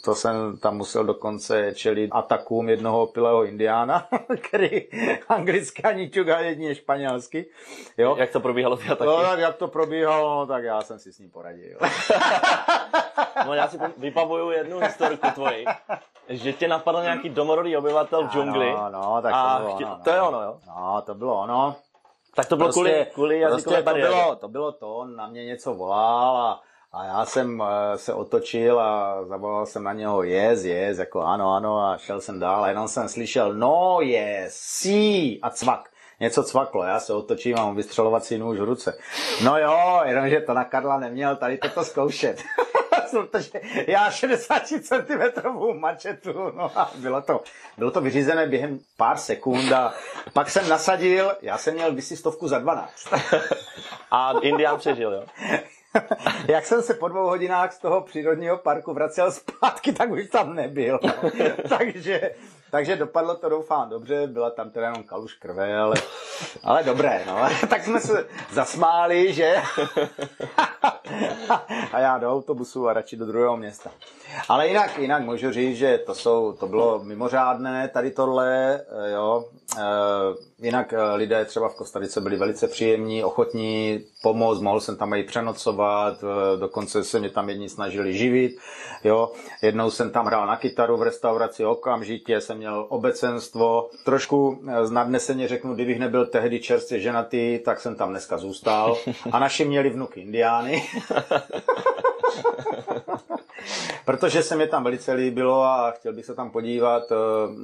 to 0.05 0.15
jsem 0.15 0.57
tam 0.57 0.77
musel 0.77 1.05
dokonce 1.05 1.73
čelit 1.75 2.11
atakům 2.13 2.69
jednoho 2.69 3.03
opilého 3.03 3.45
indiána, 3.45 4.09
který 4.49 4.87
anglicky 5.29 5.83
ani 5.83 6.11
čuka 6.11 6.41
jedině 6.41 6.75
španělsky. 6.75 7.47
Jo. 7.97 8.17
Jak 8.19 8.31
to 8.31 8.41
probíhalo 8.41 8.77
ty 8.77 8.89
ataky? 8.89 9.07
No, 9.07 9.23
tak 9.23 9.39
jak 9.39 9.57
to 9.57 9.69
probíhalo, 9.69 10.41
no, 10.41 10.47
tak 10.47 10.65
já 10.65 10.83
jsem 10.83 10.99
si 10.99 11.13
s 11.13 11.19
ním 11.19 11.31
poradil. 11.31 11.79
no 13.47 13.55
já 13.55 13.69
si 13.69 13.79
vypavuju 13.97 14.51
jednu 14.51 14.79
historiku 14.79 15.27
tvoji, 15.35 15.65
že 16.29 16.53
tě 16.53 16.69
napadl 16.69 17.03
nějaký 17.03 17.29
domorodý 17.29 17.77
obyvatel 17.77 18.25
v 18.25 18.31
džungli. 18.31 18.73
No, 18.73 18.91
no, 18.91 19.23
tak 19.23 19.35
to 19.35 19.63
bylo 19.63 19.77
ono. 19.77 20.01
To 20.05 20.11
je 20.11 20.21
ono, 20.21 20.43
jo? 20.43 20.59
No, 20.67 21.03
to 21.07 21.15
bylo 21.15 21.41
ono. 21.41 21.77
Tak 22.35 22.47
to 22.47 22.57
bylo 22.57 22.67
prostě, 22.67 22.81
kvůli, 22.81 23.07
kvůli 23.15 23.47
prostě 23.51 23.83
to 23.83 23.95
bylo, 23.95 24.37
to 24.37 24.49
bylo 24.49 24.73
to, 24.73 24.95
on 24.95 25.17
na 25.17 25.27
mě 25.27 25.45
něco 25.45 25.75
volal 25.75 26.37
a, 26.37 26.61
a 26.93 27.05
já 27.05 27.25
jsem 27.25 27.63
eh, 27.63 27.99
se 27.99 28.15
otočil 28.15 28.81
a 28.81 29.25
zavolal 29.25 29.67
jsem 29.67 29.85
na 29.85 29.93
něho 29.93 30.23
yes, 30.23 30.65
yes, 30.65 30.99
jako 30.99 31.21
ano, 31.21 31.55
ano 31.55 31.79
a 31.79 31.99
šel 31.99 32.21
jsem 32.21 32.41
dál 32.41 32.65
a 32.65 32.69
jenom 32.69 32.89
jsem 32.89 33.09
slyšel 33.09 33.55
no 33.55 33.99
yes, 34.01 34.55
sí 34.55 35.39
a 35.43 35.51
cvak 35.51 35.91
něco 36.21 36.43
cvaklo, 36.43 36.85
já 36.85 37.01
se 37.01 37.15
otočím 37.15 37.59
a 37.59 37.65
mám 37.65 37.77
vystřelovací 37.77 38.39
nůž 38.39 38.59
v 38.59 38.65
ruce. 38.65 38.99
No 39.45 39.59
jo, 39.59 40.01
jenomže 40.05 40.41
to 40.41 40.55
na 40.55 40.65
Karla 40.65 40.99
neměl 40.99 41.37
tady 41.37 41.59
toto 41.59 41.85
zkoušet. 41.85 42.43
protože 43.11 43.51
já 43.87 44.11
60 44.11 44.63
cm 44.67 45.49
mačetu, 45.79 46.33
no 46.33 46.79
a 46.79 46.91
bylo 46.95 47.23
to, 47.23 47.43
bylo 47.77 47.91
to 47.91 48.01
vyřízené 48.01 48.47
během 48.47 48.79
pár 48.97 49.19
sekund 49.19 49.73
a 49.73 49.95
pak 50.33 50.51
jsem 50.51 50.69
nasadil, 50.69 51.33
já 51.43 51.59
jsem 51.59 51.75
měl 51.75 51.95
vysistovku 51.95 52.49
za 52.49 52.59
12. 52.59 53.09
a 54.11 54.33
Indián 54.43 54.79
přežil, 54.79 55.13
jo? 55.13 55.25
Jak 56.49 56.67
jsem 56.67 56.83
se 56.83 56.95
po 56.95 57.09
dvou 57.09 57.27
hodinách 57.27 57.73
z 57.73 57.79
toho 57.79 58.01
přírodního 58.01 58.59
parku 58.59 58.95
vracel 58.95 59.33
zpátky, 59.33 59.93
tak 59.93 60.11
už 60.11 60.29
tam 60.29 60.55
nebyl. 60.55 60.99
takže, 61.69 62.35
takže 62.71 62.97
dopadlo 62.97 63.35
to 63.35 63.49
doufám 63.49 63.89
dobře, 63.89 64.27
byla 64.27 64.51
tam 64.51 64.71
teda 64.71 64.87
jenom 64.87 65.03
kaluž 65.03 65.35
krve, 65.35 65.79
ale, 65.79 65.97
ale 66.65 66.85
dobré, 66.85 67.25
no. 67.27 67.49
tak 67.69 67.85
jsme 67.85 68.01
se 68.01 68.27
zasmáli, 68.53 69.33
že? 69.33 69.57
a 71.93 71.99
já 72.01 72.19
do 72.19 72.33
autobusu 72.33 72.89
a 72.89 72.93
radši 72.93 73.17
do 73.17 73.27
druhého 73.27 73.57
města. 73.57 73.91
Ale 74.49 74.69
jinak, 74.69 74.99
jinak 74.99 75.23
můžu 75.23 75.53
říct, 75.53 75.77
že 75.77 75.99
to, 75.99 76.15
jsou, 76.15 76.53
to 76.53 76.67
bylo 76.67 77.05
mimořádné 77.05 77.89
tady 77.89 78.11
tohle, 78.11 78.75
eh, 78.75 79.11
jo. 79.11 79.45
E, 80.31 80.67
jinak 80.67 80.93
eh, 80.93 81.15
lidé 81.15 81.45
třeba 81.45 81.69
v 81.69 81.75
Kostarice 81.75 82.21
byli 82.21 82.37
velice 82.37 82.69
příjemní, 82.69 83.25
ochotní 83.25 84.05
pomoct, 84.23 84.61
mohl 84.61 84.81
jsem 84.81 84.97
tam 84.97 85.15
i 85.15 85.23
přenocovat, 85.23 86.25
dokonce 86.61 87.05
se 87.05 87.19
mě 87.19 87.31
tam 87.31 87.49
jedni 87.49 87.69
snažili 87.69 88.15
živit, 88.15 88.57
jo. 89.05 89.33
Jednou 89.63 89.91
jsem 89.91 90.11
tam 90.11 90.27
hrál 90.27 90.47
na 90.47 90.57
kytaru 90.57 90.97
v 90.97 91.03
restauraci, 91.03 91.65
okamžitě 91.65 92.41
jsem 92.41 92.57
měl 92.57 92.87
obecenstvo. 92.89 93.91
Trošku 94.05 94.59
nadneseně 94.91 95.49
řeknu, 95.49 95.75
kdybych 95.75 95.99
nebyl 95.99 96.27
tehdy 96.27 96.61
čerstvě 96.61 97.01
ženatý, 97.01 97.59
tak 97.65 97.81
jsem 97.81 97.95
tam 97.95 98.11
dneska 98.11 98.39
zůstal. 98.39 98.97
A 99.33 99.39
naši 99.39 99.65
měli 99.65 99.91
vnuky 99.91 100.21
indiány. 100.21 100.83
Protože 104.05 104.43
se 104.43 104.57
mi 104.57 104.67
tam 104.67 104.85
velice 104.85 105.13
líbilo 105.13 105.63
a 105.63 105.91
chtěl 105.91 106.13
bych 106.13 106.27
se 106.27 106.35
tam 106.35 106.51
podívat, 106.51 107.03
eh, 107.13 107.17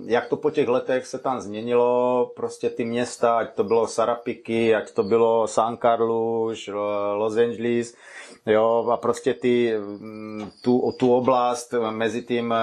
jak 0.05 0.29
to 0.29 0.37
po 0.37 0.51
těch 0.51 0.69
letech 0.69 1.07
se 1.07 1.19
tam 1.19 1.41
změnilo, 1.41 2.33
prostě 2.37 2.71
ty 2.71 2.85
města, 2.85 3.39
ať 3.39 3.55
to 3.55 3.65
bylo 3.65 3.87
Sarapiky, 3.87 4.75
ať 4.75 4.93
to 4.93 5.03
bylo 5.03 5.47
San 5.49 5.77
Carlos, 5.77 6.69
Los 7.15 7.37
Angeles, 7.37 7.95
jo, 8.47 8.89
a 8.93 8.97
prostě 8.97 9.35
ty, 9.35 9.75
mm, 9.79 10.51
tu, 10.63 10.93
tu 10.97 11.15
oblast 11.15 11.75
mezi 11.91 12.23
tím 12.23 12.53
eh, 12.53 12.57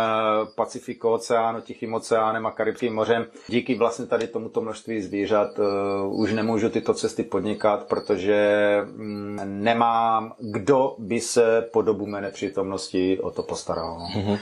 Pacifikou 0.56 1.10
oceánu, 1.10 1.62
Tichým 1.62 1.94
oceánem 1.94 2.46
a 2.46 2.52
Karibským 2.52 2.96
mořem, 2.96 3.26
díky 3.48 3.76
vlastně 3.76 4.06
tady 4.06 4.28
tomuto 4.28 4.62
množství 4.62 5.02
zvířat 5.02 5.60
uh, 5.60 6.22
už 6.22 6.34
nemůžu 6.34 6.70
tyto 6.70 6.94
cesty 6.94 7.24
podnikat, 7.24 7.84
protože 7.88 8.78
um, 8.84 9.40
nemám, 9.44 10.34
kdo 10.40 10.96
by 10.98 11.20
se 11.20 11.70
po 11.74 11.82
dobu 11.82 12.06
mé 12.06 12.22
nepřítomnosti 12.22 13.20
o 13.20 13.32
to 13.32 13.44
postaral. 13.44 13.98
Mm-hmm. 14.16 14.40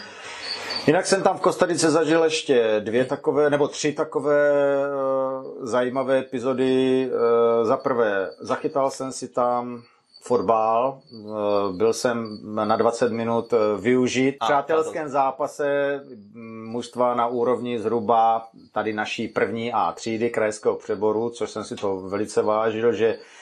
Jinak 0.88 1.06
jsem 1.06 1.24
tam 1.24 1.38
v 1.38 1.42
Kostarice 1.42 1.92
zažil 1.92 2.24
ještě 2.24 2.76
dvě 2.80 3.06
takové, 3.06 3.50
nebo 3.50 3.68
tři 3.68 3.94
takové 3.94 4.52
uh, 4.88 5.66
zajímavé 5.66 6.18
epizody. 6.18 7.10
Za 7.64 7.78
prvé, 7.78 8.30
zachytal 8.40 8.92
jsem 8.92 9.12
si 9.12 9.28
tam 9.28 9.84
fotbal. 10.30 11.00
Byl 11.72 11.94
jsem 11.94 12.40
na 12.44 12.76
20 12.76 13.12
minut 13.12 13.54
využít 13.80 14.36
v 14.36 14.46
přátelském 14.46 15.10
zápase 15.10 16.00
mužstva 16.66 17.16
na 17.16 17.28
úrovni 17.28 17.80
zhruba 17.80 18.48
tady 18.72 18.94
naší 18.94 19.28
první 19.28 19.74
A 19.74 19.92
třídy 19.92 20.30
krajského 20.30 20.76
přeboru, 20.76 21.30
což 21.30 21.50
jsem 21.50 21.64
si 21.64 21.76
to 21.76 21.98
velice 21.98 22.42
vážil, 22.42 22.94
že 22.94 23.18
Eh, 23.18 23.39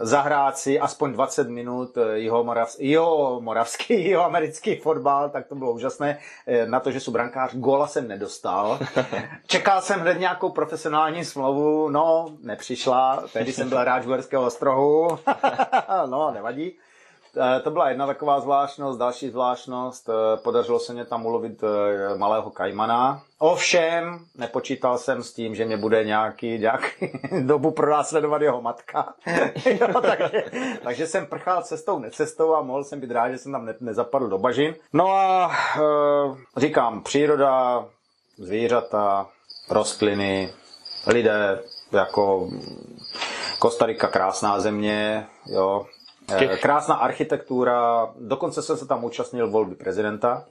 zahrát 0.00 0.58
si 0.58 0.80
aspoň 0.80 1.12
20 1.12 1.48
minut 1.48 1.96
eh, 1.96 2.18
jeho, 2.18 2.44
moravský, 2.44 2.90
jeho 2.90 3.40
moravský, 3.40 4.04
jeho 4.08 4.24
americký 4.24 4.76
fotbal, 4.76 5.30
tak 5.30 5.46
to 5.46 5.54
bylo 5.54 5.72
úžasné. 5.72 6.18
Eh, 6.46 6.66
na 6.66 6.80
to, 6.80 6.90
že 6.90 7.00
jsem 7.00 7.12
brankář, 7.12 7.54
gola 7.54 7.86
jsem 7.86 8.08
nedostal. 8.08 8.78
Čekal 9.46 9.80
jsem 9.80 10.00
hned 10.00 10.20
nějakou 10.20 10.48
profesionální 10.48 11.24
smlouvu, 11.24 11.88
no, 11.88 12.36
nepřišla. 12.40 13.24
Tehdy 13.32 13.52
jsem 13.52 13.68
byl 13.68 13.78
hráč 13.78 14.06
Uherského 14.06 14.46
ostrohu. 14.46 15.18
no, 16.06 16.30
nevadí. 16.30 16.76
Eh, 17.36 17.60
to 17.60 17.70
byla 17.70 17.88
jedna 17.88 18.06
taková 18.06 18.40
zvláštnost. 18.40 18.98
Další 18.98 19.30
zvláštnost, 19.30 20.08
eh, 20.08 20.36
podařilo 20.36 20.78
se 20.78 20.92
mě 20.92 21.04
tam 21.04 21.26
ulovit 21.26 21.62
eh, 21.64 22.18
malého 22.18 22.50
kajmana. 22.50 23.22
Ovšem, 23.38 24.24
nepočítal 24.34 24.98
jsem 24.98 25.22
s 25.22 25.32
tím, 25.32 25.54
že 25.54 25.64
mě 25.64 25.76
bude 25.76 26.04
nějaký, 26.04 26.58
nějaký 26.58 27.10
dobu 27.40 27.70
pronásledovat 27.70 28.42
jeho 28.42 28.62
matka. 28.62 29.14
jo, 29.80 30.00
takže, 30.02 30.44
takže 30.82 31.06
jsem 31.06 31.26
prchal 31.26 31.62
cestou, 31.62 31.98
necestou 31.98 32.54
a 32.54 32.62
mohl 32.62 32.84
jsem 32.84 33.00
být 33.00 33.10
rád, 33.10 33.30
že 33.30 33.38
jsem 33.38 33.52
tam 33.52 33.64
ne, 33.64 33.74
nezapadl 33.80 34.28
do 34.28 34.38
bažin. 34.38 34.74
No 34.92 35.12
a 35.12 35.50
e, 35.76 35.80
říkám, 36.60 37.02
příroda, 37.02 37.84
zvířata, 38.38 39.26
rostliny, 39.70 40.52
lidé, 41.06 41.62
jako 41.92 42.48
Kostarika 43.58 44.08
krásná 44.08 44.60
země, 44.60 45.26
jo. 45.46 45.86
Krásná 46.60 46.94
architektura, 46.94 48.08
dokonce 48.18 48.62
jsem 48.62 48.76
se 48.76 48.86
tam 48.86 49.04
účastnil 49.04 49.50
volby 49.50 49.74
prezidenta, 49.74 50.44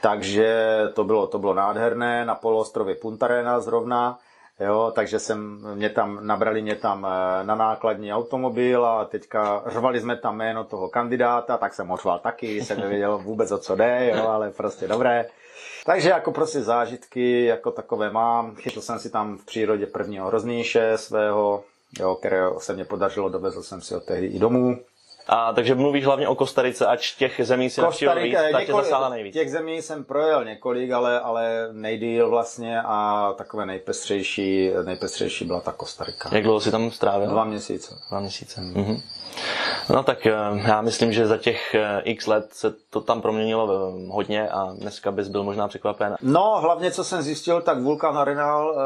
takže 0.00 0.78
to 0.94 1.04
bylo, 1.04 1.26
to 1.26 1.38
bylo 1.38 1.54
nádherné, 1.54 2.24
na 2.24 2.34
poloostrově 2.34 2.94
Puntarena 2.94 3.60
zrovna, 3.60 4.18
jo, 4.60 4.92
takže 4.94 5.18
jsem, 5.18 5.66
mě 5.74 5.90
tam, 5.90 6.26
nabrali 6.26 6.62
mě 6.62 6.76
tam 6.76 7.06
eh, 7.06 7.44
na 7.44 7.54
nákladní 7.54 8.12
automobil 8.12 8.86
a 8.86 9.04
teďka 9.04 9.62
řvali 9.66 10.00
jsme 10.00 10.16
tam 10.16 10.36
jméno 10.36 10.64
toho 10.64 10.88
kandidáta, 10.88 11.56
tak 11.56 11.74
jsem 11.74 11.88
ho 11.88 11.96
řval 11.96 12.18
taky, 12.18 12.64
jsem 12.64 12.80
nevěděl 12.80 13.18
vůbec 13.24 13.52
o 13.52 13.58
co 13.58 13.76
jde, 13.76 14.12
jo, 14.14 14.28
ale 14.28 14.50
prostě 14.50 14.88
dobré. 14.88 15.26
Takže 15.86 16.10
jako 16.10 16.32
prostě 16.32 16.62
zážitky 16.62 17.44
jako 17.44 17.70
takové 17.70 18.10
mám. 18.10 18.54
Chytl 18.54 18.80
jsem 18.80 18.98
si 18.98 19.10
tam 19.10 19.38
v 19.38 19.44
přírodě 19.44 19.86
prvního 19.86 20.26
hroznějše 20.26 20.98
svého, 20.98 21.64
jo, 22.00 22.14
kterého 22.14 22.60
se 22.60 22.72
mě 22.72 22.84
podařilo, 22.84 23.28
dovezl 23.28 23.62
jsem 23.62 23.80
si 23.80 23.94
ho 23.94 24.00
tehdy 24.00 24.26
i 24.26 24.38
domů. 24.38 24.78
A 25.28 25.52
takže 25.52 25.74
mluvíš 25.74 26.04
hlavně 26.04 26.28
o 26.28 26.34
Kostarice, 26.34 26.86
ač 26.86 27.12
těch 27.12 27.40
zemí 27.44 27.70
si 27.70 27.80
navštívil 27.80 28.22
víc, 28.22 28.36
tak 28.52 28.66
tě 28.66 28.72
zasáhla 28.72 29.08
nejvíc. 29.08 29.34
Těch 29.34 29.50
zemí 29.50 29.82
jsem 29.82 30.04
projel 30.04 30.44
několik, 30.44 30.90
ale, 30.90 31.20
ale 31.20 31.68
nejdýl 31.72 32.30
vlastně 32.30 32.82
a 32.82 33.32
takové 33.38 33.66
nejpestřejší, 33.66 34.70
nejpestřejší 34.84 35.44
byla 35.44 35.60
ta 35.60 35.72
Kostarika. 35.72 36.28
Jak 36.32 36.42
dlouho 36.44 36.60
si 36.60 36.70
tam 36.70 36.90
strávil? 36.90 37.28
Dva 37.30 37.44
měsíce. 37.44 37.94
Dva 38.10 38.20
měsíce. 38.20 38.60
Hmm. 38.60 38.74
Mhm. 38.74 39.02
No 39.90 40.02
tak 40.02 40.26
eh, 40.26 40.32
já 40.66 40.80
myslím, 40.80 41.12
že 41.12 41.26
za 41.26 41.36
těch 41.36 41.74
eh, 41.74 42.00
x 42.04 42.26
let 42.26 42.48
se 42.52 42.74
to 42.90 43.00
tam 43.00 43.22
proměnilo 43.22 43.68
eh, 43.70 44.08
hodně 44.10 44.48
a 44.48 44.72
dneska 44.72 45.12
bys 45.12 45.28
byl 45.28 45.42
možná 45.42 45.68
překvapen. 45.68 46.16
No, 46.22 46.60
hlavně 46.60 46.90
co 46.90 47.04
jsem 47.04 47.22
zjistil, 47.22 47.60
tak 47.60 47.82
vulkán 47.82 48.18
Arenal 48.18 48.76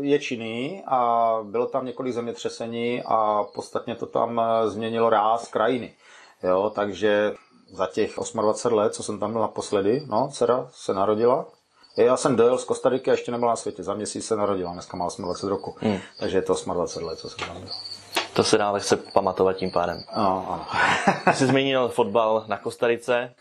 je 0.00 0.18
činný 0.18 0.82
a 0.86 1.38
bylo 1.42 1.66
tam 1.66 1.86
několik 1.86 2.14
zemětřesení 2.14 3.02
a 3.06 3.44
podstatně 3.54 3.94
to 3.94 4.06
tam 4.06 4.40
změnilo 4.66 5.10
ráz 5.10 5.48
krajiny. 5.48 5.94
Jo, 6.42 6.72
takže 6.74 7.34
za 7.72 7.86
těch 7.86 8.14
28 8.34 8.74
let, 8.74 8.94
co 8.94 9.02
jsem 9.02 9.18
tam 9.18 9.32
byl 9.32 9.40
naposledy, 9.40 10.02
no, 10.06 10.28
dcera 10.32 10.68
se 10.72 10.94
narodila, 10.94 11.46
já 11.96 12.16
jsem 12.16 12.36
dojel 12.36 12.58
z 12.58 12.64
Kostariky 12.64 13.10
a 13.10 13.14
ještě 13.14 13.32
nebyla 13.32 13.52
na 13.52 13.56
světě. 13.56 13.82
Za 13.82 13.94
měsíc 13.94 14.26
se 14.26 14.36
narodila, 14.36 14.72
dneska 14.72 14.96
má 14.96 15.04
28 15.04 15.48
roku. 15.48 15.76
Hmm. 15.78 15.98
Takže 16.18 16.38
je 16.38 16.42
to 16.42 16.54
28 16.54 17.04
let, 17.04 17.18
co 17.18 17.28
jsem 17.28 17.48
tam 17.48 17.60
byl. 17.60 17.70
To 18.34 18.44
se 18.44 18.58
dá 18.58 18.70
lehce 18.70 18.96
pamatovat 18.96 19.56
tím 19.56 19.70
pádem. 19.70 20.02
Ano, 20.12 20.46
ano. 20.48 21.34
jsi 21.34 21.46
zmínil 21.46 21.88
fotbal 21.88 22.44
na 22.48 22.58
Kostarice. 22.58 23.34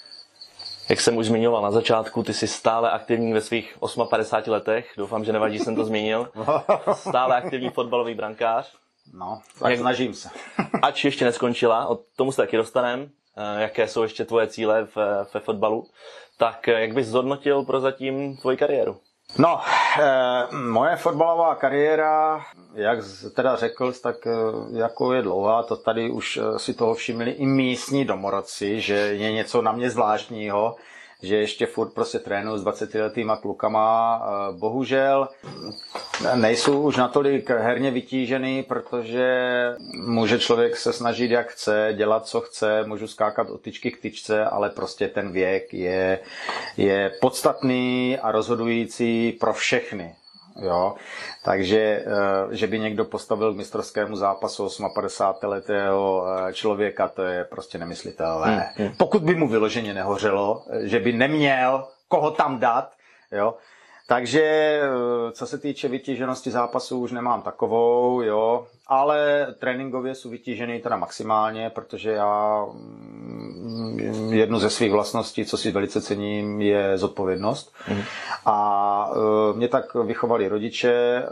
Jak 0.89 1.01
jsem 1.01 1.17
už 1.17 1.25
zmiňoval 1.25 1.61
na 1.61 1.71
začátku, 1.71 2.23
ty 2.23 2.33
jsi 2.33 2.47
stále 2.47 2.91
aktivní 2.91 3.33
ve 3.33 3.41
svých 3.41 3.77
58 4.09 4.51
letech. 4.51 4.93
Doufám, 4.97 5.23
že 5.23 5.33
nevadí, 5.33 5.57
že 5.57 5.63
jsem 5.63 5.75
to 5.75 5.85
zmínil. 5.85 6.29
Stále 6.93 7.35
aktivní 7.35 7.69
fotbalový 7.69 8.13
brankář. 8.13 8.73
No, 9.13 9.41
tak 9.59 9.71
Jak, 9.71 9.79
snažím 9.79 10.13
se. 10.13 10.29
ač 10.81 11.05
ještě 11.05 11.25
neskončila, 11.25 11.87
od 11.87 12.01
tomu 12.15 12.31
se 12.31 12.41
taky 12.41 12.57
dostanem, 12.57 13.09
eh, 13.37 13.61
jaké 13.61 13.87
jsou 13.87 14.03
ještě 14.03 14.25
tvoje 14.25 14.47
cíle 14.47 14.87
ve 15.33 15.39
fotbalu, 15.39 15.87
tak 16.37 16.67
eh, 16.67 16.81
jak 16.81 16.93
bys 16.93 17.07
zhodnotil 17.07 17.63
prozatím 17.63 18.37
tvoji 18.37 18.57
kariéru? 18.57 18.97
No, 19.37 19.61
eh, 19.99 20.55
moje 20.55 20.95
fotbalová 20.95 21.55
kariéra, 21.55 22.45
jak 22.73 22.99
teda 23.35 23.55
řekl, 23.55 23.93
tak 23.93 24.27
eh, 24.27 24.31
jako 24.77 25.13
je 25.13 25.21
dlouhá, 25.21 25.63
to 25.63 25.75
tady 25.75 26.11
už 26.11 26.37
eh, 26.37 26.59
si 26.59 26.73
toho 26.73 26.93
všimli 26.93 27.31
i 27.31 27.45
místní 27.45 28.05
domorodci, 28.05 28.81
že 28.81 28.93
je 28.93 29.31
něco 29.31 29.61
na 29.61 29.71
mě 29.71 29.89
zvláštního, 29.89 30.75
že 31.23 31.35
ještě 31.35 31.65
furt 31.65 31.93
prostě 31.93 32.19
trénuju 32.19 32.57
s 32.57 32.61
20 32.61 32.95
letýma 32.95 33.37
klukama. 33.37 34.21
Bohužel 34.51 35.27
nejsou 36.35 36.81
už 36.81 36.97
natolik 36.97 37.49
herně 37.49 37.91
vytížený, 37.91 38.63
protože 38.63 39.29
může 39.93 40.39
člověk 40.39 40.77
se 40.77 40.93
snažit 40.93 41.31
jak 41.31 41.49
chce, 41.49 41.93
dělat 41.97 42.27
co 42.27 42.41
chce, 42.41 42.83
můžu 42.85 43.07
skákat 43.07 43.49
od 43.49 43.61
tyčky 43.61 43.91
k 43.91 44.01
tyčce, 44.01 44.45
ale 44.45 44.69
prostě 44.69 45.07
ten 45.07 45.31
věk 45.31 45.73
je, 45.73 46.19
je 46.77 47.11
podstatný 47.21 48.17
a 48.21 48.31
rozhodující 48.31 49.31
pro 49.31 49.53
všechny. 49.53 50.15
Jo? 50.61 50.95
Takže, 51.43 51.79
eh, 51.79 52.55
že 52.55 52.67
by 52.67 52.79
někdo 52.79 53.05
postavil 53.05 53.53
k 53.53 53.57
mistrovskému 53.57 54.15
zápasu 54.15 54.69
58 54.93 55.49
letého 55.49 56.25
eh, 56.27 56.53
člověka, 56.53 57.07
to 57.07 57.23
je 57.23 57.43
prostě 57.43 57.77
nemyslitelné. 57.77 58.73
Hmm, 58.75 58.87
hmm. 58.87 58.95
Pokud 58.97 59.23
by 59.23 59.35
mu 59.35 59.47
vyloženě 59.47 59.93
nehořelo, 59.93 60.63
eh, 60.69 60.87
že 60.87 60.99
by 60.99 61.13
neměl 61.13 61.87
koho 62.07 62.31
tam 62.31 62.59
dát, 62.59 62.91
jo? 63.31 63.55
Takže 64.07 64.41
eh, 64.41 65.31
co 65.31 65.47
se 65.47 65.57
týče 65.57 65.87
vytíženosti 65.87 66.51
zápasů, 66.51 66.99
už 66.99 67.11
nemám 67.11 67.41
takovou, 67.41 68.21
jo, 68.21 68.67
ale 68.87 69.47
tréninkově 69.59 70.15
jsou 70.15 70.29
vytížený 70.29 70.79
teda 70.79 70.97
maximálně, 70.97 71.69
protože 71.69 72.11
já 72.11 72.65
mm, 72.73 74.33
jednu 74.33 74.59
ze 74.59 74.69
svých 74.69 74.91
vlastností, 74.91 75.45
co 75.45 75.57
si 75.57 75.71
velice 75.71 76.01
cením, 76.01 76.61
je 76.61 76.97
zodpovědnost. 76.97 77.73
Mm. 77.91 78.01
A 78.45 79.09
e, 79.53 79.57
mě 79.57 79.67
tak 79.67 79.93
vychovali 79.95 80.47
rodiče, 80.47 80.93
e, 80.93 81.23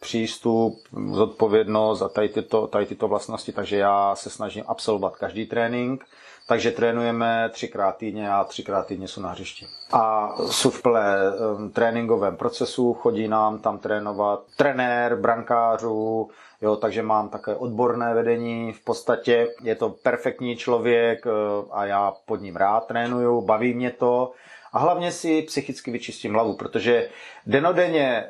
přístup, 0.00 0.74
zodpovědnost 1.12 2.02
a 2.02 2.08
tady 2.08 2.28
tyto, 2.28 2.66
tady 2.66 2.86
tyto 2.86 3.08
vlastnosti, 3.08 3.52
takže 3.52 3.76
já 3.76 4.14
se 4.14 4.30
snažím 4.30 4.64
absolvovat 4.66 5.16
každý 5.16 5.46
trénink 5.46 6.04
takže 6.46 6.70
trénujeme 6.70 7.50
třikrát 7.52 7.96
týdně 7.96 8.30
a 8.30 8.44
třikrát 8.44 8.86
týdně 8.86 9.08
jsou 9.08 9.20
na 9.20 9.30
hřišti. 9.30 9.66
A 9.92 10.34
jsou 10.50 10.70
v 10.70 10.82
plné 10.82 11.16
um, 11.56 11.70
tréninkovém 11.70 12.36
procesu, 12.36 12.94
chodí 12.94 13.28
nám 13.28 13.58
tam 13.58 13.78
trénovat 13.78 14.42
trenér, 14.56 15.16
brankářů, 15.16 16.30
jo, 16.62 16.76
takže 16.76 17.02
mám 17.02 17.28
také 17.28 17.54
odborné 17.54 18.14
vedení. 18.14 18.72
V 18.72 18.84
podstatě 18.84 19.48
je 19.62 19.74
to 19.74 19.88
perfektní 19.88 20.56
člověk 20.56 21.26
uh, 21.26 21.32
a 21.70 21.84
já 21.86 22.12
pod 22.26 22.40
ním 22.40 22.56
rád 22.56 22.86
trénuju, 22.86 23.40
baví 23.40 23.74
mě 23.74 23.90
to 23.90 24.32
a 24.76 24.78
hlavně 24.78 25.12
si 25.12 25.42
psychicky 25.42 25.90
vyčistím 25.90 26.32
hlavu, 26.32 26.54
protože 26.54 27.08
denodenně 27.46 28.08
e, 28.08 28.26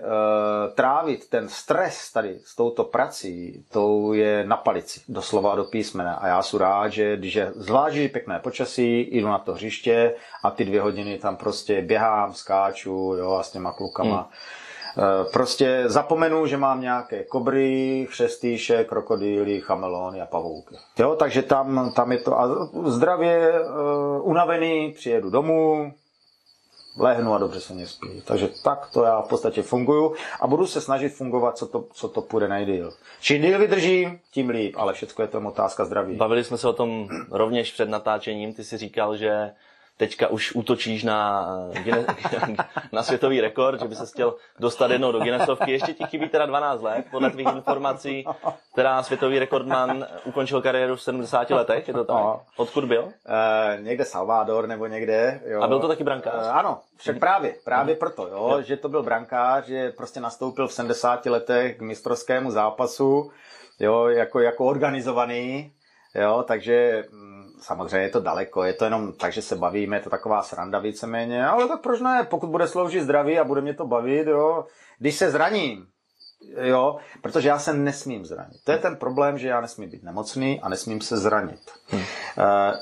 trávit 0.75 1.29
ten 1.29 1.49
stres 1.49 2.13
tady 2.13 2.39
s 2.45 2.57
touto 2.57 2.85
prací, 2.85 3.65
to 3.73 4.13
je 4.13 4.45
na 4.47 4.57
palici, 4.57 5.01
doslova 5.09 5.55
do 5.55 5.65
písmene. 5.65 6.17
A 6.17 6.27
já 6.27 6.43
jsem 6.43 6.61
rád, 6.61 6.89
že 6.89 7.17
když 7.17 7.35
je 7.35 7.53
zvlášť 7.55 8.13
pěkné 8.13 8.39
počasí, 8.39 9.09
jdu 9.11 9.27
na 9.27 9.39
to 9.39 9.55
hřiště 9.55 10.15
a 10.43 10.51
ty 10.51 10.65
dvě 10.65 10.81
hodiny 10.81 11.19
tam 11.19 11.37
prostě 11.37 11.83
běhám, 11.83 12.35
skáču 12.35 13.15
jo, 13.19 13.33
a 13.33 13.43
s 13.43 13.51
těma 13.51 13.73
klukama. 13.73 14.17
Hmm. 14.17 15.27
Prostě 15.33 15.85
zapomenu, 15.87 16.47
že 16.47 16.57
mám 16.57 16.81
nějaké 16.81 17.25
kobry, 17.25 18.07
chřestýše, 18.11 18.85
krokodýly, 18.85 19.61
chamelony 19.61 20.21
a 20.21 20.27
pavouky. 20.27 20.77
Jo, 20.99 21.17
takže 21.17 21.43
tam, 21.43 21.93
tam 21.93 22.13
je 22.13 22.19
to. 22.19 22.41
A 22.41 22.69
zdravě, 22.85 23.53
uh, 23.61 24.29
unavený, 24.29 24.93
přijedu 24.93 25.31
domů, 25.31 25.93
lehnu 26.99 27.35
a 27.35 27.39
dobře 27.39 27.61
se 27.61 27.75
mě 27.75 27.87
spí. 27.87 28.23
Takže 28.25 28.49
tak 28.63 28.91
to 28.93 29.05
já 29.05 29.21
v 29.23 29.29
podstatě 29.29 29.63
funguju 29.63 30.15
a 30.41 30.47
budu 30.47 30.67
se 30.67 30.81
snažit 30.81 31.09
fungovat, 31.09 31.59
co 31.59 31.67
to, 31.67 31.85
co 31.93 32.09
to 32.09 32.21
půjde 32.21 32.49
nejdýl. 32.49 32.93
Čím 33.21 33.43
díl 33.43 33.59
vydržím, 33.59 34.21
tím 34.31 34.49
líp, 34.49 34.75
ale 34.79 34.93
všechno 34.93 35.25
je 35.25 35.29
to 35.29 35.39
otázka 35.41 35.85
zdraví. 35.85 36.17
Bavili 36.17 36.45
jsme 36.45 36.59
se 36.59 36.69
o 36.69 36.73
tom 36.73 37.09
rovněž 37.31 37.73
před 37.73 37.89
natáčením. 37.89 38.55
Ty 38.55 38.65
si 38.65 38.77
říkal, 38.77 39.17
že 39.17 39.51
teďka 39.97 40.29
už 40.29 40.53
útočíš 40.55 41.05
na, 41.05 41.49
na 42.93 43.03
světový 43.03 43.41
rekord, 43.41 43.81
že 43.81 43.89
by 43.89 43.95
se 43.95 44.07
chtěl 44.07 44.35
dostat 44.59 44.91
jednou 44.91 45.13
do 45.13 45.21
Guinnessovky. 45.21 45.73
Ještě 45.73 45.95
ti 45.95 46.05
chybí 46.05 46.29
teda 46.29 46.47
12 46.47 46.83
let, 46.83 47.07
podle 47.11 47.31
tvých 47.31 47.49
informací, 47.55 48.25
která 48.73 49.03
světový 49.03 49.39
rekordman 49.39 50.07
ukončil 50.25 50.63
kariéru 50.63 50.97
v 50.97 51.03
70 51.03 51.51
letech, 51.51 51.89
je 51.89 51.95
to 51.95 52.05
tak? 52.05 52.17
No. 52.17 52.41
Odkud 52.57 52.85
byl? 52.85 53.09
E, 53.27 53.83
někde 53.83 54.05
Salvador 54.05 54.67
nebo 54.67 54.87
někde. 54.87 55.41
Jo. 55.47 55.63
A 55.63 55.69
byl 55.69 55.81
to 55.81 55.89
taky 55.89 56.05
brankář? 56.05 56.47
E, 56.47 56.51
ano, 56.51 56.81
však 56.97 57.19
právě, 57.19 57.55
právě 57.65 57.95
mm. 57.95 57.99
proto, 57.99 58.29
jo, 58.29 58.49
jo, 58.53 58.63
že 58.63 58.77
to 58.77 58.89
byl 58.89 59.03
brankář, 59.03 59.67
že 59.67 59.91
prostě 59.91 60.21
nastoupil 60.21 60.69
v 60.69 60.73
70 60.73 61.27
letech 61.27 61.77
k 61.77 61.81
mistrovskému 61.81 62.51
zápasu, 62.51 63.31
jo, 63.81 64.07
jako, 64.07 64.41
jako 64.41 64.65
organizovaný, 64.65 65.73
jo, 66.15 66.45
takže 66.49 67.05
mm, 67.13 67.36
samozřejmě 67.61 68.07
je 68.07 68.11
to 68.11 68.21
daleko, 68.21 68.65
je 68.65 68.73
to 68.73 68.85
jenom 68.85 69.13
tak, 69.13 69.33
že 69.33 69.43
se 69.43 69.57
bavíme, 69.57 69.97
je 69.97 70.01
to 70.01 70.11
taková 70.11 70.43
sranda 70.43 70.79
víceméně, 70.79 71.47
ale 71.47 71.69
tak 71.69 71.81
proč 71.81 72.01
ne, 72.01 72.27
pokud 72.31 72.51
bude 72.51 72.69
sloužit 72.69 73.03
zdraví 73.03 73.39
a 73.39 73.45
bude 73.45 73.61
mě 73.61 73.75
to 73.75 73.87
bavit, 73.87 74.27
jo, 74.27 74.65
když 74.99 75.17
se 75.17 75.31
zraním, 75.31 75.87
jo, 76.63 76.97
protože 77.23 77.49
já 77.49 77.59
se 77.59 77.73
nesmím 77.73 78.27
zranit. 78.27 78.57
To 78.65 78.73
je 78.73 78.79
ten 78.79 78.97
problém, 78.97 79.39
že 79.39 79.49
já 79.49 79.61
nesmím 79.61 79.91
být 79.91 80.03
nemocný 80.03 80.61
a 80.61 80.69
nesmím 80.69 81.01
se 81.01 81.17
zranit. 81.17 81.61
Hmm. 81.87 82.03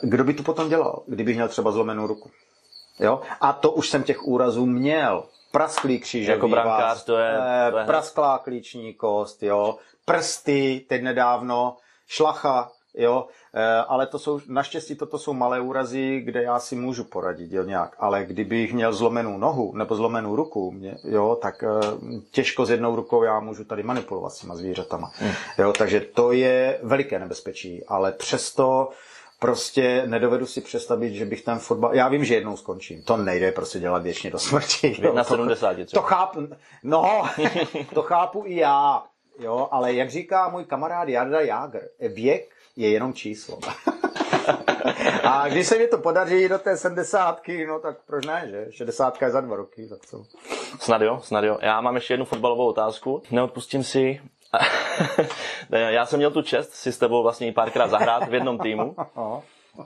Kdo 0.03 0.25
by 0.25 0.35
to 0.35 0.43
potom 0.43 0.69
dělal, 0.69 1.03
kdybych 1.07 1.35
měl 1.35 1.49
třeba 1.49 1.71
zlomenou 1.71 2.07
ruku? 2.07 2.31
Jo? 2.99 3.21
A 3.41 3.53
to 3.53 3.71
už 3.71 3.89
jsem 3.89 4.03
těch 4.03 4.23
úrazů 4.23 4.67
měl. 4.67 5.25
Prasklý 5.53 6.01
kříž, 6.01 6.27
jako 6.27 6.49
brankář, 6.49 7.05
to 7.05 7.17
je, 7.17 7.39
eh, 7.39 7.71
to 7.71 7.79
je... 7.79 7.85
Prasklá 7.85 8.39
klíční 8.39 8.95
kost, 8.95 9.43
jo. 9.43 9.79
Prsty, 10.05 10.87
teď 10.89 11.03
nedávno, 11.03 11.77
šlacha, 12.07 12.71
jo, 12.95 13.27
eh, 13.55 13.77
ale 13.89 14.07
to 14.07 14.19
jsou, 14.19 14.41
naštěstí 14.49 14.95
toto 14.95 15.19
jsou 15.19 15.33
malé 15.33 15.61
úrazy, 15.61 16.21
kde 16.21 16.43
já 16.43 16.59
si 16.59 16.77
můžu 16.77 17.05
poradit, 17.05 17.53
jo, 17.53 17.65
nějak, 17.65 17.97
ale 17.99 18.25
kdybych 18.25 18.75
měl 18.75 18.93
zlomenou 18.93 19.39
nohu 19.39 19.77
nebo 19.77 19.97
zlomenou 19.97 20.37
ruku, 20.37 20.71
mě, 20.71 20.97
jo, 21.05 21.39
tak 21.43 21.63
eh, 21.63 21.69
těžko 22.31 22.67
s 22.67 22.71
jednou 22.71 22.97
rukou 22.97 23.23
já 23.23 23.41
můžu 23.41 23.65
tady 23.65 23.83
manipulovat 23.83 24.33
s 24.33 24.41
těma 24.41 24.57
zvířatama, 24.57 25.11
hmm. 25.15 25.33
jo, 25.59 25.73
takže 25.73 26.01
to 26.01 26.33
je 26.33 26.81
veliké 26.83 27.19
nebezpečí, 27.19 27.85
ale 27.85 28.13
přesto 28.13 28.89
prostě 29.39 30.03
nedovedu 30.07 30.47
si 30.47 30.61
představit, 30.61 31.15
že 31.15 31.25
bych 31.25 31.43
ten 31.43 31.59
fotbal... 31.59 31.95
Já 31.95 32.09
vím, 32.09 32.25
že 32.25 32.35
jednou 32.35 32.57
skončím. 32.57 33.03
To 33.03 33.17
nejde 33.17 33.53
prostě 33.53 33.79
dělat 33.79 34.03
věčně 34.03 34.31
do 34.31 34.39
smrti. 34.39 34.97
Jo. 34.99 35.15
Na 35.15 35.25
70 35.25 35.73
třeba. 35.73 36.03
To 36.03 36.03
chápu, 36.03 36.49
no, 36.83 37.23
to 37.95 38.03
chápu 38.03 38.43
i 38.47 38.57
já. 38.57 39.03
Jo, 39.39 39.69
ale 39.71 39.95
jak 39.95 40.11
říká 40.11 40.49
můj 40.49 40.65
kamarád 40.65 41.09
Jarda 41.09 41.41
Jágr, 41.41 41.81
věk 42.15 42.54
je 42.77 42.89
jenom 42.89 43.13
číslo. 43.13 43.59
A 45.25 45.49
když 45.49 45.67
se 45.67 45.79
mi 45.79 45.89
to 45.89 45.99
podaří 45.99 46.49
do 46.49 46.59
té 46.59 46.77
sedmdesátky, 46.77 47.67
no 47.67 47.79
tak 47.79 47.97
proč 48.07 48.27
ne, 48.27 48.47
že? 48.51 48.67
Šedesátka 48.71 49.27
je 49.27 49.33
za 49.33 49.41
dva 49.41 49.57
roky, 49.57 49.89
tak 49.89 50.07
co? 50.07 50.25
Snad 50.81 51.03
jo, 51.03 51.21
snad 51.23 51.45
jo. 51.45 51.59
Já 51.63 51.81
mám 51.81 51.95
ještě 51.95 52.13
jednu 52.15 52.27
fotbalovou 52.27 52.67
otázku. 52.67 53.23
Neodpustím 53.31 53.85
si 53.85 54.21
já 55.71 56.07
jsem 56.07 56.19
měl 56.19 56.31
tu 56.31 56.43
čest 56.43 56.73
si 56.73 56.93
s 56.93 56.99
tebou 56.99 57.23
vlastně 57.23 57.53
párkrát 57.53 57.89
zahrát 57.89 58.29
v 58.29 58.35
jednom 58.35 58.59
týmu. 58.59 58.97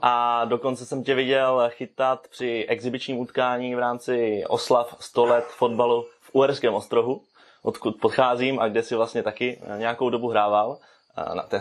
A 0.01 0.45
dokonce 0.45 0.85
jsem 0.85 1.03
tě 1.03 1.15
viděl 1.15 1.69
chytat 1.69 2.27
při 2.27 2.65
exibičním 2.69 3.19
utkání 3.19 3.75
v 3.75 3.79
rámci 3.79 4.43
oslav 4.47 4.95
100 4.99 5.25
let 5.25 5.45
fotbalu 5.47 6.05
v 6.21 6.29
Uherském 6.33 6.73
ostrohu, 6.73 7.21
odkud 7.63 7.95
podcházím 8.01 8.59
a 8.59 8.67
kde 8.67 8.83
si 8.83 8.95
vlastně 8.95 9.23
taky 9.23 9.61
nějakou 9.77 10.09
dobu 10.09 10.27
hrával. 10.27 10.77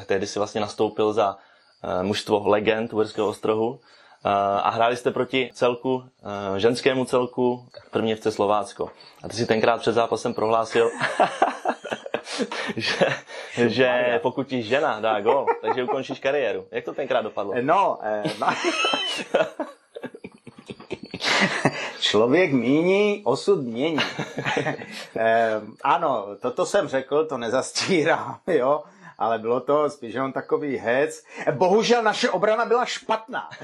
Tehdy 0.07 0.26
si 0.26 0.38
vlastně 0.38 0.61
nastoupil 0.61 1.12
za 1.12 1.36
eh, 1.84 2.03
mužstvo 2.03 2.49
legend 2.49 2.92
Uherského 2.92 3.28
ostrohu 3.28 3.80
eh, 4.24 4.28
a 4.62 4.70
hráli 4.70 4.96
jste 4.96 5.11
proti 5.11 5.51
celku, 5.55 6.05
eh, 6.57 6.61
ženskému 6.61 7.05
celku 7.05 7.68
první 7.90 8.14
FC 8.14 8.26
Slovácko. 8.30 8.90
A 9.22 9.28
ty 9.28 9.36
si 9.36 9.46
tenkrát 9.46 9.80
před 9.80 9.92
zápasem 9.92 10.34
prohlásil, 10.34 10.90
že, 12.76 13.07
že 13.68 14.18
pokud 14.22 14.49
ti 14.49 14.62
žena 14.62 15.01
dá 15.01 15.20
gol, 15.20 15.46
takže 15.62 15.84
ukončíš 15.84 16.20
kariéru. 16.20 16.66
Jak 16.70 16.84
to 16.84 16.94
tenkrát 16.94 17.22
dopadlo? 17.22 17.55
No, 17.61 17.99
eh, 18.03 18.22
no. 18.40 18.46
Člověk 22.01 22.53
míní, 22.53 23.22
osud 23.24 23.62
mění. 23.62 23.99
eh, 25.16 25.61
ano, 25.84 26.26
toto 26.40 26.66
jsem 26.66 26.88
řekl, 26.88 27.24
to 27.26 27.38
nezastírám, 27.38 28.38
jo 28.46 28.82
ale 29.18 29.38
bylo 29.38 29.60
to 29.60 29.90
spíš 29.90 30.14
jenom 30.14 30.32
takový 30.32 30.76
hec. 30.76 31.24
Bohužel 31.52 32.02
naše 32.02 32.30
obrana 32.30 32.64
byla 32.64 32.84
špatná. 32.84 33.48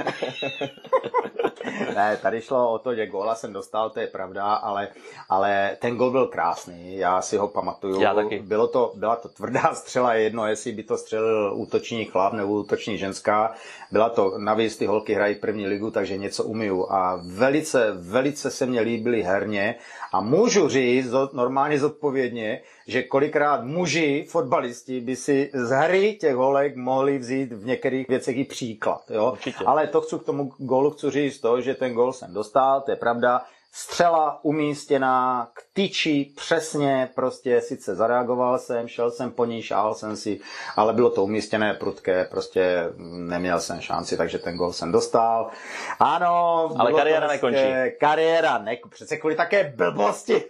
ne, 1.94 2.16
tady 2.16 2.40
šlo 2.40 2.72
o 2.72 2.78
to, 2.78 2.94
že 2.94 3.07
góla 3.07 3.34
jsem 3.34 3.52
dostal, 3.52 3.90
to 3.90 4.00
je 4.00 4.07
pravda, 4.07 4.55
ale, 4.55 4.88
ale 5.28 5.76
ten 5.80 5.96
gol 5.96 6.11
byl 6.11 6.26
krásný, 6.26 6.96
já 6.96 7.22
si 7.22 7.36
ho 7.36 7.48
pamatuju. 7.48 8.00
Já 8.00 8.14
taky. 8.14 8.38
Bylo 8.38 8.68
to, 8.68 8.92
byla 8.94 9.16
to 9.16 9.28
tvrdá 9.28 9.70
střela, 9.74 10.14
jedno, 10.14 10.46
jestli 10.46 10.72
by 10.72 10.82
to 10.82 10.96
střelil 10.96 11.52
útočný 11.55 12.05
chlap 12.05 12.32
nebo 12.32 12.52
útočný 12.52 12.98
ženská. 12.98 13.55
Byla 13.90 14.09
to, 14.09 14.38
navíc 14.38 14.76
ty 14.76 14.86
holky 14.86 15.14
hrají 15.14 15.34
první 15.34 15.66
ligu, 15.66 15.90
takže 15.90 16.16
něco 16.16 16.44
umiju. 16.44 16.92
A 16.92 17.20
velice, 17.26 17.92
velice 17.92 18.50
se 18.50 18.66
mně 18.66 18.80
líbily 18.80 19.22
herně 19.22 19.74
a 20.14 20.20
můžu 20.20 20.68
říct 20.68 21.12
normálně 21.32 21.78
zodpovědně, 21.78 22.60
že 22.86 23.02
kolikrát 23.02 23.64
muži, 23.64 24.26
fotbalisti, 24.28 25.00
by 25.00 25.16
si 25.16 25.50
z 25.54 25.70
hry 25.70 26.16
těch 26.20 26.34
holek 26.34 26.76
mohli 26.76 27.18
vzít 27.18 27.52
v 27.52 27.66
některých 27.66 28.08
věcech 28.08 28.36
i 28.36 28.44
příklad. 28.44 29.10
Jo? 29.10 29.32
Určitě. 29.32 29.64
Ale 29.66 29.86
to 29.86 30.00
chci 30.00 30.18
k 30.18 30.22
tomu 30.22 30.52
gólu 30.58 30.90
chci 30.90 31.10
říct 31.10 31.40
to, 31.40 31.60
že 31.60 31.74
ten 31.74 31.94
gól 31.94 32.12
jsem 32.12 32.34
dostal, 32.34 32.80
to 32.80 32.90
je 32.90 32.96
pravda, 32.96 33.42
střela 33.77 34.45
umístěná 34.45 35.49
k 35.55 35.62
tyči 35.72 36.33
přesně, 36.37 37.11
prostě 37.14 37.61
sice 37.61 37.95
zareagoval 37.95 38.59
jsem, 38.59 38.89
šel 38.89 39.11
jsem 39.11 39.31
po 39.31 39.45
ní, 39.45 39.62
šál 39.62 39.95
jsem 39.95 40.16
si, 40.16 40.41
ale 40.77 40.93
bylo 40.93 41.11
to 41.11 41.25
umístěné 41.25 41.75
prudké, 41.75 42.25
prostě 42.25 42.91
neměl 42.99 43.61
jsem 43.61 43.81
šanci, 43.81 44.16
takže 44.16 44.39
ten 44.39 44.57
gol 44.57 44.72
jsem 44.72 44.93
dostal. 44.93 45.51
Ano, 46.01 46.70
ale 46.79 46.93
kariéra 46.93 47.27
nekončí. 47.27 47.64
Kariéra 48.01 48.59
nekončí, 48.59 48.95
přece 48.95 49.16
kvůli 49.16 49.35
také 49.35 49.72
blbosti. 49.77 50.45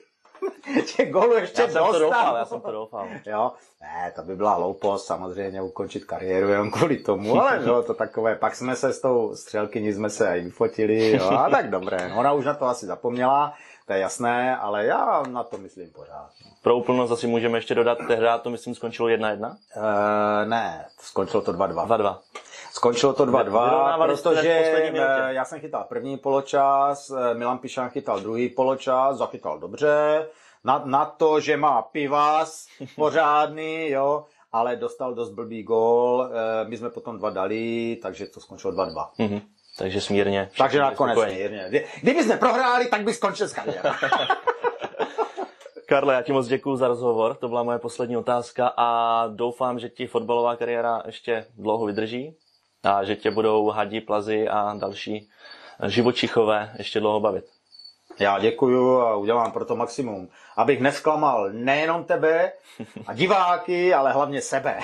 těch 0.96 1.12
gólů 1.12 1.34
ještě 1.34 1.62
já 1.62 1.68
jsem 1.68 1.74
dostal. 1.74 1.92
to 1.92 1.98
doufal, 1.98 2.36
já 2.36 2.44
jsem 2.44 2.60
to 2.60 2.72
doufal. 2.72 3.08
Jo, 3.26 3.52
ne, 3.82 4.12
to 4.16 4.22
by 4.22 4.36
byla 4.36 4.54
hloupost 4.54 5.06
samozřejmě 5.06 5.62
ukončit 5.62 6.04
kariéru 6.04 6.48
jenom 6.48 6.70
kvůli 6.70 6.96
tomu, 6.96 7.40
ale 7.40 7.58
bylo 7.64 7.82
to 7.82 7.94
takové, 7.94 8.34
pak 8.36 8.54
jsme 8.54 8.76
se 8.76 8.92
s 8.92 9.00
tou 9.00 9.36
střelkyní 9.36 9.92
jsme 9.92 10.10
se 10.10 10.38
i 10.38 10.40
vyfotili, 10.40 11.16
jo, 11.16 11.30
a 11.30 11.50
tak 11.50 11.70
dobré, 11.70 12.12
ona 12.16 12.32
už 12.32 12.44
na 12.44 12.54
to 12.54 12.66
asi 12.66 12.86
zapomněla, 12.86 13.54
to 13.86 13.92
je 13.92 13.98
jasné, 13.98 14.56
ale 14.56 14.86
já 14.86 15.22
na 15.28 15.42
to 15.42 15.58
myslím 15.58 15.90
pořád. 15.90 16.30
Pro 16.62 16.76
úplnost 16.76 17.10
asi 17.10 17.26
můžeme 17.26 17.58
ještě 17.58 17.74
dodat, 17.74 17.98
tehdy 18.08 18.26
to 18.42 18.50
myslím 18.50 18.74
skončilo 18.74 19.08
1-1? 19.08 19.50
Uh, 19.50 19.54
eh, 20.42 20.46
ne, 20.46 20.86
skončilo 21.00 21.42
to 21.42 21.52
2-2. 21.52 21.86
2-2. 21.86 22.18
Skončilo 22.74 23.12
to 23.12 23.26
2-2, 23.26 24.06
protože 24.06 24.50
eh, 24.50 25.34
já 25.34 25.44
jsem 25.44 25.60
chytal 25.60 25.84
první 25.88 26.16
poločas, 26.16 27.10
eh, 27.10 27.34
Milan 27.34 27.58
Pišan 27.58 27.90
chytal 27.90 28.20
druhý 28.20 28.48
poločas, 28.48 29.16
zachytal 29.16 29.58
dobře, 29.58 30.26
na, 30.64 30.82
na 30.84 31.04
to, 31.04 31.40
že 31.40 31.56
má 31.56 31.82
pivas 31.82 32.66
pořádný, 32.96 33.90
jo, 33.90 34.24
ale 34.52 34.76
dostal 34.76 35.14
dost 35.14 35.30
blbý 35.30 35.62
gól, 35.62 36.30
eh, 36.30 36.64
my 36.68 36.76
jsme 36.76 36.90
potom 36.90 37.18
dva 37.18 37.30
dali, 37.30 37.98
takže 38.02 38.26
to 38.26 38.40
skončilo 38.40 38.72
2-2. 38.72 39.08
Mm-hmm. 39.18 39.40
Takže 39.78 40.00
smírně. 40.00 40.50
Takže 40.58 40.80
nakonec 40.80 41.18
smírně. 41.18 41.84
Kdyby 42.02 42.24
jsme 42.24 42.36
prohráli, 42.36 42.86
tak 42.86 43.02
by 43.04 43.14
skončil 43.14 43.48
s 43.48 43.56
Karle, 45.86 46.14
já 46.14 46.22
ti 46.22 46.32
moc 46.32 46.46
děkuji 46.46 46.76
za 46.76 46.88
rozhovor, 46.88 47.34
to 47.34 47.48
byla 47.48 47.62
moje 47.62 47.78
poslední 47.78 48.16
otázka 48.16 48.72
a 48.76 49.26
doufám, 49.26 49.78
že 49.78 49.88
ti 49.88 50.06
fotbalová 50.06 50.56
kariéra 50.56 51.02
ještě 51.06 51.46
dlouho 51.56 51.86
vydrží 51.86 52.36
a 52.84 53.04
že 53.04 53.16
tě 53.16 53.30
budou 53.30 53.70
hadí, 53.70 54.00
plazy 54.00 54.48
a 54.48 54.74
další 54.74 55.28
živočichové 55.86 56.72
ještě 56.78 57.00
dlouho 57.00 57.20
bavit. 57.20 57.44
Já 58.18 58.38
děkuju 58.38 59.00
a 59.00 59.16
udělám 59.16 59.52
pro 59.52 59.64
to 59.64 59.76
maximum, 59.76 60.28
abych 60.56 60.80
nesklamal 60.80 61.48
nejenom 61.52 62.04
tebe 62.04 62.52
a 63.06 63.14
diváky, 63.14 63.94
ale 63.94 64.12
hlavně 64.12 64.40
sebe. 64.40 64.78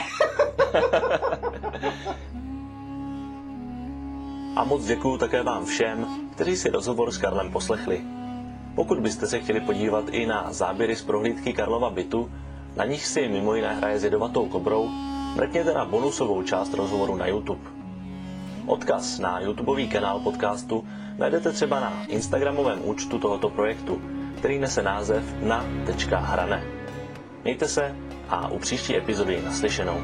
a 4.56 4.64
moc 4.64 4.84
děkuju 4.84 5.18
také 5.18 5.42
vám 5.42 5.64
všem, 5.64 6.06
kteří 6.34 6.56
si 6.56 6.70
rozhovor 6.70 7.10
s 7.10 7.18
Karlem 7.18 7.52
poslechli. 7.52 8.00
Pokud 8.74 8.98
byste 9.00 9.26
se 9.26 9.40
chtěli 9.40 9.60
podívat 9.60 10.04
i 10.10 10.26
na 10.26 10.52
záběry 10.52 10.96
z 10.96 11.02
prohlídky 11.04 11.52
Karlova 11.52 11.90
bytu, 11.90 12.32
na 12.76 12.84
nich 12.84 13.06
si 13.06 13.28
mimo 13.28 13.54
jiné 13.54 13.74
hraje 13.74 13.98
s 13.98 14.04
jedovatou 14.04 14.48
kobrou, 14.48 14.88
mrkněte 15.36 15.74
na 15.74 15.84
bonusovou 15.84 16.42
část 16.42 16.74
rozhovoru 16.74 17.16
na 17.16 17.26
YouTube. 17.26 17.79
Odkaz 18.66 19.18
na 19.18 19.40
YouTubeový 19.40 19.88
kanál 19.88 20.20
podcastu 20.20 20.84
najdete 21.18 21.52
třeba 21.52 21.80
na 21.80 21.92
Instagramovém 22.08 22.78
účtu 22.84 23.18
tohoto 23.18 23.50
projektu, 23.50 24.00
který 24.38 24.58
nese 24.58 24.82
název 24.82 25.24
na.hrane. 25.42 26.62
Mějte 27.44 27.68
se 27.68 27.96
a 28.28 28.48
u 28.48 28.58
příští 28.58 28.96
epizody 28.96 29.42
naslyšenou. 29.44 30.00